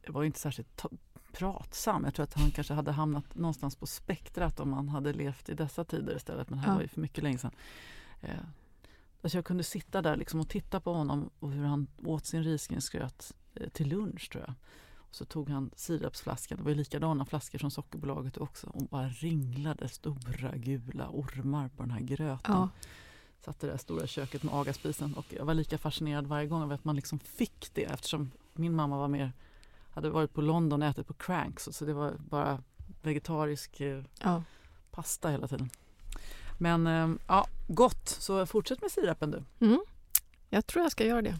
var 0.08 0.24
inte 0.24 0.40
särskilt 0.40 0.86
pratsam. 1.32 2.04
Jag 2.04 2.14
tror 2.14 2.24
att 2.24 2.34
han 2.34 2.52
kanske 2.52 2.74
hade 2.74 2.92
hamnat 2.92 3.36
någonstans 3.36 3.76
på 3.76 3.88
spektrat 3.88 4.60
om 4.60 4.74
han 4.74 4.90
hade 4.90 5.14
levt 5.14 5.50
i 5.50 5.54
dessa 5.54 5.84
tider 5.84 6.16
istället. 6.16 6.50
Men 6.50 6.60
det 6.60 6.64
här 6.66 6.72
Ja. 6.72 6.76
var 6.76 6.82
ju 6.82 6.88
för 6.88 7.02
mycket 7.02 7.24
länge 7.24 7.38
sedan. 7.38 7.52
Eh, 8.22 8.40
Alltså 9.22 9.38
jag 9.38 9.46
kunde 9.46 9.64
sitta 9.64 10.02
där 10.02 10.16
liksom 10.16 10.40
och 10.40 10.50
titta 10.50 10.80
på 10.80 10.94
honom 10.94 11.30
och 11.40 11.52
hur 11.52 11.64
han 11.66 11.88
åt 12.06 12.26
sin 12.26 12.44
risgrynsgröt 12.44 13.32
till 13.74 13.90
lunch 13.90 14.30
tror 14.32 14.44
jag. 14.48 14.54
Så 15.18 15.26
tog 15.26 15.50
han 15.50 15.72
sirapsflaskan, 15.76 16.58
det 16.58 16.64
var 16.64 16.72
ju 16.72 16.76
likadana 16.78 17.26
flaskor 17.26 17.60
som 17.60 17.72
Sockerbolaget 17.72 18.38
också 18.38 18.68
och 18.68 18.82
bara 18.82 19.10
ringlade 19.10 19.90
stora 19.90 20.52
gula 20.58 21.10
ormar 21.10 21.70
på 21.70 21.84
den 21.84 21.92
här 21.92 22.00
gröten. 22.00 22.56
Ja. 22.56 22.70
Satt 23.40 23.64
i 23.64 23.66
det 23.66 23.72
där 23.74 23.78
stora 23.78 24.08
köket 24.08 24.44
med 24.44 24.54
agaspisen 24.54 25.14
och 25.14 25.26
jag 25.30 25.46
var 25.46 25.54
lika 25.54 25.78
fascinerad 25.78 26.28
varje 26.28 26.48
gång 26.48 26.64
över 26.64 26.76
att 26.76 26.86
man 26.86 26.96
liksom 26.96 27.20
fick 27.20 27.70
det 27.74 27.84
eftersom 27.84 28.32
min 28.54 28.76
mamma 28.76 28.98
var 28.98 29.08
mer, 29.08 29.34
hade 29.90 30.10
varit 30.10 30.34
på 30.34 30.42
London 30.42 30.82
och 30.82 30.88
ätit 30.88 31.08
på 31.08 31.14
Cranks 31.14 31.64
så 31.72 31.86
det 31.86 31.94
var 31.94 32.14
bara 32.30 32.64
vegetarisk 33.02 33.82
eh, 33.82 34.04
Ja. 34.24 34.44
pasta 34.92 35.30
hela 35.30 35.48
tiden. 35.48 35.70
Men 36.58 36.88
eh, 36.88 37.10
ja, 37.28 37.48
gott, 37.68 38.10
så 38.10 38.46
fortsätt 38.46 38.82
med 38.82 38.92
sirapen 38.92 39.32
du. 39.32 39.66
Mm. 39.66 39.80
Jag 40.50 40.68
tror 40.68 40.84
jag 40.84 40.92
ska 40.92 41.06
göra 41.06 41.22
det. 41.22 41.36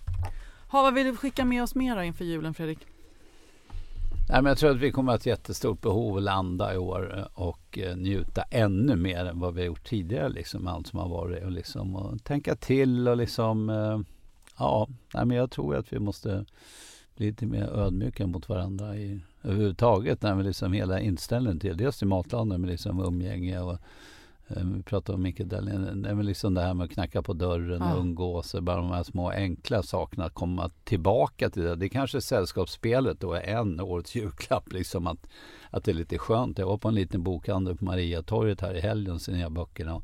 Ha, 0.72 0.82
vad 0.82 0.94
vill 0.94 1.06
du 1.06 1.16
skicka 1.16 1.46
med 1.46 1.64
oss 1.64 1.76
mer 1.76 2.02
inför 2.02 2.26
julen 2.26 2.54
Fredrik? 2.54 2.88
Nej, 4.30 4.42
men 4.42 4.46
jag 4.46 4.58
tror 4.58 4.72
att 4.72 4.78
vi 4.78 4.92
kommer 4.92 5.12
att 5.12 5.26
ha 5.26 5.34
ett 5.34 5.40
jättestort 5.40 5.82
behov 5.82 6.18
att 6.18 6.24
landa 6.24 6.74
i 6.74 6.78
år 6.78 7.18
eh, 7.18 7.26
och 7.34 7.78
eh, 7.78 7.96
njuta 7.96 8.42
ännu 8.42 8.96
mer 8.96 9.26
än 9.26 9.40
vad 9.40 9.54
vi 9.54 9.62
har 9.62 9.68
gjort 9.68 9.88
tidigare. 9.88 10.30
Liksom, 10.30 10.68
allt 10.68 10.88
som 10.88 11.00
har 11.00 11.10
varit 11.10 11.44
och, 11.44 11.52
liksom, 11.52 11.96
och 11.96 12.24
tänka 12.24 12.56
till 12.56 13.08
och 13.08 13.18
liksom... 13.18 13.70
Eh, 13.70 14.00
ja, 14.58 14.88
nej, 15.14 15.26
men 15.26 15.38
jag 15.38 15.52
tror 15.52 15.76
att 15.76 15.94
vi 15.94 16.00
måste 16.00 16.46
bli 17.16 17.28
lite 17.28 17.46
mer 17.46 17.64
ödmjuka 17.64 18.28
mot 18.28 18.50
varandra 18.50 18.96
i, 18.96 19.20
överhuvudtaget. 19.44 20.22
När 20.22 20.36
vi 20.36 20.44
liksom 20.44 20.74
hela 20.74 21.00
inställningen 21.00 21.60
till 21.60 21.78
dels 21.78 21.98
till 21.98 22.08
matlagning 22.08 22.62
men 22.62 22.70
liksom 22.70 23.00
umgänge 23.00 23.60
och 23.60 23.78
vi 24.48 24.84
pratade 24.84 25.16
om 25.16 25.22
Micke 25.22 25.40
Dahlén. 25.40 26.02
Det 26.02 26.10
är 26.10 26.14
väl 26.14 26.26
liksom 26.26 26.54
det 26.54 26.62
här 26.62 26.74
med 26.74 26.86
att 26.86 26.92
knacka 26.92 27.22
på 27.22 27.34
dörren 27.34 27.82
Ja. 27.82 27.94
och 27.94 28.00
umgås. 28.02 28.56
Bara 28.62 28.78
de 28.78 28.92
här 28.92 29.04
små 29.04 29.30
enkla 29.30 29.84
sakerna. 29.84 30.26
Att 30.26 30.34
komma 30.34 30.72
tillbaka 30.84 31.50
till 31.50 31.64
det. 31.64 31.76
Det 31.76 31.90
kanske 31.90 32.22
sällskapsspelet 32.22 33.20
då 33.20 33.34
är 33.34 33.42
en 33.42 33.80
årets 33.82 34.16
julklapp. 34.16 34.74
Liksom 34.74 35.08
att, 35.08 35.28
att 35.70 35.84
det 35.84 35.92
är 35.92 35.96
lite 35.96 36.18
skönt. 36.18 36.58
Jag 36.58 36.68
var 36.68 36.78
på 36.78 36.88
en 36.88 36.96
liten 36.96 37.24
bokhandel 37.24 37.78
på 37.78 37.86
Mariatorget 37.86 38.62
här 38.62 38.74
i 38.74 38.80
helgen. 38.82 39.20
Sen 39.20 39.40
jag 39.40 39.52
böckerna. 39.52 39.96
Och 39.96 40.04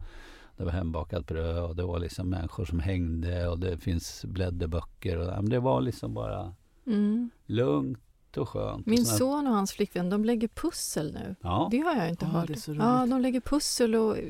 det 0.57 0.63
var 0.63 0.71
hembakat 0.71 1.27
bröd 1.27 1.63
och 1.63 1.75
det 1.75 1.83
var 1.83 1.99
liksom 1.99 2.29
människor 2.29 2.65
som 2.65 2.79
hängde 2.79 3.47
och 3.47 3.59
det 3.59 3.77
finns 3.77 4.25
blädderböcker. 4.25 5.17
Och, 5.17 5.43
det 5.49 5.59
var 5.59 5.81
liksom 5.81 6.13
bara 6.13 6.53
Mm. 6.87 7.29
lugnt 7.45 8.02
och 8.37 8.49
skönt. 8.49 8.85
Min 8.85 8.99
Och 9.01 9.07
son 9.07 9.47
och 9.47 9.53
hans 9.53 9.71
flickvän 9.71 10.09
de 10.09 10.25
lägger 10.25 10.47
pussel 10.47 11.13
nu. 11.13 11.35
Ja. 11.41 11.67
Det 11.71 11.79
har 11.79 11.95
jag 11.95 12.09
inte 12.09 12.25
Ja, 12.25 12.39
hört. 12.39 12.49
ja, 12.67 13.05
de 13.09 13.21
lägger 13.21 13.39
pussel 13.41 13.95
och 13.95 14.17
eh, 14.17 14.23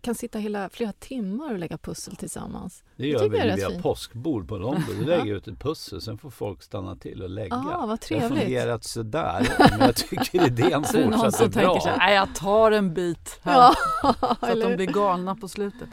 kan 0.00 0.14
sitta 0.14 0.38
hela, 0.38 0.68
flera 0.68 0.92
timmar 0.92 1.52
och 1.52 1.58
lägga 1.58 1.78
pussel 1.78 2.16
tillsammans. 2.16 2.84
Det 2.96 3.06
gör 3.06 3.18
det 3.18 3.24
är 3.24 3.28
vi 3.30 3.38
rätt 3.50 3.58
via 3.58 3.68
fint. 3.70 3.82
påskbord 3.82 4.48
på 4.48 4.58
London. 4.58 4.84
Du 4.98 5.04
lägger 5.04 5.34
ut 5.34 5.48
ett 5.48 5.58
pussel, 5.58 6.00
sen 6.00 6.18
får 6.18 6.30
folk 6.30 6.62
stanna 6.62 6.96
till 6.96 7.22
och 7.22 7.30
lägga. 7.30 7.56
Ah, 7.56 7.62
vad 7.62 7.80
Det 7.82 7.90
har 7.90 7.96
trevligt. 7.96 8.42
fungerat 8.42 8.84
sådär, 8.84 9.48
men 9.70 9.80
jag 9.80 9.96
tycker 9.96 10.46
idén 10.46 10.84
Så 10.84 10.96
det 10.96 11.02
är 11.02 11.08
någon 11.10 11.18
fortsätter 11.20 11.44
som 11.44 11.52
tänker 11.52 11.68
bra. 11.72 11.80
så 11.80 11.88
här, 11.88 11.98
"Nej, 11.98 12.14
jag 12.14 12.34
tar 12.34 12.70
en 12.72 12.94
bit 12.94 13.38
här. 13.42 13.52
Ja, 13.54 13.74
Så 14.40 14.46
att 14.46 14.60
de 14.60 14.76
blir 14.76 14.86
galna 14.86 15.36
på 15.36 15.48
slutet. 15.48 15.88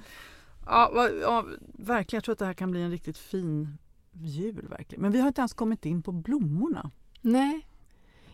Ja, 0.65 1.09
ja, 1.21 1.45
verkligen. 1.73 2.17
Jag 2.17 2.23
tror 2.23 2.33
att 2.33 2.39
det 2.39 2.45
här 2.45 2.53
kan 2.53 2.71
bli 2.71 2.81
en 2.81 2.91
riktigt 2.91 3.17
fin 3.17 3.77
jul. 4.11 4.67
verkligen. 4.69 5.01
Men 5.01 5.11
vi 5.11 5.19
har 5.19 5.27
inte 5.27 5.41
ens 5.41 5.53
kommit 5.53 5.85
in 5.85 6.03
på 6.03 6.11
blommorna. 6.11 6.91
Nej. 7.21 7.67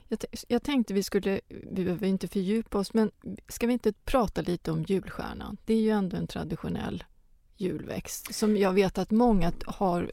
Jag, 0.08 0.20
jag 0.48 0.64
tänkte 0.64 0.94
vi 0.94 1.04
skulle, 1.04 1.42
vi 1.48 1.84
behöver 1.84 2.08
inte 2.08 2.28
fördjupa 2.28 2.78
oss, 2.78 2.94
men 2.94 3.12
ska 3.48 3.68
vi 3.68 3.74
inte 3.74 3.94
prata 3.94 4.42
lite 4.42 4.72
om 4.72 4.84
julstjärnan? 4.84 5.58
Det 5.66 5.74
är 5.74 5.82
ju 5.82 5.90
ändå 5.90 6.18
en 6.18 6.28
traditionell 6.28 7.04
julväxt 7.58 8.36
som 8.36 8.58
jag 8.58 8.74
vet 8.74 8.98
att 8.98 9.12
många 9.12 9.52
har, 9.66 10.12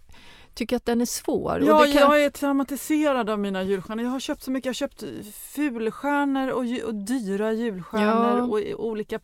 tycker 0.55 0.77
att 0.77 0.85
den 0.85 1.01
är 1.01 1.07
svår. 1.07 1.63
Ja, 1.63 1.79
kan, 1.79 1.93
jag 1.93 2.25
är 2.25 2.31
traumatiserad 2.31 3.31
av 3.31 3.39
mina 3.39 3.63
julstjärnor. 3.63 4.05
Jag 4.05 4.11
har 4.11 4.21
köpt 4.21 4.43
så 4.43 4.51
mycket. 4.51 4.67
Jag 4.67 4.71
har 4.71 4.75
köpt 4.75 5.05
fulstjärnor 5.33 6.49
och, 6.49 6.89
och 6.89 6.95
dyra 6.95 7.53
julstjärnor 7.53 8.39
Ja. 8.39 8.43
och 8.43 8.87
olika 8.89 9.21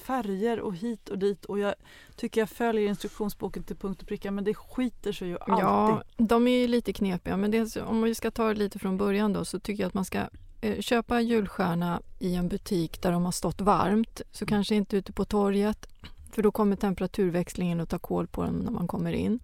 färger 0.00 0.60
och 0.60 0.74
hit 0.74 1.08
och 1.08 1.18
dit. 1.18 1.44
Och 1.44 1.58
jag 1.58 1.74
tycker 2.16 2.40
jag 2.40 2.50
följer 2.50 2.88
instruktionsboken 2.88 3.62
till 3.62 3.76
punkt 3.76 4.02
och 4.02 4.08
pricka 4.08 4.30
men 4.30 4.44
det 4.44 4.54
skiter 4.54 5.12
sig 5.12 5.28
ju 5.28 5.38
alltid. 5.40 5.64
Ja, 5.64 6.02
de 6.16 6.48
är 6.48 6.58
ju 6.58 6.68
lite 6.68 6.92
knepiga, 6.92 7.36
men 7.36 7.50
det 7.50 7.76
om 7.76 8.02
vi 8.02 8.14
ska 8.14 8.30
ta 8.30 8.48
det 8.48 8.54
lite 8.54 8.78
från 8.78 8.96
början 8.96 9.32
då 9.32 9.44
så 9.44 9.60
tycker 9.60 9.82
jag 9.82 9.88
att 9.88 9.94
man 9.94 10.04
ska 10.04 10.18
eh, 10.60 10.80
köpa 10.80 11.20
julstjärna 11.20 12.00
i 12.18 12.34
en 12.34 12.48
butik 12.48 13.02
där 13.02 13.12
de 13.12 13.24
har 13.24 13.32
stått 13.32 13.60
varmt, 13.60 14.20
så 14.32 14.46
kanske 14.46 14.74
inte 14.74 14.96
ute 14.96 15.12
på 15.12 15.24
torget 15.24 15.86
för 16.30 16.42
då 16.42 16.50
kommer 16.50 16.76
temperaturväxlingen 16.76 17.80
att 17.80 17.88
ta 17.88 17.98
koll 17.98 18.26
på 18.26 18.42
dem 18.42 18.58
när 18.58 18.70
man 18.70 18.86
kommer 18.86 19.12
in. 19.12 19.40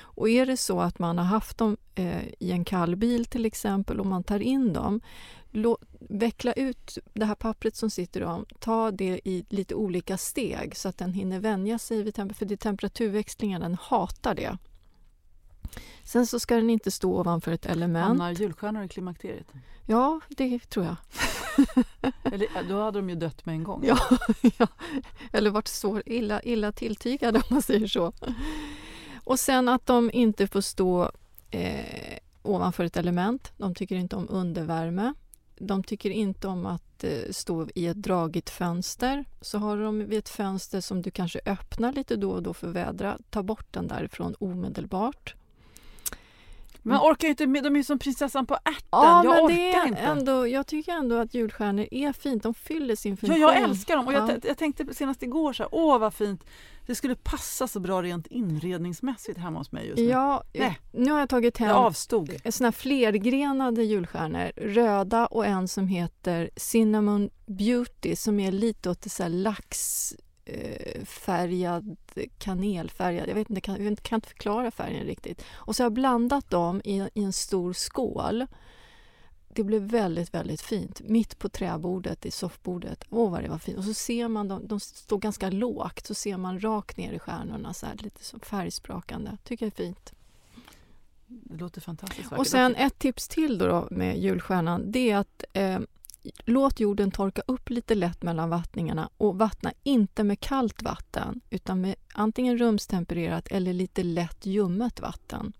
Och 0.00 0.28
är 0.28 0.46
det 0.46 0.56
så 0.56 0.80
att 0.80 0.98
man 0.98 1.18
har 1.18 1.24
haft 1.24 1.58
dem 1.58 1.76
eh, 1.94 2.28
i 2.38 2.52
en 2.52 2.64
kall 2.64 2.96
bil 2.96 3.24
till 3.24 3.46
exempel 3.46 4.00
och 4.00 4.06
man 4.06 4.24
tar 4.24 4.40
in 4.40 4.72
dem, 4.72 5.00
lå, 5.50 5.78
veckla 6.00 6.52
ut 6.52 6.98
det 7.12 7.24
här 7.24 7.34
pappret 7.34 7.76
som 7.76 7.90
sitter 7.90 8.22
om, 8.22 8.46
ta 8.58 8.90
det 8.90 9.20
i 9.24 9.44
lite 9.48 9.74
olika 9.74 10.18
steg 10.18 10.76
så 10.76 10.88
att 10.88 10.98
den 10.98 11.12
hinner 11.12 11.40
vänja 11.40 11.78
sig 11.78 12.02
vid 12.02 12.14
temper- 12.14 12.34
för 12.34 12.46
det 12.46 12.54
är 12.54 12.56
temperaturväxlingen, 12.56 13.60
den 13.60 13.76
hatar 13.80 14.34
det. 14.34 14.58
Sen 16.04 16.26
så 16.26 16.40
ska 16.40 16.54
den 16.56 16.70
inte 16.70 16.90
stå 16.90 17.20
ovanför 17.20 17.52
ett 17.52 17.66
element. 17.66 18.06
Hamnar 18.06 18.30
julstjärnor 18.30 18.84
i 18.84 18.88
klimakteriet? 18.88 19.46
Ja, 19.86 20.20
det 20.28 20.58
tror 20.58 20.86
jag. 20.86 20.96
Eller, 22.32 22.68
då 22.68 22.82
hade 22.82 22.98
de 22.98 23.10
ju 23.10 23.16
dött 23.16 23.46
med 23.46 23.54
en 23.54 23.64
gång. 23.64 23.84
Ja, 23.86 23.98
ja. 24.58 24.66
Eller 25.32 25.50
varit 25.50 25.68
så 25.68 26.02
illa, 26.06 26.42
illa 26.42 26.72
tilltygade 26.72 27.38
om 27.38 27.44
man 27.50 27.62
säger 27.62 27.86
så. 27.86 28.12
Och 29.24 29.40
sen 29.40 29.68
att 29.68 29.86
de 29.86 30.10
inte 30.12 30.46
får 30.46 30.60
stå 30.60 31.10
eh, 31.50 32.18
ovanför 32.42 32.84
ett 32.84 32.96
element. 32.96 33.52
De 33.56 33.74
tycker 33.74 33.96
inte 33.96 34.16
om 34.16 34.26
undervärme. 34.30 35.14
De 35.58 35.84
tycker 35.84 36.10
inte 36.10 36.48
om 36.48 36.66
att 36.66 37.04
eh, 37.04 37.10
stå 37.30 37.68
i 37.74 37.86
ett 37.86 38.02
dragigt 38.02 38.50
fönster. 38.50 39.24
Så 39.40 39.58
har 39.58 39.76
de 39.76 39.98
vid 39.98 40.18
ett 40.18 40.28
fönster 40.28 40.80
som 40.80 41.02
du 41.02 41.10
kanske 41.10 41.40
öppnar 41.46 41.92
lite 41.92 42.16
då 42.16 42.30
och 42.30 42.42
då 42.42 42.54
för 42.54 42.68
vädra, 42.68 43.18
ta 43.30 43.42
bort 43.42 43.72
den 43.72 43.86
därifrån 43.86 44.34
omedelbart. 44.38 45.34
Men 46.82 46.94
jag 46.96 47.04
orkar 47.06 47.28
inte 47.28 47.46
med, 47.46 47.64
de 47.64 47.76
är 47.76 47.82
som 47.82 47.98
prinsessan 47.98 48.46
på 48.46 48.54
ärten. 48.54 48.88
Ja, 48.90 49.24
jag 49.24 49.34
men 49.34 49.44
orkar 49.44 49.56
det 49.56 49.72
är 49.72 49.86
inte. 49.88 50.00
ändå, 50.00 50.48
jag 50.48 50.66
tycker 50.66 50.92
ändå 50.92 51.16
att 51.16 51.34
julstjärnor 51.34 51.86
är 51.90 52.12
fint. 52.12 52.42
De 52.42 52.54
fyller 52.54 52.94
sin 52.96 53.12
Ja, 53.12 53.16
funktion. 53.16 53.40
jag 53.40 53.56
älskar 53.56 53.96
dem 53.96 54.06
och 54.06 54.12
Ja. 54.12 54.30
jag, 54.30 54.44
jag 54.44 54.58
tänkte 54.58 54.94
senast 54.94 55.22
igår 55.22 55.52
så 55.52 55.62
här, 55.62 55.70
åh 55.72 55.98
vad 55.98 56.14
fint. 56.14 56.44
Det 56.86 56.94
skulle 56.94 57.14
passa 57.14 57.68
så 57.68 57.80
bra 57.80 58.02
rent 58.02 58.26
inredningsmässigt 58.26 59.38
hemma 59.38 59.58
hos 59.58 59.72
mig 59.72 59.86
just 59.86 59.98
nu. 59.98 60.04
Ja, 60.04 60.42
Nej. 60.54 60.78
nu 60.92 61.10
har 61.12 61.18
jag 61.18 61.28
tagit 61.28 61.58
hem 61.58 61.68
jag 61.68 61.76
avstod. 61.76 62.30
såna 62.50 62.66
här 62.66 62.72
flergrenade 62.72 63.82
julstjärnor. 63.84 64.50
Röda 64.56 65.26
och 65.26 65.46
en 65.46 65.68
som 65.68 65.88
heter 65.88 66.50
Cinnamon 66.56 67.30
Beauty 67.46 68.16
som 68.16 68.40
är 68.40 68.52
lite 68.52 68.90
åt 68.90 69.02
det 69.02 69.10
så 69.10 69.22
här 69.22 69.30
lax 69.30 70.12
eh, 70.12 70.18
färgad, 71.04 71.96
kanelfärgad. 72.38 73.28
Jag 73.28 73.34
vet 73.34 73.50
inte, 73.50 73.60
kan, 73.60 73.84
jag 73.84 73.98
kan 73.98 74.16
inte 74.16 74.28
förklara 74.28 74.70
färgen 74.70 75.06
riktigt. 75.06 75.44
Och 75.50 75.76
så 75.76 75.82
har 75.82 75.84
jag 75.84 75.92
blandat 75.92 76.50
dem 76.50 76.80
i, 76.84 77.08
i 77.14 77.24
en 77.24 77.32
stor 77.32 77.72
skål. 77.72 78.46
Det 79.48 79.64
blev 79.64 79.82
väldigt, 79.82 80.34
väldigt 80.34 80.60
fint. 80.60 81.00
Mitt 81.04 81.38
på 81.38 81.48
träbordet, 81.48 82.26
i 82.26 82.30
soffbordet. 82.30 83.04
Åh, 83.10 83.30
vad 83.30 83.42
det 83.42 83.48
var 83.48 83.58
fint. 83.58 83.78
Och 83.78 83.84
så 83.84 83.94
ser 83.94 84.28
man 84.28 84.48
dem, 84.48 84.66
de 84.66 84.80
står 84.80 85.18
ganska 85.18 85.50
lågt, 85.50 86.06
så 86.06 86.14
ser 86.14 86.36
man 86.36 86.60
rakt 86.60 86.96
ner 86.96 87.12
i 87.12 87.18
stjärnorna, 87.18 87.74
så 87.74 87.86
här, 87.86 87.96
lite 87.98 88.24
som 88.24 88.40
färgsprakande. 88.40 89.36
Tycker 89.44 89.66
jag 89.66 89.72
är 89.72 89.84
fint. 89.84 90.12
Det 91.26 91.56
låter 91.56 91.80
fantastiskt 91.80 92.24
vackert. 92.24 92.38
Och 92.38 92.46
sen 92.46 92.74
ett 92.74 92.98
tips 92.98 93.28
till 93.28 93.58
då, 93.58 93.66
då 93.66 93.88
med 93.90 94.18
julstjärnan, 94.18 94.92
det 94.92 95.10
är 95.10 95.16
att 95.16 95.44
eh, 95.52 95.78
låt 96.44 96.80
jorden 96.80 97.10
torka 97.10 97.42
upp 97.46 97.70
lite 97.70 97.94
lätt 97.94 98.22
mellan 98.22 98.50
vattningarna 98.50 99.10
och 99.16 99.38
vattna 99.38 99.72
inte 99.82 100.24
med 100.24 100.40
kallt 100.40 100.82
vatten 100.82 101.40
utan 101.50 101.80
med 101.80 101.94
antingen 102.14 102.58
rumstempererat 102.58 103.48
eller 103.48 103.72
lite 103.72 104.02
lätt 104.02 104.46
ljummet 104.46 105.00
vatten. 105.00 105.52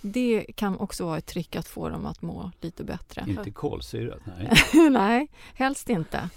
Det 0.00 0.46
kan 0.56 0.78
också 0.78 1.04
vara 1.04 1.18
ett 1.18 1.26
trick 1.26 1.56
att 1.56 1.68
få 1.68 1.88
dem 1.88 2.06
att 2.06 2.22
må 2.22 2.50
lite 2.60 2.84
bättre. 2.84 3.24
Inte 3.28 3.50
kolsyrat, 3.50 4.20
nej. 4.24 4.50
Nej, 4.90 5.30
helst 5.54 5.88
inte. 5.88 6.30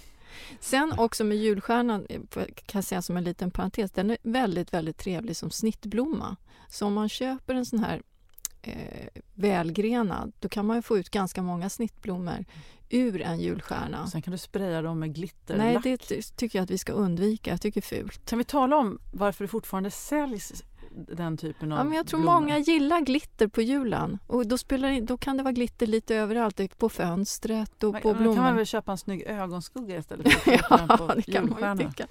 Sen 0.60 0.94
också 0.98 1.24
med 1.24 1.38
julstjärnan, 1.38 2.06
eh, 2.10 2.22
kan 2.32 2.80
jag 2.80 2.84
säga 2.84 3.02
som 3.02 3.18
en 3.18 3.24
liten 3.24 3.52
parentes, 3.52 3.92
den 3.92 4.10
är 4.10 4.18
väldigt, 4.24 4.74
väldigt 4.74 4.98
trevlig 4.98 5.36
som 5.36 5.52
snittblomma. 5.52 6.36
Så 6.70 6.86
om 6.86 6.94
man 6.94 7.10
köper 7.10 7.56
en 7.56 7.66
sån 7.66 7.80
här 7.80 8.02
eh, 8.62 9.08
välgrenad, 9.34 10.32
då 10.40 10.50
kan 10.50 10.66
man 10.66 10.76
ju 10.76 10.82
få 10.82 10.98
ut 10.98 11.10
ganska 11.10 11.42
många 11.42 11.70
snittblommor 11.70 12.46
ur 12.90 13.22
en 13.22 13.40
julstjärna. 13.40 14.08
Sen 14.08 14.22
kan 14.22 14.32
du 14.32 14.38
spraya 14.38 14.82
dem 14.82 15.00
med 15.00 15.16
glitter. 15.16 15.58
Nej, 15.58 15.80
det 15.84 15.98
ty- 15.98 16.22
tycker 16.22 16.60
jag 16.60 16.64
att 16.64 16.72
vi 16.72 16.78
ska 16.78 16.94
undvika. 16.94 17.52
Jag 17.52 17.62
tycker 17.62 17.82
det 17.82 17.96
är 17.96 18.02
fult. 18.02 18.26
Kan 18.26 18.38
vi 18.38 18.44
tala 18.44 18.78
om 18.78 19.00
varför 19.12 19.44
det 19.44 19.48
fortfarande 19.48 19.92
säljs 19.92 20.64
den 20.96 21.38
typen 21.38 21.72
av 21.72 21.78
Ja, 21.78 21.84
men 21.84 21.94
jag 21.94 22.08
tror 22.08 22.20
blommor? 22.20 22.40
många 22.40 22.58
gillar 22.58 23.02
glitter 23.02 23.48
på 23.48 23.62
julen. 23.62 24.20
Och 24.28 24.48
då, 24.48 24.58
spelar, 24.58 25.02
då 25.02 25.18
kan 25.18 25.38
det 25.38 25.44
vara 25.44 25.52
glitter 25.52 25.88
lite 25.88 26.16
överallt, 26.16 26.78
på 26.78 26.90
fönstret 26.90 27.84
och 27.84 27.94
Men, 27.94 28.02
på 28.02 28.14
men 28.14 28.36
kan 28.36 28.44
man 28.44 28.56
väl 28.56 28.66
köpa 28.66 28.92
en 28.92 28.98
snygg 28.98 29.24
ögonskugga 29.28 29.98
istället 29.98 30.32
för 30.34 30.54
att 30.54 30.62
den 30.70 30.86
Ja, 30.90 30.98
på 30.98 31.14
det 31.16 31.22
kan 31.32 31.50
man 31.60 31.80
ju 31.80 31.88
tycka. 31.88 32.08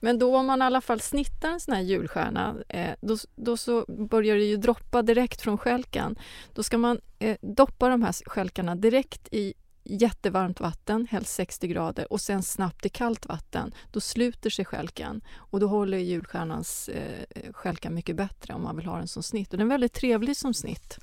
Men 0.00 0.18
då 0.18 0.36
om 0.36 0.46
man 0.46 0.62
i 0.62 0.64
alla 0.64 0.80
fall 0.80 1.00
snittar 1.00 1.48
en 1.48 1.60
sån 1.60 1.74
här 1.74 1.82
julstjärna, 1.82 2.54
eh, 2.68 2.90
då, 3.00 3.16
då 3.36 3.56
så 3.56 3.84
börjar 3.88 4.36
det 4.36 4.44
ju 4.44 4.56
droppa 4.56 5.02
direkt 5.02 5.40
från 5.40 5.58
skälkan. 5.58 6.18
Då 6.54 6.62
ska 6.62 6.78
man 6.78 7.00
eh, 7.18 7.36
doppa 7.40 7.88
de 7.88 8.02
här 8.02 8.12
skälkarna 8.26 8.74
direkt 8.74 9.28
i 9.30 9.54
jättevarmt 9.88 10.60
vatten, 10.60 11.06
helst 11.10 11.34
60 11.34 11.68
grader, 11.68 12.12
och 12.12 12.20
sen 12.20 12.42
snabbt 12.42 12.86
i 12.86 12.88
kallt 12.88 13.26
vatten. 13.26 13.74
Då 13.92 14.00
sluter 14.00 14.50
sig 14.50 14.64
skälkan 14.64 15.20
och 15.36 15.60
då 15.60 15.66
håller 15.66 15.98
julstjärnans 15.98 16.88
eh, 16.88 17.52
skälka 17.52 17.90
mycket 17.90 18.16
bättre 18.16 18.54
om 18.54 18.62
man 18.62 18.76
vill 18.76 18.86
ha 18.86 18.96
den 18.96 19.08
som 19.08 19.22
snitt. 19.22 19.52
Och 19.52 19.58
den 19.58 19.66
är 19.66 19.70
väldigt 19.70 19.92
trevlig 19.92 20.36
som 20.36 20.54
snitt. 20.54 20.98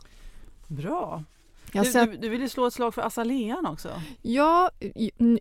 Bra. 0.68 1.24
Jag 1.72 1.86
Du, 1.86 1.92
sett 1.92 2.12
du, 2.12 2.18
du 2.18 2.30
vill 2.30 2.42
ju 2.42 2.50
slå 2.50 2.68
ett 2.68 2.74
slag 2.74 2.94
för 2.94 3.02
azalean 3.02 3.66
också. 3.66 4.02
Ja, 4.22 4.70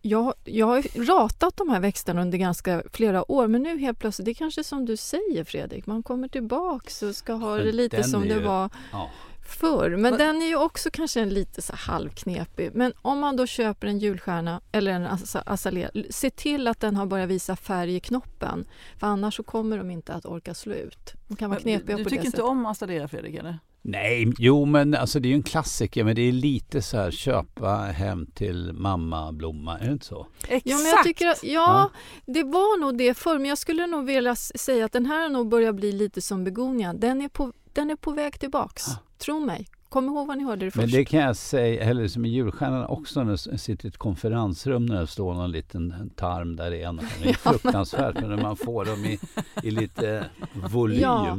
jag, 0.02 0.34
jag 0.44 0.66
har 0.66 0.76
ju 0.76 1.04
ratat 1.04 1.56
de 1.56 1.68
här 1.68 1.80
växterna 1.80 2.22
under 2.22 2.38
ganska 2.38 2.82
flera 2.92 3.30
år 3.32 3.48
men 3.48 3.62
nu 3.62 3.78
helt 3.78 3.98
plötsligt, 3.98 4.24
det 4.24 4.30
är 4.32 4.34
kanske 4.34 4.64
som 4.64 4.84
du 4.86 4.96
säger 4.96 5.44
Fredrik, 5.44 5.86
man 5.86 6.02
kommer 6.02 6.28
tillbaks 6.28 7.02
och 7.02 7.16
ska 7.16 7.32
ha 7.32 7.56
det 7.56 7.72
lite 7.72 7.96
den 7.96 8.04
som 8.04 8.22
är 8.22 8.28
det 8.28 8.34
ju- 8.34 8.40
var 8.40 8.70
Ja. 8.92 9.10
Förr. 9.44 9.90
Men 9.90 10.00
Men- 10.00 10.18
den 10.18 10.42
är 10.42 10.46
ju 10.46 10.56
också 10.56 10.90
kanske 10.92 11.20
en 11.20 11.28
lite 11.28 11.62
så 11.62 11.72
halvknepig. 11.76 12.70
Men 12.74 12.92
om 13.02 13.18
man 13.18 13.36
då 13.36 13.46
köper 13.46 13.86
en 13.86 13.98
julstjärna 13.98 14.60
eller 14.72 14.92
en 14.92 15.06
azalea, 15.46 15.90
se 16.10 16.30
till 16.30 16.68
att 16.68 16.80
den 16.80 16.96
har 16.96 17.06
börjat 17.06 17.28
visa 17.28 17.56
färg 17.56 17.96
i 17.96 18.00
knoppen. 18.00 18.64
För 19.00 19.06
annars 19.06 19.36
så 19.36 19.42
kommer 19.42 19.78
de 19.78 19.90
inte 19.90 20.12
att 20.14 20.26
orka 20.26 20.54
slå 20.54 20.74
ut. 20.74 21.12
De 21.28 21.36
kan 21.36 21.50
vara 21.50 21.60
Men 21.64 21.78
knepiga 21.78 21.96
du 21.96 22.04
på 22.04 22.10
tycker 22.10 22.22
det 22.22 22.26
inte 22.26 22.36
sättet. 22.36 22.50
om 22.50 22.66
azalea 22.66 23.08
Fredrik 23.08 23.34
eller? 23.34 23.58
Nej, 23.86 24.32
jo 24.38 24.64
men 24.64 24.94
alltså 24.94 25.20
det 25.20 25.28
är 25.28 25.30
ju 25.30 25.36
en 25.36 25.42
klassiker 25.42 26.04
men 26.04 26.16
det 26.16 26.22
är 26.22 26.32
lite 26.32 26.82
så 26.82 26.96
här 26.96 27.10
köpa 27.10 27.76
hem 27.76 28.26
till 28.34 28.72
mamma 28.72 29.32
blomma, 29.32 29.78
är 29.78 29.86
det 29.86 29.92
inte 29.92 30.06
så? 30.06 30.26
Exakt! 30.48 30.66
Ja, 30.66 30.76
men 30.76 30.86
jag 30.86 31.04
tycker 31.04 31.26
att, 31.28 31.44
ja, 31.44 31.90
det 32.26 32.42
var 32.42 32.80
nog 32.80 32.98
det 32.98 33.14
förr, 33.14 33.38
men 33.38 33.48
jag 33.48 33.58
skulle 33.58 33.86
nog 33.86 34.06
vilja 34.06 34.36
säga 34.36 34.84
att 34.84 34.92
den 34.92 35.06
här 35.06 35.22
har 35.22 35.28
nog 35.28 35.48
börjat 35.48 35.74
bli 35.74 35.92
lite 35.92 36.20
som 36.22 36.44
begonian. 36.44 37.00
Den 37.00 37.20
är 37.22 37.28
på, 37.28 37.52
den 37.74 37.90
är 37.90 37.96
på 37.96 38.10
väg 38.10 38.40
tillbaks. 38.40 38.88
Ah. 38.88 38.98
Tro 39.18 39.40
mig. 39.40 39.66
Kom 39.88 40.04
ihåg 40.06 40.26
vad 40.26 40.38
ni 40.38 40.44
hörde 40.44 40.66
det 40.66 40.76
Men 40.76 40.84
först. 40.84 40.94
det 40.94 41.04
kan 41.04 41.20
jag 41.20 41.36
säga, 41.36 41.84
eller 41.84 42.08
som 42.08 42.24
i 42.24 42.28
julstjärnan 42.28 42.84
också 42.86 43.24
när 43.24 43.30
jag 43.50 43.60
sitter 43.60 43.86
i 43.86 43.88
ett 43.88 43.96
konferensrum 43.96 44.86
när 44.86 45.00
det 45.00 45.06
står 45.06 45.34
någon 45.34 45.50
liten 45.50 46.10
tarm 46.16 46.56
där 46.56 46.72
i 46.74 46.82
en. 46.82 47.00
Det 47.22 47.28
är 47.28 47.32
fruktansvärt 47.50 48.14
men 48.20 48.30
när 48.30 48.42
man 48.42 48.56
får 48.56 48.84
dem 48.84 49.04
i, 49.04 49.18
i 49.62 49.70
lite 49.70 50.24
volym. 50.70 51.00
Ja. 51.00 51.36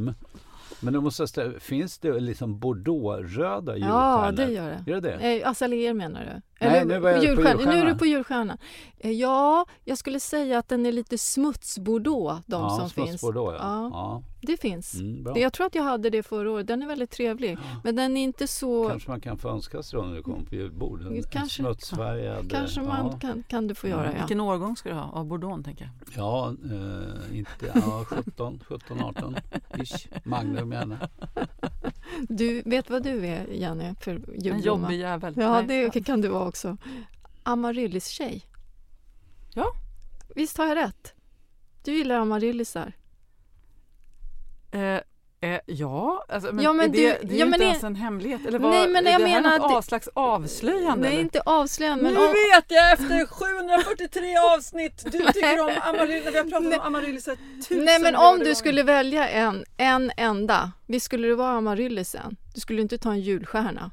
Men 0.79 0.93
då 0.93 1.01
måste 1.01 1.27
ställa, 1.27 1.59
finns 1.59 1.97
det 1.99 2.19
liksom 2.19 2.59
bordeauxröda 2.59 3.73
julstjärnor? 3.73 4.25
Ja, 4.25 4.31
det 4.31 4.51
gör 4.51 4.69
det. 4.69 4.91
Gör 4.91 5.01
det 5.01 5.17
det? 5.17 5.41
Eh, 5.41 5.49
azaleer 5.49 5.93
menar 5.93 6.21
du? 6.21 6.41
Nej, 6.59 6.85
nu 6.85 6.99
var 6.99 7.09
jag 7.09 7.19
på 7.19 7.25
julstjärna. 7.25 7.53
Nu 7.53 7.61
är 7.61 7.65
julstjärna. 7.65 7.93
du 7.93 7.99
på 7.99 8.05
julstjärna. 8.05 8.57
Eh, 8.97 9.11
ja, 9.11 9.65
jag 9.83 9.97
skulle 9.97 10.19
säga 10.19 10.59
att 10.59 10.69
den 10.69 10.85
är 10.85 10.91
lite 10.91 11.17
smutsbordeaux, 11.17 12.43
de 12.45 12.61
ja, 12.61 12.69
som 12.69 12.89
finns. 12.89 13.23
ja. 13.23 13.31
Ja. 13.35 13.89
ja. 13.93 14.23
Det 14.41 14.57
finns. 14.57 14.93
Mm, 14.93 15.35
jag 15.35 15.53
tror 15.53 15.67
att 15.67 15.75
jag 15.75 15.83
hade 15.83 16.09
det 16.09 16.23
förra 16.23 16.51
året. 16.51 16.67
Den 16.67 16.83
är 16.83 16.87
väldigt 16.87 17.11
trevlig. 17.11 17.57
Men 17.83 17.95
den 17.95 18.17
är 18.17 18.23
inte 18.23 18.47
så... 18.47 18.89
Kanske 18.89 19.09
man 19.09 19.21
kan 19.21 19.37
få 19.37 19.49
önska 19.49 19.83
sig 19.83 19.99
då 19.99 20.05
när 20.05 20.15
du 20.15 20.23
kommer 20.23 20.45
på 20.45 20.55
julbord. 20.55 21.01
En, 21.01 21.23
Kanske. 21.23 21.39
en 21.39 21.49
smutsfärgad... 21.49 22.51
Kanske 22.51 22.81
man 22.81 23.05
ja. 23.05 23.19
kan, 23.19 23.43
kan 23.43 23.67
du 23.67 23.75
få 23.75 23.87
göra, 23.87 24.11
ja. 24.11 24.17
Vilken 24.19 24.41
årgång 24.41 24.77
ska 24.77 24.89
du 24.89 24.95
ha 24.95 25.11
av 25.11 25.25
Bordeaux 25.25 25.65
tänker 25.65 25.85
jag? 25.85 26.23
Ja, 26.23 26.53
eh, 26.71 27.37
inte, 27.37 27.71
ja 27.75 28.05
17, 28.07 28.59
17, 28.67 29.03
18 29.03 29.35
ish. 29.77 30.07
Magnum 30.23 30.71
gärna. 30.71 30.97
Du 32.29 32.61
vet 32.65 32.89
vad 32.89 33.03
du 33.03 33.25
är, 33.27 33.47
Jenny, 33.47 33.93
för 33.99 34.11
En 34.11 34.25
julblomma? 34.41 34.65
jobbig 34.65 34.99
jävel. 34.99 35.33
Ja, 35.37 35.61
det 35.61 36.05
kan 36.05 36.21
du 36.21 36.27
vara 36.27 36.44
också. 36.45 36.77
Amaryllis-tjej. 37.43 38.45
Ja. 39.55 39.65
Visst 40.35 40.57
har 40.57 40.65
jag 40.65 40.75
rätt? 40.75 41.13
Du 41.83 41.93
gillar 41.93 42.15
amaryllisar. 42.15 42.93
Eh, 44.71 44.81
eh, 45.51 45.59
ja, 45.65 46.25
alltså, 46.29 46.53
men, 46.53 46.63
Ja, 46.63 46.73
men 46.73 46.91
det, 46.91 46.97
du- 47.21 47.27
det 47.27 47.33
är 47.35 47.39
ja, 47.39 47.45
ju 47.45 47.51
inte 47.53 47.63
ens 47.63 47.83
en 47.83 47.95
hemlighet. 47.95 48.45
Eller 48.45 48.59
vad, 48.59 48.71
Nej, 48.71 48.87
men 48.89 49.07
är 49.07 49.11
jag 49.11 49.21
det 49.21 49.27
här 49.27 49.41
menar 49.41 49.57
något 49.57 49.65
att 49.65 49.71
det- 49.71 49.77
av 49.77 49.81
slags 49.81 50.09
avslöjande? 50.13 51.01
Nej, 51.01 51.11
eller? 51.11 51.21
inte 51.21 51.41
avslöjande, 51.45 52.03
men 52.03 52.13
nu 52.13 52.19
om, 52.19 52.25
vet 52.33 52.65
jag 52.67 52.91
efter 52.93 53.25
743 53.29 54.37
avsnitt! 54.37 55.03
Du 55.05 55.11
tycker 55.11 55.59
om 55.59 55.71
amaryllis, 55.83 56.33
vi 56.33 56.37
har 56.37 56.43
pratat 56.43 56.63
Nej. 56.63 56.79
om 56.79 56.85
amaryllisar 56.85 57.37
tusen 57.67 57.85
Nej, 57.85 57.99
men 57.99 58.15
om 58.15 58.33
du 58.37 58.43
gånger. 58.43 58.53
skulle 58.55 58.83
välja 58.83 59.29
en, 59.29 59.65
en 59.77 60.11
enda, 60.17 60.71
visst 60.87 61.05
skulle 61.05 61.27
det 61.27 61.35
vara 61.35 61.49
amaryllisen? 61.57 62.35
Du 62.55 62.59
skulle 62.61 62.81
inte 62.81 62.97
ta 62.97 63.11
en 63.11 63.21
julstjärna. 63.21 63.91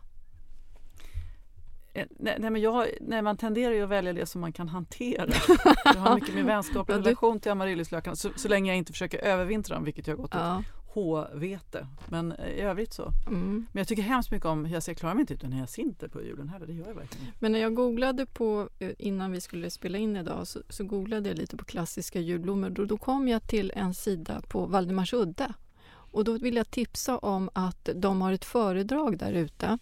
Eh, 1.94 2.06
Nej, 2.18 2.36
nej, 2.38 2.50
men 2.50 2.62
jag, 2.62 2.88
nej, 3.00 3.22
man 3.22 3.36
tenderar 3.36 3.74
ju 3.74 3.82
att 3.82 3.88
välja 3.88 4.12
det 4.12 4.26
som 4.26 4.40
man 4.40 4.52
kan 4.52 4.68
hantera. 4.68 5.26
Jag 5.84 5.94
har 6.00 6.14
mycket 6.14 6.34
mer 6.34 6.42
vänskaplig 6.42 6.94
relation 6.94 7.40
till 7.40 7.52
amaryllislökarna 7.52 8.16
så, 8.16 8.30
så 8.36 8.48
länge 8.48 8.70
jag 8.70 8.78
inte 8.78 8.92
försöker 8.92 9.18
övervintra 9.18 9.74
dem, 9.74 9.84
vilket 9.84 10.06
jag 10.06 10.16
har 10.16 10.22
gått 10.22 10.34
åt 10.34 10.40
Ja. 10.40 10.62
H-vete. 10.94 11.86
Men 12.08 12.32
eh, 12.32 12.48
i 12.48 12.60
övrigt 12.60 12.92
så. 12.92 13.10
Mm. 13.26 13.66
Men 13.72 13.80
jag 13.80 13.88
tycker 13.88 14.02
hemskt 14.02 14.30
mycket 14.30 14.46
om, 14.46 14.66
jag 14.66 14.82
ser, 14.82 14.94
klarar 14.94 15.14
mig 15.14 15.20
inte 15.20 15.34
utan 15.34 15.52
hyacinter 15.52 16.08
på 16.08 16.22
julen 16.22 16.48
heller, 16.48 16.66
det 16.66 16.72
gör 16.72 16.88
jag 16.88 16.94
verkligen. 16.94 17.26
Men 17.38 17.52
när 17.52 17.58
jag 17.58 17.74
googlade 17.74 18.26
på, 18.26 18.68
eh, 18.78 18.90
innan 18.98 19.32
vi 19.32 19.40
skulle 19.40 19.70
spela 19.70 19.98
in 19.98 20.16
idag, 20.16 20.46
så, 20.46 20.60
så 20.68 20.84
googlade 20.84 21.28
jag 21.28 21.38
lite 21.38 21.56
på 21.56 21.64
klassiska 21.64 22.20
julblommor. 22.20 22.70
Då, 22.70 22.84
då 22.84 22.96
kom 22.96 23.28
jag 23.28 23.46
till 23.46 23.72
en 23.76 23.94
sida 23.94 24.42
på 24.48 24.66
Valdemarsudde. 24.66 25.52
Och 25.88 26.24
då 26.24 26.38
vill 26.38 26.56
jag 26.56 26.70
tipsa 26.70 27.18
om 27.18 27.50
att 27.52 27.88
de 27.94 28.20
har 28.20 28.32
ett 28.32 28.44
föredrag 28.44 29.18
där 29.18 29.32
ute. 29.32 29.78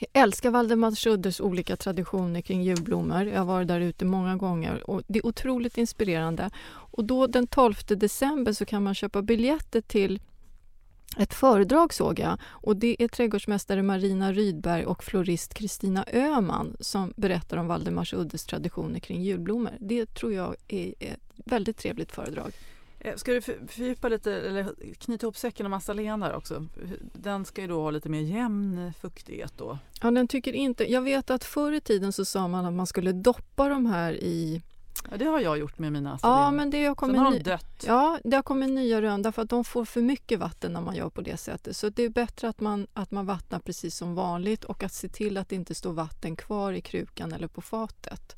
Jag 0.00 0.22
älskar 0.22 0.50
Valdemarsuddes 0.50 1.40
olika 1.40 1.76
traditioner 1.76 2.40
kring 2.40 2.62
julblommor. 2.62 3.26
Jag 3.26 3.38
har 3.38 3.44
varit 3.44 3.68
där 3.68 3.80
ute 3.80 4.04
många 4.04 4.36
gånger 4.36 4.90
och 4.90 5.02
det 5.06 5.18
är 5.18 5.26
otroligt 5.26 5.78
inspirerande. 5.78 6.50
Och 6.66 7.04
då 7.04 7.26
den 7.26 7.46
12 7.46 7.74
december 7.86 8.52
så 8.52 8.64
kan 8.64 8.82
man 8.82 8.94
köpa 8.94 9.22
biljetter 9.22 9.80
till 9.80 10.20
ett 11.18 11.34
föredrag 11.34 11.94
såg 11.94 12.18
jag 12.18 12.38
och 12.44 12.76
det 12.76 12.96
är 12.98 13.08
trädgårdsmästare 13.08 13.82
Marina 13.82 14.32
Rydberg 14.32 14.86
och 14.86 15.04
florist 15.04 15.54
Kristina 15.54 16.04
Öhman 16.12 16.76
som 16.80 17.12
berättar 17.16 17.56
om 17.56 17.66
Valdemarsuddes 17.66 18.44
traditioner 18.44 19.00
kring 19.00 19.22
julblommor. 19.22 19.72
Det 19.80 20.14
tror 20.14 20.32
jag 20.32 20.56
är 20.68 20.94
ett 20.98 21.20
väldigt 21.44 21.76
trevligt 21.76 22.12
föredrag. 22.12 22.52
Eh, 23.04 23.16
Ska 23.16 23.32
du 23.32 23.40
för- 23.40 23.66
fördjupa 23.68 24.08
lite, 24.08 24.32
eller 24.32 24.94
knyta 24.98 25.26
ihop 25.26 25.36
säcken 25.36 25.66
om 25.72 25.80
där 26.20 26.34
också? 26.34 26.66
Den 27.12 27.44
ska 27.44 27.62
ju 27.62 27.68
då 27.68 27.82
ha 27.82 27.90
lite 27.90 28.08
mer 28.08 28.20
jämn 28.20 28.92
fuktighet 29.00 29.52
då. 29.56 29.78
Ja, 30.02 30.10
den 30.10 30.28
tycker 30.28 30.52
inte... 30.52 30.92
Jag 30.92 31.02
vet 31.02 31.30
att 31.30 31.44
förr 31.44 31.72
i 31.72 31.80
tiden 31.80 32.12
så 32.12 32.24
sa 32.24 32.48
man 32.48 32.66
att 32.66 32.72
man 32.72 32.86
skulle 32.86 33.12
doppa 33.12 33.68
de 33.68 33.86
här 33.86 34.12
i... 34.12 34.62
Ja, 35.10 35.16
det 35.16 35.24
har 35.24 35.40
jag 35.40 35.58
gjort 35.58 35.78
med 35.78 35.92
mina 35.92 36.12
azalean. 36.14 36.40
Ja, 36.42 36.50
men 36.50 36.70
det 36.70 36.78
har 36.84 36.90
Sen 36.90 36.94
kommit, 36.94 37.18
har 37.20 37.30
ny... 37.30 37.38
de 37.38 37.42
dött. 37.50 37.84
ja, 37.86 38.18
det 38.24 38.36
har 38.36 38.42
kommit 38.42 38.70
nya 38.70 39.02
rön 39.02 39.22
därför 39.22 39.42
att 39.42 39.50
de 39.50 39.64
får 39.64 39.84
för 39.84 40.00
mycket 40.00 40.38
vatten 40.38 40.72
när 40.72 40.80
man 40.80 40.96
gör 40.96 41.08
på 41.08 41.20
det 41.20 41.36
sättet. 41.36 41.76
Så 41.76 41.88
det 41.88 42.02
är 42.02 42.08
bättre 42.08 42.48
att 42.48 42.60
man, 42.60 42.86
att 42.92 43.10
man 43.10 43.26
vattnar 43.26 43.58
precis 43.58 43.96
som 43.96 44.14
vanligt 44.14 44.64
och 44.64 44.82
att 44.82 44.92
se 44.92 45.08
till 45.08 45.36
att 45.36 45.48
det 45.48 45.56
inte 45.56 45.74
står 45.74 45.92
vatten 45.92 46.36
kvar 46.36 46.72
i 46.72 46.80
krukan 46.80 47.32
eller 47.32 47.48
på 47.48 47.60
fatet. 47.60 48.36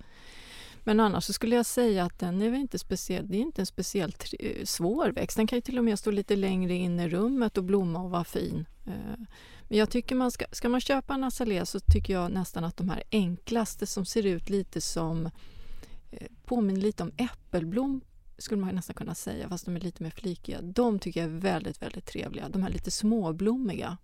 Men 0.86 1.00
annars 1.00 1.24
så 1.24 1.32
skulle 1.32 1.56
jag 1.56 1.66
säga 1.66 2.04
att 2.04 2.18
den 2.18 2.42
är 2.42 2.50
väl 2.50 2.60
inte 2.60 2.78
speciell, 2.78 3.28
det 3.28 3.36
är 3.36 3.40
inte 3.40 3.62
en 3.62 3.66
speciellt 3.66 4.34
eh, 4.38 4.64
svår 4.64 5.08
växt. 5.08 5.36
Den 5.36 5.46
kan 5.46 5.56
ju 5.56 5.60
till 5.60 5.78
och 5.78 5.84
med 5.84 5.98
stå 5.98 6.10
lite 6.10 6.36
längre 6.36 6.74
in 6.74 7.00
i 7.00 7.08
rummet 7.08 7.58
och 7.58 7.64
blomma 7.64 8.02
och 8.02 8.10
vara 8.10 8.24
fin. 8.24 8.66
Eh, 8.86 9.20
men 9.62 9.78
jag 9.78 9.90
tycker 9.90 10.14
man 10.14 10.30
ska, 10.30 10.44
ska 10.52 10.68
man 10.68 10.80
köpa 10.80 11.14
en 11.14 11.24
azalea 11.24 11.66
så 11.66 11.80
tycker 11.80 12.12
jag 12.12 12.32
nästan 12.32 12.64
att 12.64 12.76
de 12.76 12.88
här 12.88 13.02
enklaste 13.10 13.86
som 13.86 14.04
ser 14.04 14.26
ut 14.26 14.50
lite 14.50 14.80
som 14.80 15.26
eh, 16.10 16.26
påminner 16.44 16.80
lite 16.80 17.02
om 17.02 17.12
äppelblom 17.16 18.00
skulle 18.38 18.60
man 18.60 18.74
nästan 18.74 18.94
kunna 18.94 19.14
säga, 19.14 19.48
fast 19.48 19.64
de 19.64 19.76
är 19.76 19.80
lite 19.80 20.02
mer 20.02 20.10
flikiga. 20.10 20.62
De 20.62 20.98
tycker 20.98 21.20
jag 21.20 21.30
är 21.30 21.40
väldigt, 21.40 21.82
väldigt 21.82 22.06
trevliga. 22.06 22.48
De 22.48 22.62
här 22.62 22.70
lite 22.70 22.90
småblommiga. 22.90 23.96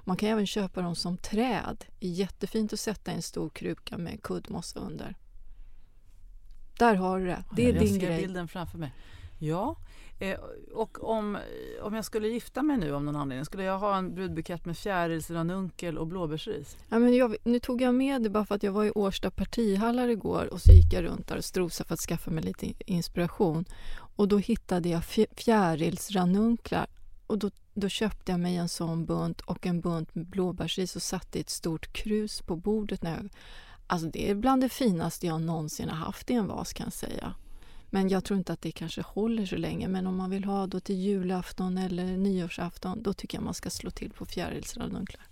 Man 0.00 0.16
kan 0.16 0.28
även 0.28 0.46
köpa 0.46 0.82
dem 0.82 0.96
som 0.96 1.16
träd. 1.16 1.84
Det 1.98 2.06
är 2.06 2.10
jättefint 2.10 2.72
att 2.72 2.80
sätta 2.80 3.12
i 3.12 3.14
en 3.14 3.22
stor 3.22 3.48
kruka 3.48 3.98
med 3.98 4.22
kuddmossa 4.22 4.80
under. 4.80 5.16
Där 6.78 6.94
har 6.94 7.18
du 7.20 7.26
det. 7.26 7.44
Det 7.56 7.62
är 7.68 7.72
jag 7.72 7.82
din 7.82 8.00
ser 8.00 8.06
grej. 8.06 8.20
bilden 8.20 8.48
framför 8.48 8.78
mig. 8.78 8.92
Ja, 9.38 9.76
eh, 10.18 10.38
och 10.74 11.04
om, 11.10 11.38
om 11.82 11.94
jag 11.94 12.04
skulle 12.04 12.28
gifta 12.28 12.62
mig 12.62 12.76
nu 12.76 12.94
av 12.94 13.04
någon 13.04 13.16
anledning, 13.16 13.44
skulle 13.44 13.64
jag 13.64 13.78
ha 13.78 13.96
en 13.96 14.14
brudbukett 14.14 14.64
med 14.64 14.78
fjärilsranunkel 14.78 15.98
och 15.98 16.06
blåbärsris? 16.06 16.76
Ja, 16.88 16.98
men 16.98 17.14
jag, 17.16 17.36
nu 17.44 17.60
tog 17.60 17.82
jag 17.82 17.94
med 17.94 18.22
det 18.22 18.30
bara 18.30 18.44
för 18.46 18.54
att 18.54 18.62
jag 18.62 18.72
var 18.72 18.84
i 18.84 18.90
Årsta 18.90 19.30
partihallar 19.30 20.08
igår 20.08 20.52
och 20.52 20.60
så 20.60 20.72
gick 20.72 20.92
jag 20.92 21.04
runt 21.04 21.28
där 21.28 21.36
och 21.36 21.44
strosade 21.44 21.86
för 21.88 21.94
att 21.94 22.00
skaffa 22.00 22.30
mig 22.30 22.44
lite 22.44 22.66
in- 22.66 22.76
inspiration. 22.86 23.64
Och 24.16 24.28
då 24.28 24.38
hittade 24.38 24.88
jag 24.88 25.00
fjä- 25.02 25.34
fjärilsranunklar 25.36 26.86
och 27.26 27.38
då, 27.38 27.50
då 27.74 27.88
köpte 27.88 28.32
jag 28.32 28.40
mig 28.40 28.56
en 28.56 28.68
sån 28.68 29.06
bunt 29.06 29.40
och 29.40 29.66
en 29.66 29.80
bunt 29.80 30.14
med 30.14 30.26
blåbärsris 30.26 30.96
och 30.96 31.02
satte 31.02 31.38
i 31.38 31.40
ett 31.40 31.50
stort 31.50 31.92
krus 31.92 32.42
på 32.42 32.56
bordet. 32.56 33.02
När 33.02 33.10
jag, 33.10 33.28
alltså 33.86 34.08
det 34.08 34.30
är 34.30 34.34
bland 34.34 34.62
det 34.62 34.68
finaste 34.68 35.26
jag 35.26 35.40
någonsin 35.40 35.88
har 35.88 35.96
haft 35.96 36.30
i 36.30 36.34
en 36.34 36.46
vas 36.46 36.72
kan 36.72 36.86
jag 36.86 36.92
säga. 36.92 37.34
Men 37.90 38.08
jag 38.08 38.24
tror 38.24 38.38
inte 38.38 38.52
att 38.52 38.62
det 38.62 38.72
kanske 38.72 39.02
håller 39.02 39.46
så 39.46 39.56
länge. 39.56 39.88
Men 39.88 40.06
om 40.06 40.16
man 40.16 40.30
vill 40.30 40.44
ha 40.44 40.66
då 40.66 40.80
till 40.80 40.96
julafton 40.96 41.78
eller 41.78 42.04
nyårsafton 42.04 43.02
då 43.02 43.12
tycker 43.12 43.38
jag 43.38 43.44
man 43.44 43.54
ska 43.54 43.70
slå 43.70 43.90
till 43.90 44.10
på 44.10 44.26
fjärilsranunklar. 44.26 45.22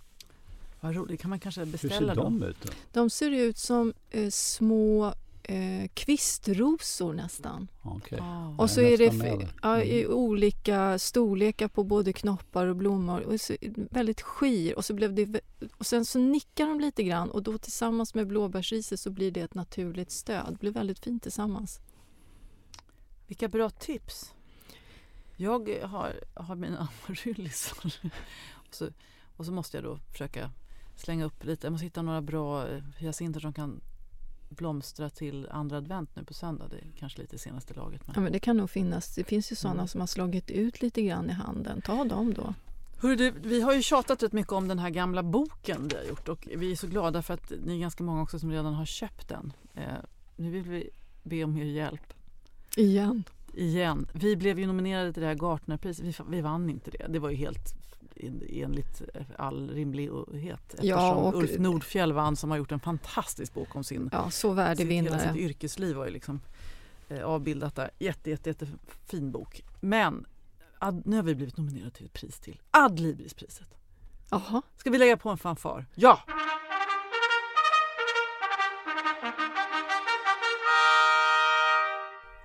Vad 0.79 0.95
roligt, 0.95 1.21
kan 1.21 1.29
man 1.29 1.39
kanske 1.39 1.61
Hur 1.61 1.71
beställa 1.71 2.15
ser 2.15 2.21
dem? 2.21 2.39
de 2.39 2.45
ut 2.47 2.57
då? 2.63 2.69
De 2.91 3.09
ser 3.09 3.31
ut 3.31 3.57
som 3.57 3.93
eh, 4.09 4.29
små 4.29 5.13
eh, 5.43 5.87
kvistrosor 5.93 7.13
nästan. 7.13 7.67
Okej. 7.81 8.19
Ah, 8.21 8.55
Och 8.57 8.69
så 8.69 8.81
är 8.81 8.85
är 8.93 8.97
det 8.97 9.47
ja, 9.61 9.81
i 9.81 10.03
Mm. 10.03 10.17
olika 10.17 10.99
storlekar 10.99 11.67
på 11.67 11.83
både 11.83 12.13
knoppar 12.13 12.67
och 12.67 12.75
blommor. 12.75 13.21
Och 13.21 13.41
så, 13.41 13.55
väldigt 13.75 14.21
skir. 14.21 14.75
Och, 14.77 14.85
så 14.85 14.93
blev 14.93 15.13
det, 15.13 15.41
och 15.77 15.85
sen 15.85 16.05
så 16.05 16.19
nickar 16.19 16.67
de 16.67 16.79
lite 16.79 17.03
grann 17.03 17.29
och 17.31 17.43
då 17.43 17.57
tillsammans 17.57 18.13
med 18.15 18.27
blåbärsriset 18.27 18.99
så 18.99 19.09
blir 19.09 19.31
det 19.31 19.41
ett 19.41 19.53
naturligt 19.55 20.11
stöd. 20.11 20.45
Det 20.49 20.59
blir 20.59 20.71
väldigt 20.71 20.99
fint 20.99 21.23
tillsammans. 21.23 21.79
Vilka 23.27 23.47
bra 23.47 23.69
tips! 23.69 24.33
Jag 25.35 25.69
har, 25.83 26.13
har 26.33 26.55
mina 26.55 26.77
amaryllisar. 27.07 27.77
och, 28.67 28.75
så, 28.75 28.89
och 29.37 29.45
så 29.45 29.51
måste 29.51 29.77
jag 29.77 29.83
då 29.83 29.97
försöka 30.11 30.51
slänga 30.95 31.25
upp 31.25 31.43
lite. 31.45 31.65
Jag 31.67 31.71
måste 31.71 31.85
hitta 31.85 32.01
några 32.01 32.21
bra 32.21 32.67
eh, 32.67 32.83
hyacinter 32.97 33.39
som 33.39 33.53
kan 33.53 33.81
blomstra 34.55 35.09
till 35.09 35.47
andra 35.51 35.77
advent 35.77 36.15
nu 36.15 36.23
på 36.23 36.33
söndag. 36.33 36.67
Det 36.69 36.75
är 36.77 36.87
kanske 36.99 37.21
lite 37.21 37.37
senaste 37.37 37.73
laget. 37.73 38.01
Ja, 38.05 38.11
Men. 38.15 38.23
men 38.23 38.31
det 38.33 38.39
kan 38.39 38.57
nog 38.57 38.69
finnas. 38.69 39.15
Det 39.15 39.23
finns 39.23 39.51
ju 39.51 39.55
sådana 39.55 39.79
Mm. 39.79 39.87
som 39.87 39.99
har 39.99 40.07
slagit 40.07 40.51
ut 40.51 40.81
lite 40.81 41.01
grann 41.01 41.29
i 41.29 41.33
handen. 41.33 41.81
Ta 41.81 42.03
dem 42.03 42.33
då. 42.33 42.53
Hörru 43.01 43.15
du, 43.15 43.31
vi 43.31 43.61
har 43.61 43.73
ju 43.73 43.81
tjatat 43.81 44.23
rätt 44.23 44.33
mycket 44.33 44.51
om 44.53 44.67
den 44.67 44.79
här 44.79 44.89
gamla 44.89 45.23
boken 45.23 45.87
vi 45.87 45.95
har 45.95 46.03
gjort 46.03 46.29
och 46.29 46.47
vi 46.57 46.71
är 46.71 46.75
så 46.75 46.87
glada 46.87 47.21
för 47.21 47.33
att 47.33 47.51
ni 47.65 47.75
är 47.75 47.79
ganska 47.79 48.03
många 48.03 48.21
också 48.21 48.39
som 48.39 48.51
redan 48.51 48.73
har 48.73 48.85
köpt 48.85 49.27
den. 49.29 49.53
Eh, 49.75 49.83
nu 50.35 50.49
vill 50.51 50.63
vi 50.63 50.89
be 51.23 51.43
om 51.43 51.57
er 51.57 51.63
hjälp 51.65 52.13
Igen. 52.77 53.23
igen. 53.53 54.07
Vi 54.13 54.35
blev 54.35 54.59
ju 54.59 54.67
nominerade 54.67 55.13
till 55.13 55.21
det 55.21 55.27
här 55.27 55.35
Gartnerpriset. 55.35 56.05
Vi, 56.05 56.13
vi 56.29 56.41
vann 56.41 56.69
inte 56.69 56.91
det. 56.91 57.05
Det 57.09 57.19
var 57.19 57.29
ju 57.29 57.35
helt, 57.35 57.75
enligt 58.49 59.01
all 59.37 59.69
rimlighet. 59.69 60.59
Eftersom 60.73 60.87
Ja, 60.89 61.13
och- 61.15 61.35
Ulf 61.35 61.57
Nordfjell 61.59 62.13
vann 62.13 62.35
som 62.35 62.51
har 62.51 62.57
gjort 62.57 62.71
en 62.71 62.79
fantastisk 62.79 63.53
bok 63.53 63.75
om 63.75 63.83
sin 63.83 64.09
Ja, 64.11 64.23
så 64.23 64.29
sitt, 64.29 64.43
hela 64.45 64.53
värdevinnare. 64.63 65.19
sitt 65.19 65.35
yrkesliv 65.35 65.95
var 65.95 66.05
ju 66.05 66.11
liksom 66.11 66.41
eh, 67.09 67.23
avbildat 67.23 67.75
där. 67.75 67.89
Jätte, 67.99 68.29
jätte, 68.29 68.49
jättefin 68.49 69.31
bok. 69.31 69.63
Men 69.81 70.25
ad, 70.79 71.01
nu 71.05 71.15
har 71.15 71.23
vi 71.23 71.35
blivit 71.35 71.57
nominerade 71.57 71.91
till 71.91 72.05
ett 72.05 72.13
pris 72.13 72.39
till. 72.39 72.61
Adlibrispriset. 72.71 73.67
Jaha. 74.29 74.61
Ska 74.77 74.89
vi 74.89 74.97
lägga 74.97 75.17
på 75.17 75.29
en 75.29 75.37
fanfar? 75.37 75.85
Ja! 75.95 76.19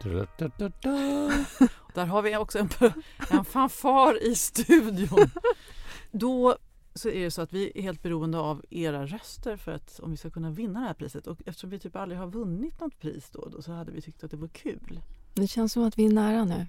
Där 1.98 2.06
har 2.06 2.22
vi 2.22 2.36
också 2.36 2.58
en, 2.58 2.68
en 3.30 3.44
fanfar 3.44 4.22
i 4.22 4.34
studion. 4.34 5.30
Då 6.10 6.56
så 6.94 7.08
är 7.08 7.24
det 7.24 7.30
så 7.30 7.42
att 7.42 7.52
vi 7.52 7.72
är 7.74 7.82
helt 7.82 8.02
beroende 8.02 8.38
av 8.38 8.64
era 8.70 9.06
röster 9.06 9.56
för 9.56 9.72
att 9.72 10.00
om 10.02 10.10
vi 10.10 10.16
ska 10.16 10.30
kunna 10.30 10.50
vinna 10.50 10.80
det 10.80 10.86
här 10.86 10.94
priset. 10.94 11.26
Och 11.26 11.38
eftersom 11.46 11.70
vi 11.70 11.78
typ 11.78 11.96
aldrig 11.96 12.20
har 12.20 12.26
vunnit 12.26 12.80
något 12.80 12.98
pris 13.00 13.30
då, 13.32 13.48
då 13.48 13.62
så 13.62 13.72
hade 13.72 13.92
vi 13.92 14.00
tyckt 14.00 14.24
att 14.24 14.30
det 14.30 14.36
var 14.36 14.48
kul. 14.48 15.00
Det 15.34 15.46
känns 15.46 15.72
som 15.72 15.84
att 15.84 15.98
vi 15.98 16.06
är 16.06 16.12
nära 16.12 16.44
nu. 16.44 16.66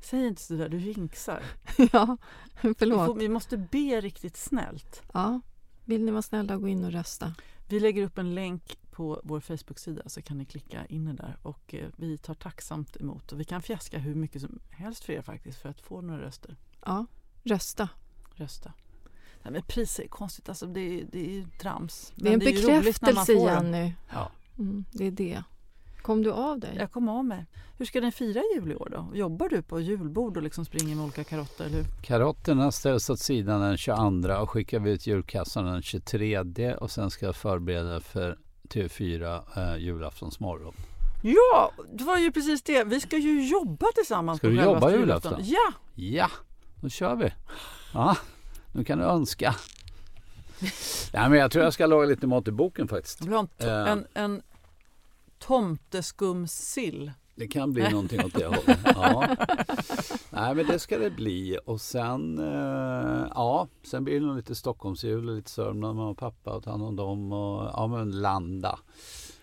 Säg 0.00 0.26
inte 0.26 0.42
så 0.42 0.54
där, 0.54 0.68
du 0.68 0.78
jinxar. 0.78 1.42
ja, 1.92 2.16
Vi, 2.62 2.74
förlåt. 2.74 3.06
får, 3.06 3.14
vi 3.14 3.28
måste 3.28 3.56
be 3.56 4.00
riktigt 4.00 4.36
snällt. 4.36 5.02
Ja. 5.12 5.40
Vill 5.84 6.04
ni 6.04 6.10
vara 6.10 6.22
snälla 6.22 6.54
och 6.54 6.60
gå 6.60 6.68
in 6.68 6.84
och 6.84 6.92
rösta? 6.92 7.34
Vi 7.68 7.80
lägger 7.80 8.02
upp 8.02 8.18
en 8.18 8.34
länk 8.34 8.78
på 8.98 9.20
vår 9.24 9.40
Facebook-sida 9.40 10.02
så 10.06 10.22
kan 10.22 10.38
ni 10.38 10.44
klicka 10.44 10.86
in 10.86 11.08
er 11.08 11.12
där 11.12 11.36
och 11.42 11.74
eh, 11.74 11.88
vi 11.96 12.18
tar 12.18 12.34
tacksamt 12.34 12.96
emot 12.96 13.32
och 13.32 13.40
vi 13.40 13.44
kan 13.44 13.62
fjäska 13.62 13.98
hur 13.98 14.14
mycket 14.14 14.42
som 14.42 14.58
helst 14.70 15.04
för 15.04 15.12
er 15.12 15.22
faktiskt 15.22 15.58
för 15.58 15.68
att 15.68 15.80
få 15.80 16.00
några 16.00 16.20
röster. 16.20 16.56
Ja, 16.84 17.06
rösta. 17.44 17.88
Rösta. 18.34 18.72
Nej, 19.42 19.52
men 19.52 19.62
priser 19.62 20.02
är 20.02 20.08
konstigt, 20.08 20.48
alltså 20.48 20.66
det, 20.66 20.80
är- 21.00 21.06
det 21.12 21.20
är 21.28 21.32
ju 21.34 21.44
trams. 21.60 22.12
Det 22.16 22.28
är 22.28 22.32
en 22.32 22.38
Men 22.38 22.54
när 22.54 22.72
man 22.72 22.80
bekräftelse. 22.84 23.32
Jenny. 23.32 23.92
Ja. 24.12 24.30
Mm, 24.58 24.84
det 24.92 25.04
är 25.06 25.10
det. 25.10 25.42
Kom 26.02 26.22
du 26.22 26.32
av 26.32 26.58
dig? 26.60 26.76
Jag 26.78 26.92
kom 26.92 27.08
av 27.08 27.24
mig. 27.24 27.46
Hur 27.76 27.86
ska 27.86 28.00
ni 28.00 28.12
fira 28.12 28.42
jul 28.54 28.72
i 28.72 28.76
år 28.76 28.88
då? 28.92 29.16
Jobbar 29.18 29.48
du 29.48 29.62
på 29.62 29.80
julbord 29.80 30.36
och 30.36 30.42
liksom 30.42 30.64
springer 30.64 30.94
med 30.96 31.04
olika 31.04 31.24
karotter? 31.24 31.64
Eller? 31.64 31.76
hur? 31.76 31.84
Karotterna 32.02 32.72
ställs 32.72 33.10
åt 33.10 33.18
sidan 33.20 33.60
den 33.60 33.76
22 33.76 34.34
och 34.34 34.50
skickar 34.50 34.78
vi 34.80 34.90
ut 34.90 35.06
julkassan 35.06 35.64
den 35.64 35.82
23 35.82 36.74
och 36.74 36.90
sen 36.90 37.10
ska 37.10 37.26
jag 37.26 37.36
förbereda 37.36 38.00
för 38.00 38.38
TV4 38.68 39.42
eh, 39.56 39.76
julaftonsmorgon. 39.78 40.74
Ja, 41.22 41.72
det 41.92 42.04
var 42.04 42.18
ju 42.18 42.32
precis 42.32 42.62
det. 42.62 42.84
Vi 42.84 43.00
ska 43.00 43.18
ju 43.18 43.48
jobba 43.48 43.86
tillsammans 43.94 44.38
Ska 44.38 44.46
på 44.48 44.54
du 44.54 44.62
jobba 44.62 44.90
julafton? 44.90 45.40
Ja, 45.44 45.72
Ja, 45.94 46.30
då 46.80 46.88
kör 46.88 47.16
vi. 47.16 47.32
Ja, 47.94 48.16
nu 48.72 48.84
kan 48.84 48.98
du 48.98 49.04
önska. 49.04 49.54
Nej, 51.12 51.30
men 51.30 51.32
jag 51.32 51.50
tror 51.50 51.64
jag 51.64 51.74
ska 51.74 51.86
laga 51.86 52.06
lite 52.06 52.26
mat 52.26 52.48
i 52.48 52.50
boken 52.50 52.88
faktiskt. 52.88 53.20
Eh. 53.58 53.68
en, 53.68 54.06
en 54.14 54.42
tomteskumssill. 55.38 57.12
Det 57.38 57.48
kan 57.48 57.72
bli 57.72 57.90
någonting 57.90 58.24
åt 58.24 58.34
det 58.34 58.46
hållet. 58.56 58.78
Ja. 58.84 59.36
Nej, 60.30 60.54
men 60.54 60.66
det 60.66 60.78
ska 60.78 60.98
det 60.98 61.10
bli. 61.10 61.58
Och 61.64 61.80
sen, 61.80 62.38
eh, 62.38 63.26
ja, 63.34 63.68
sen 63.82 64.04
blir 64.04 64.20
det 64.20 64.26
nog 64.26 64.36
lite 64.36 64.54
Stockholmsjul 64.54 65.28
och 65.28 65.36
lite 65.36 65.50
Sörmland, 65.50 65.96
mamma 65.96 66.10
och 66.10 66.18
pappa 66.18 66.56
och 66.56 66.64
ta 66.64 66.70
hand 66.70 66.82
om 66.82 66.96
dem 66.96 67.32
och 67.32 67.70
ja, 67.72 67.86
men 67.86 68.10
landa. 68.10 68.78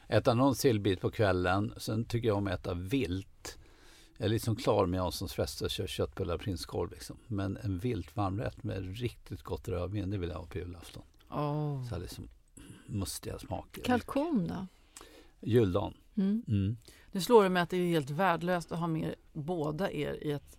Äta 0.08 0.34
någon 0.34 0.56
sillbit 0.56 1.02
på 1.02 1.12
kvällen. 1.12 1.74
Sen 1.78 2.06
tycker 2.06 2.28
jag 2.28 2.38
om 2.38 2.48
att 2.48 2.54
äta 2.54 2.74
vilt. 2.74 3.58
Jag 4.18 4.26
är 4.26 4.30
liksom 4.30 4.56
klar 4.56 4.86
med 4.86 4.98
Janssons 4.98 5.34
fester, 5.34 5.70
kör 5.70 5.88
köttbullar 5.88 6.36
och 6.36 6.42
prinskorv 6.42 6.92
liksom. 6.92 7.18
Men 7.28 7.58
en 7.58 7.80
vilt 7.80 8.16
varmrätt 8.16 8.64
med 8.64 8.98
riktigt 8.98 9.44
gott 9.44 9.68
rödvin, 9.68 10.10
det 10.10 10.18
vill 10.18 10.30
jag 10.30 10.38
ha 10.38 10.46
på 10.46 10.58
julafton. 10.58 11.04
Oh. 11.30 11.84
Så 11.84 11.96
här 11.96 12.02
liksom 12.02 12.28
mustiga 12.86 13.40
smaker. 13.40 13.84
Kalkon 13.84 14.48
då? 14.48 14.68
Juldagen. 15.40 15.94
Mm. 16.16 16.44
Mm. 16.48 16.78
Nu 17.16 17.22
slår 17.22 17.44
det 17.44 17.50
mig 17.50 17.62
att 17.64 17.70
det 17.70 17.78
är 17.78 17.88
helt 17.88 18.10
värdelöst 18.10 18.72
att 18.72 18.80
ha 18.80 18.88
med 18.88 19.16
båda 19.34 19.92
er 19.92 20.18
i 20.22 20.32
ett 20.32 20.58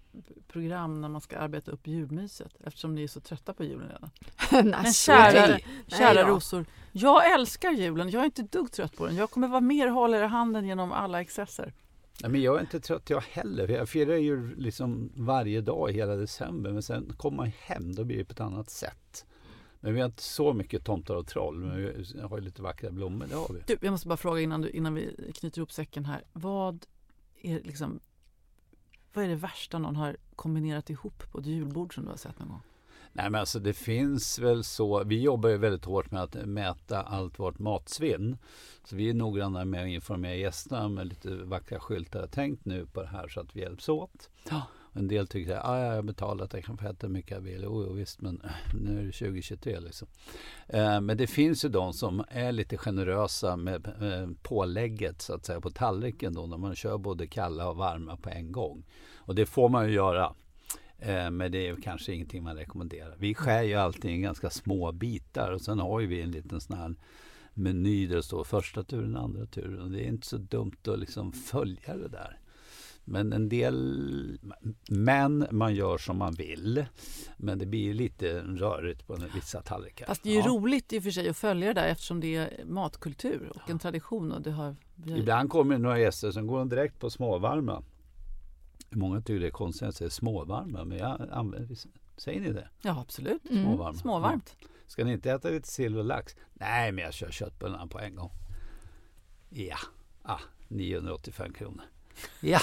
program 0.49 1.01
när 1.01 1.09
man 1.09 1.21
ska 1.21 1.39
arbeta 1.39 1.71
upp 1.71 1.87
julmyset 1.87 2.57
eftersom 2.65 2.95
ni 2.95 3.03
är 3.03 3.09
så 3.09 3.21
trötta 3.21 3.55
på 3.55 3.65
julen 3.65 3.89
redan. 3.89 4.11
Nej, 4.71 4.83
Men 4.83 4.93
kära, 4.93 5.59
kära 5.87 6.15
Nej 6.15 6.25
rosor, 6.25 6.67
jag 6.93 7.33
älskar 7.33 7.71
julen. 7.71 8.11
Jag 8.11 8.21
är 8.21 8.25
inte 8.25 8.43
dugg 8.43 8.73
trött 8.73 8.97
på 8.97 9.07
den. 9.07 9.17
Jag 9.17 9.31
kommer 9.31 9.49
vara 9.49 9.61
mer 9.61 9.89
hålla 9.89 10.19
er 10.19 10.23
i 10.23 10.27
handen 10.27 10.67
genom 10.67 10.93
alla 10.93 11.21
excesser. 11.21 11.73
Nej, 12.23 12.31
men 12.31 12.43
jag 12.43 12.57
är 12.57 12.61
inte 12.61 12.81
trött 12.81 13.11
jag 13.11 13.21
heller. 13.21 13.69
Jag 13.69 13.89
firar 13.89 14.17
ju 14.17 14.57
liksom 14.57 15.13
varje 15.15 15.61
dag 15.61 15.93
hela 15.93 16.17
december. 16.17 16.71
Men 16.71 16.83
sen 16.83 17.13
kommer 17.17 17.37
man 17.37 17.53
hem, 17.61 17.95
då 17.95 18.05
blir 18.05 18.19
det 18.19 18.25
på 18.25 18.33
ett 18.33 18.41
annat 18.41 18.71
sätt. 18.71 19.27
Men 19.81 19.95
vi 19.95 20.01
har 20.01 20.07
inte 20.07 20.23
så 20.23 20.53
mycket 20.53 20.85
tomtar 20.85 21.15
och 21.15 21.27
troll. 21.27 21.59
Men 21.59 21.77
vi 21.77 22.21
har 22.21 22.39
ju 22.39 22.45
lite 22.45 22.63
vackra 22.63 22.91
blommor, 22.91 23.27
det 23.27 23.35
har 23.35 23.49
vi. 23.55 23.63
Du, 23.67 23.79
jag 23.81 23.91
måste 23.91 24.09
bara 24.09 24.17
fråga 24.17 24.41
innan, 24.41 24.61
du, 24.61 24.71
innan 24.71 24.95
vi 24.95 25.33
knyter 25.35 25.59
ihop 25.59 25.73
säcken 25.73 26.05
här. 26.05 26.25
Vad 26.33 26.87
är, 27.43 27.61
liksom, 27.65 28.01
vad 29.15 29.25
är 29.25 29.29
det 29.29 29.35
värsta 29.35 29.79
någon 29.79 29.97
har 29.97 30.17
kombinerat 30.37 30.91
ihop 30.91 31.33
på 31.33 31.39
ett 31.39 31.47
julbord 31.47 31.95
som 31.95 32.05
du 32.05 32.11
har 32.11 32.17
sett 32.17 32.39
någon 32.39 32.49
gång? 32.49 32.63
Nej 33.13 33.31
men 33.31 33.41
alltså 33.41 33.59
det 33.59 33.73
finns 33.73 34.39
väl 34.39 34.65
så. 34.65 35.05
Vi 35.05 35.23
jobbar 35.23 35.49
ju 35.49 35.57
väldigt 35.57 35.85
hårt 35.85 36.11
med 36.11 36.23
att 36.23 36.35
mäta 36.35 37.03
allt 37.03 37.39
vårt 37.39 37.59
matsvinn. 37.59 38.39
Så 38.85 38.97
vi 38.97 39.11
är 39.11 39.15
noggranna 39.15 39.65
med 39.65 39.83
att 39.83 39.89
informera 39.89 40.35
gästerna 40.35 40.89
med 40.89 41.07
lite 41.07 41.31
vackra 41.31 41.81
skyltar. 41.81 42.29
Tänk 42.33 42.65
nu 42.65 42.87
på 42.87 43.03
det 43.03 43.09
här 43.09 43.29
så 43.29 43.41
att 43.41 43.57
vi 43.57 43.61
hjälps 43.61 43.89
åt. 43.89 44.31
Ja. 44.51 44.63
En 44.97 45.09
del 45.09 45.27
tycker 45.27 45.57
att 45.57 45.65
ah, 45.65 45.81
jag 45.81 45.95
har 45.95 46.03
betalat, 46.03 46.53
jag 46.53 46.65
kan 46.65 46.77
få 46.77 46.89
äta 46.89 47.07
hur 47.07 47.15
mycket 47.15 47.31
jag 47.31 47.41
vill. 47.41 47.61
Jo, 47.63 47.85
jo 47.87 47.93
visst, 47.93 48.21
men 48.21 48.43
nu 48.75 49.01
är 49.01 49.05
det 49.05 49.13
2023 49.13 49.81
liksom. 49.81 50.09
Eh, 50.69 51.01
men 51.01 51.17
det 51.17 51.27
finns 51.27 51.65
ju 51.65 51.69
de 51.69 51.93
som 51.93 52.25
är 52.29 52.53
lite 52.53 52.77
generösa 52.77 53.57
med 53.57 53.87
eh, 53.87 54.29
pålägget 54.43 55.23
så 55.23 55.35
att 55.35 55.45
säga 55.45 55.61
på 55.61 55.71
tallriken 55.71 56.35
då 56.35 56.47
när 56.47 56.57
man 56.57 56.75
kör 56.77 56.99
både 56.99 57.27
kalla 57.27 57.69
och 57.69 57.77
varma 57.77 58.17
på 58.17 58.31
en 58.31 58.53
gång. 58.53 58.85
Och 59.17 59.35
det 59.35 59.47
får 59.47 59.69
man 59.69 59.87
ju 59.89 59.95
göra. 59.95 60.35
Eh, 60.99 61.31
Men 61.31 61.53
det 61.53 61.69
är 61.69 61.77
kanske 61.77 62.13
ingenting 62.13 62.43
man 62.43 62.57
rekommenderar. 62.57 63.17
Vi 63.19 63.35
skär 63.35 63.63
ju 63.63 63.75
allting 63.75 64.17
i 64.17 64.21
ganska 64.21 64.51
små 64.51 64.93
bitar 64.93 65.51
och 65.51 65.61
sen 65.61 65.79
har 65.79 66.01
ju 66.01 66.07
vi 66.07 66.23
en 66.23 66.31
liten 66.31 66.61
sån 66.61 66.77
här 66.77 66.95
meny 67.55 68.07
där 68.07 68.17
det 68.17 68.23
står 68.23 68.45
första 68.45 68.83
turen, 68.83 69.17
andra 69.17 69.47
turen. 69.47 69.81
Och 69.81 69.91
det 69.91 70.05
är 70.05 70.09
inte 70.09 70.27
så 70.27 70.37
dumt 70.37 70.77
att 70.89 70.99
liksom 70.99 71.33
följa 71.33 71.97
det 71.97 72.09
där. 72.09 72.39
Men 73.09 73.33
en 73.33 73.49
del, 73.49 74.39
men 74.91 75.47
man 75.51 75.75
gör 75.75 75.99
som 75.99 76.19
man 76.19 76.33
vill. 76.35 76.87
Men 77.37 77.59
det 77.59 77.67
blir 77.67 77.81
ju 77.81 77.93
lite 77.95 78.41
rörigt 78.41 79.07
på 79.07 79.19
vissa 79.35 79.63
tallrikar. 79.63 80.07
Fast 80.07 80.23
det 80.23 80.29
är 80.29 80.33
ju 80.35 80.39
Ja. 80.41 80.47
roligt 80.47 80.93
i 80.93 80.99
och 80.99 81.03
för 81.03 81.11
sig 81.11 81.29
att 81.29 81.37
följa 81.37 81.67
det 81.75 81.81
där 81.81 81.89
eftersom 81.89 82.21
det 82.21 82.37
är 82.37 82.65
matkultur 82.65 83.53
och 83.55 83.71
en 83.71 83.79
tradition. 83.79 84.33
Och 84.33 84.43
det 84.43 84.51
har, 84.51 84.77
Ibland 85.07 85.51
kommer 85.51 85.79
några 85.79 85.99
gäster 85.99 86.31
som 86.31 86.47
går 86.47 86.65
direkt 86.65 86.99
på 87.01 87.11
småvarma. 87.11 87.83
Många 88.91 89.21
tycker 89.21 89.41
det 89.41 89.47
är 89.47 89.51
konstigt 89.51 89.89
att 89.89 89.95
säger 89.95 90.11
småvarma, 90.11 90.85
men 90.85 90.99
jag 90.99 91.29
använder, 91.31 91.77
säger 92.17 92.41
ni 92.41 92.53
det? 92.53 92.69
ja, 92.83 93.01
absolut. 93.01 93.51
Mm. 93.51 93.63
Småvarma. 93.65 93.99
Småvarmt. 93.99 94.57
Ja. 94.61 94.69
Ska 94.87 95.05
ni 95.05 95.13
inte 95.13 95.31
äta 95.31 95.51
lite 95.51 95.69
sill 95.69 95.99
och 95.99 96.05
lax? 96.05 96.37
Nej, 96.55 96.93
men 96.93 97.05
jag 97.05 97.15
kör 97.15 97.31
köttbullarna 97.31 97.87
på 97.87 97.99
en 98.01 98.15
gång. 98.15 98.31
Ja, 99.51 99.77
ah, 100.23 100.41
985 100.69 101.53
kronor. 101.53 101.85
Ja, 102.41 102.61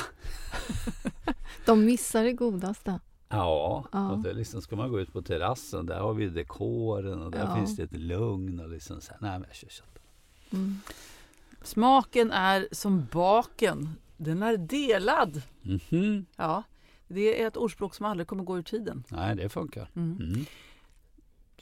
De 1.66 1.86
missar 1.86 2.24
det 2.24 2.34
godaste. 2.34 3.00
ja. 3.30 3.86
Ja. 3.92 4.12
Och 4.12 4.20
det 4.20 4.34
liksom, 4.34 4.62
ska 4.62 4.76
man 4.76 4.90
gå 4.92 5.00
ut 5.00 5.14
på 5.14 5.22
terrassen, 5.22 5.86
där 5.86 6.00
har 6.00 6.14
vi 6.14 6.30
dekoren 6.30 7.22
och 7.22 7.32
där 7.32 7.40
Ja. 7.40 7.56
finns 7.56 7.76
det 7.76 7.84
ett 7.84 7.98
lugn 7.98 8.60
och 8.60 8.70
liksom 8.70 9.02
så 9.02 9.12
här, 9.12 9.18
nej 9.22 9.32
men 9.40 9.44
jag 9.48 9.56
kör 9.56 9.68
köttbullar. 9.70 10.08
Mm. 10.52 10.80
Smaken 11.64 12.32
är 12.32 12.68
som 12.72 13.08
baken. 13.12 13.90
Den 14.18 14.44
är 14.44 14.58
delad. 14.58 15.42
Mhm. 15.62 16.26
Ja, 16.36 16.64
det 17.08 17.42
är 17.44 17.48
ett 17.48 17.58
ordspråk 17.58 17.96
som 17.96 18.06
aldrig 18.06 18.28
kommer 18.28 18.44
gå 18.44 18.58
ur 18.58 18.64
tiden. 18.64 19.04
Nej, 19.10 19.36
det 19.36 19.50
funkar. 19.50 19.90
Mm. 19.96 20.46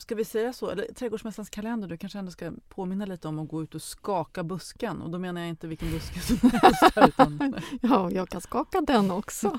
Ska 0.01 0.15
vi 0.15 0.25
säga 0.25 0.53
så? 0.53 0.69
Eller 0.69 0.93
Trädgårdsmästarens 0.93 1.49
kalender, 1.49 1.87
du 1.87 1.97
kanske 1.97 2.19
ändå 2.19 2.31
ska 2.31 2.51
påminna 2.69 3.05
lite 3.05 3.27
om 3.27 3.39
att 3.39 3.47
gå 3.49 3.63
ut 3.63 3.75
och 3.75 3.81
skaka 3.81 4.43
busken. 4.43 5.01
Och 5.01 5.09
då 5.09 5.19
menar 5.19 5.41
jag 5.41 5.49
inte 5.49 5.67
vilken 5.67 5.91
buske 5.91 6.19
som 6.19 6.49
helst. 6.61 6.83
Utan, 7.07 7.55
Ja, 7.81 8.11
jag 8.11 8.29
kan 8.29 8.41
skaka 8.41 8.81
den 8.81 9.11
också. 9.11 9.57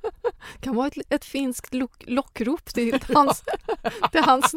kan 0.60 0.74
vara 0.74 0.86
ett, 0.86 0.94
ett 1.08 1.24
finskt 1.24 1.74
lock, 1.74 2.04
lockrop 2.06 2.64
till 2.64 3.00
hans... 3.14 3.42
Till 4.12 4.24
hans 4.24 4.54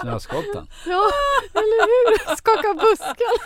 Snöskotten. 0.00 0.66
ja, 0.86 1.10
eller 1.54 1.86
hur? 1.86 2.36
Skaka 2.36 2.74
busken. 2.74 3.36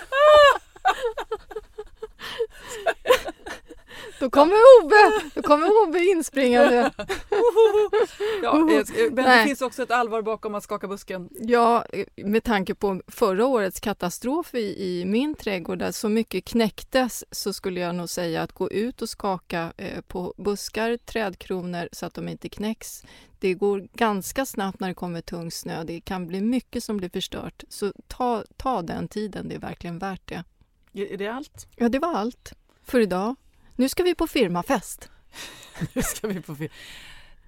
Då 4.20 4.30
kommer 4.30 4.54
Ove, 4.82 5.30
då 5.34 5.42
kommer 5.42 5.66
Ove 5.82 6.04
inspringande. 6.04 6.90
ja, 8.42 8.58
eh, 8.58 8.84
men 8.96 9.14
det 9.14 9.22
Nej. 9.22 9.46
finns 9.46 9.62
också 9.62 9.82
ett 9.82 9.90
allvar 9.90 10.22
bakom 10.22 10.54
att 10.54 10.64
skaka 10.64 10.88
busken. 10.88 11.28
Ja, 11.32 11.84
med 12.16 12.44
tanke 12.44 12.74
på 12.74 13.02
förra 13.06 13.46
årets 13.46 13.80
katastrof 13.80 14.54
i, 14.54 14.84
i 14.84 15.04
min 15.04 15.34
trädgård 15.34 15.78
där 15.78 15.92
så 15.92 16.08
mycket 16.08 16.44
knäcktes 16.44 17.24
så 17.30 17.52
skulle 17.52 17.80
jag 17.80 17.94
nog 17.94 18.08
säga 18.08 18.42
att 18.42 18.52
gå 18.52 18.70
ut 18.70 19.02
och 19.02 19.08
skaka 19.08 19.72
eh, 19.76 20.00
på 20.00 20.34
buskar, 20.36 20.96
trädkronor 20.96 21.88
så 21.92 22.06
att 22.06 22.14
de 22.14 22.28
inte 22.28 22.48
knäcks. 22.48 23.04
Det 23.38 23.54
går 23.54 23.88
ganska 23.92 24.46
snabbt 24.46 24.80
när 24.80 24.88
det 24.88 24.94
kommer 24.94 25.20
tung 25.20 25.50
snö. 25.50 25.84
Det 25.84 26.00
kan 26.00 26.26
bli 26.26 26.40
mycket 26.40 26.84
som 26.84 26.96
blir 26.96 27.08
förstört. 27.08 27.64
Så 27.68 27.92
ta, 28.06 28.44
ta 28.56 28.82
den 28.82 29.08
tiden, 29.08 29.48
det 29.48 29.54
är 29.54 29.58
verkligen 29.58 29.98
värt 29.98 30.28
det. 30.28 30.44
Är 30.92 31.16
det 31.16 31.28
allt? 31.28 31.66
Ja, 31.76 31.88
det 31.88 31.98
var 31.98 32.14
allt 32.14 32.52
för 32.84 33.00
idag. 33.00 33.36
Nu 33.80 33.88
ska 33.88 34.02
vi 34.02 34.14
på 34.14 34.26
firmafest. 34.26 35.10
Nu 35.94 36.02
ska 36.02 36.28
vi 36.28 36.42
på 36.42 36.54
film. 36.54 36.70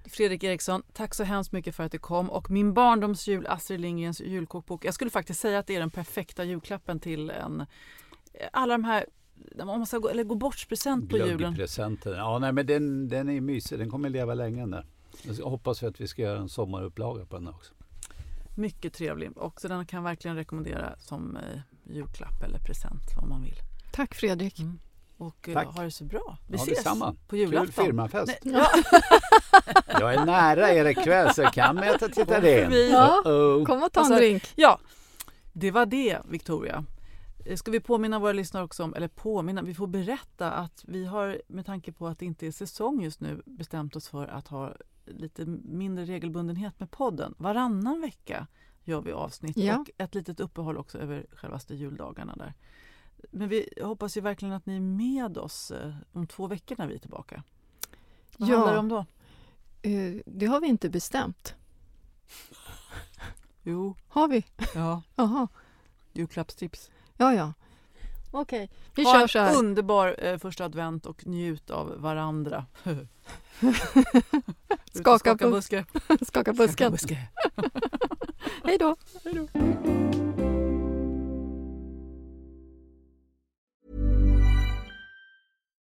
Fredrik 0.05 0.43
Eriksson, 0.43 0.83
tack 0.93 1.15
så 1.15 1.23
hemskt 1.23 1.51
mycket 1.51 1.75
för 1.75 1.83
att 1.83 1.91
du 1.91 1.99
kom. 1.99 2.29
Och 2.29 2.51
min 2.51 2.73
barndomsjul, 2.73 3.47
Astrid 3.47 3.81
Lindgrens 3.81 4.21
julkokbok. 4.21 4.85
Jag 4.85 4.93
skulle 4.93 5.11
faktiskt 5.11 5.39
säga 5.39 5.59
att 5.59 5.67
det 5.67 5.75
är 5.75 5.79
den 5.79 5.91
perfekta 5.91 6.43
julklappen 6.43 6.99
till 6.99 7.29
en... 7.29 7.65
Alla 8.51 8.73
de 8.73 8.83
här... 8.83 9.05
Om 9.59 9.67
man 9.67 9.85
ska 9.85 9.97
gå, 9.97 10.09
eller 10.09 10.23
gå 10.23 10.35
bort-present 10.35 11.09
på 11.09 11.17
julen. 11.17 11.37
Glöggpresenten. 11.37 12.13
Ja, 12.13 12.39
nej, 12.39 12.51
men 12.51 12.65
den, 12.65 13.09
den 13.09 13.29
är 13.29 13.41
mysig. 13.41 13.79
Den 13.79 13.89
kommer 13.89 14.09
leva 14.09 14.33
länge 14.33 14.65
där. 14.65 14.85
Jag 15.21 15.45
hoppas 15.45 15.83
att 15.83 16.01
vi 16.01 16.07
ska 16.07 16.21
göra 16.21 16.39
en 16.39 16.49
sommarupplaga 16.49 17.25
på 17.25 17.35
den 17.35 17.47
också. 17.47 17.73
Mycket 18.55 18.93
trevlig. 18.93 19.37
Och 19.37 19.61
så 19.61 19.67
den 19.67 19.85
kan 19.85 19.97
jag 19.97 20.03
verkligen 20.03 20.37
rekommendera 20.37 20.95
som 20.99 21.37
eh, 21.37 21.59
julklapp 21.83 22.43
eller 22.43 22.59
present 22.59 23.03
om 23.21 23.29
man 23.29 23.43
vill. 23.43 23.57
Tack 23.91 24.15
Fredrik. 24.15 24.59
Mm. 24.59 24.79
Och 25.27 25.49
eh, 25.49 25.53
Tack. 25.53 25.67
ha 25.67 25.83
det 25.83 25.91
så 25.91 26.03
bra. 26.03 26.37
Vi 26.47 26.57
Ja, 26.57 26.63
ses 26.63 26.77
detsamma. 26.77 27.15
på 27.27 27.37
julafton. 27.37 27.65
Kul 27.65 27.85
firmafest. 27.85 28.37
Nej, 28.43 28.53
ja. 28.55 28.67
Jag 29.99 30.13
är 30.13 30.25
nära 30.25 30.71
er 30.73 30.85
ikväll 30.85 31.33
så 31.33 31.41
jag 31.41 31.53
kan 31.53 31.75
mäta 31.75 32.07
titta 32.09 32.25
Kom 32.33 32.43
det. 32.43 32.63
förbi. 32.63 32.91
Ja. 32.91 33.21
Uh-oh. 33.25 33.65
Kom 33.65 33.83
och 33.83 33.91
ta 33.91 33.99
en 33.99 34.05
Alltså, 34.05 34.15
drink. 34.19 34.51
Ja, 34.55 34.79
det 35.53 35.71
var 35.71 35.85
det 35.85 36.17
Victoria. 36.29 36.85
Eh, 37.45 37.55
Ska 37.55 37.71
vi 37.71 37.79
påminna 37.79 38.19
våra 38.19 38.31
lyssnare 38.33 38.63
också 38.63 38.83
om, 38.83 38.93
eller 38.93 39.07
påminna, 39.07 39.61
vi 39.61 39.73
får 39.73 39.87
berätta 39.87 40.51
att 40.51 40.83
vi 40.87 41.05
har 41.05 41.41
med 41.47 41.65
tanke 41.65 41.91
på 41.91 42.07
att 42.07 42.19
det 42.19 42.25
inte 42.25 42.47
är 42.47 42.51
säsong 42.51 43.01
just 43.03 43.19
nu 43.21 43.41
bestämt 43.45 43.95
oss 43.95 44.07
för 44.09 44.27
att 44.27 44.47
ha 44.47 44.73
lite 45.05 45.45
mindre 45.63 46.05
regelbundenhet 46.05 46.79
med 46.79 46.91
podden. 46.91 47.35
Varannan 47.37 48.01
vecka 48.01 48.47
gör 48.83 49.01
vi 49.01 49.11
avsnitt 49.11 49.57
Ja. 49.57 49.77
och 49.79 49.89
ett 49.97 50.15
litet 50.15 50.39
uppehåll 50.39 50.77
också 50.77 50.97
över 50.97 51.25
självaste 51.35 51.75
juldagarna 51.75 52.35
där. 52.35 52.53
Men 53.31 53.49
vi 53.49 53.69
hoppas 53.81 54.17
ju 54.17 54.21
verkligen 54.21 54.53
att 54.53 54.65
ni 54.65 54.75
är 54.75 54.79
med 54.79 55.37
oss 55.37 55.71
eh, 55.71 55.93
om 56.11 56.27
två 56.27 56.47
veckor 56.47 56.75
när 56.79 56.87
vi 56.87 56.95
är 56.95 56.99
tillbaka. 56.99 57.43
Vad 58.37 58.49
Ja. 58.49 58.55
handlar 58.55 58.73
det 58.73 58.79
om 58.79 58.89
då? 58.89 59.05
Eh, 59.81 60.21
Det 60.25 60.45
har 60.45 60.61
vi 60.61 60.67
inte 60.67 60.89
bestämt. 60.89 61.55
Jo, 63.65 63.95
Har 64.07 64.27
vi? 64.27 64.45
ja, 64.75 65.01
Jaha. 65.15 65.47
julklappstips. 66.13 66.91
Ja, 67.17 67.33
ja. 67.33 67.53
Okej, 68.31 68.69
vi 68.95 69.03
ha 69.03 69.13
kör 69.13 69.21
en 69.21 69.27
så 69.27 69.39
här. 69.39 69.55
underbar 69.57 70.15
eh, 70.19 70.37
första 70.37 70.65
advent 70.65 71.05
och 71.05 71.27
njut 71.27 71.69
av 71.69 72.01
varandra. 72.01 72.65
Skaka 74.93 75.19
skaka 75.19 75.49
buske. 75.49 75.85
Skaka 75.93 76.25
Skaka 76.25 76.53
busken. 76.53 76.91
buske. 76.91 77.27
Hej 78.63 78.77
då. 78.77 78.95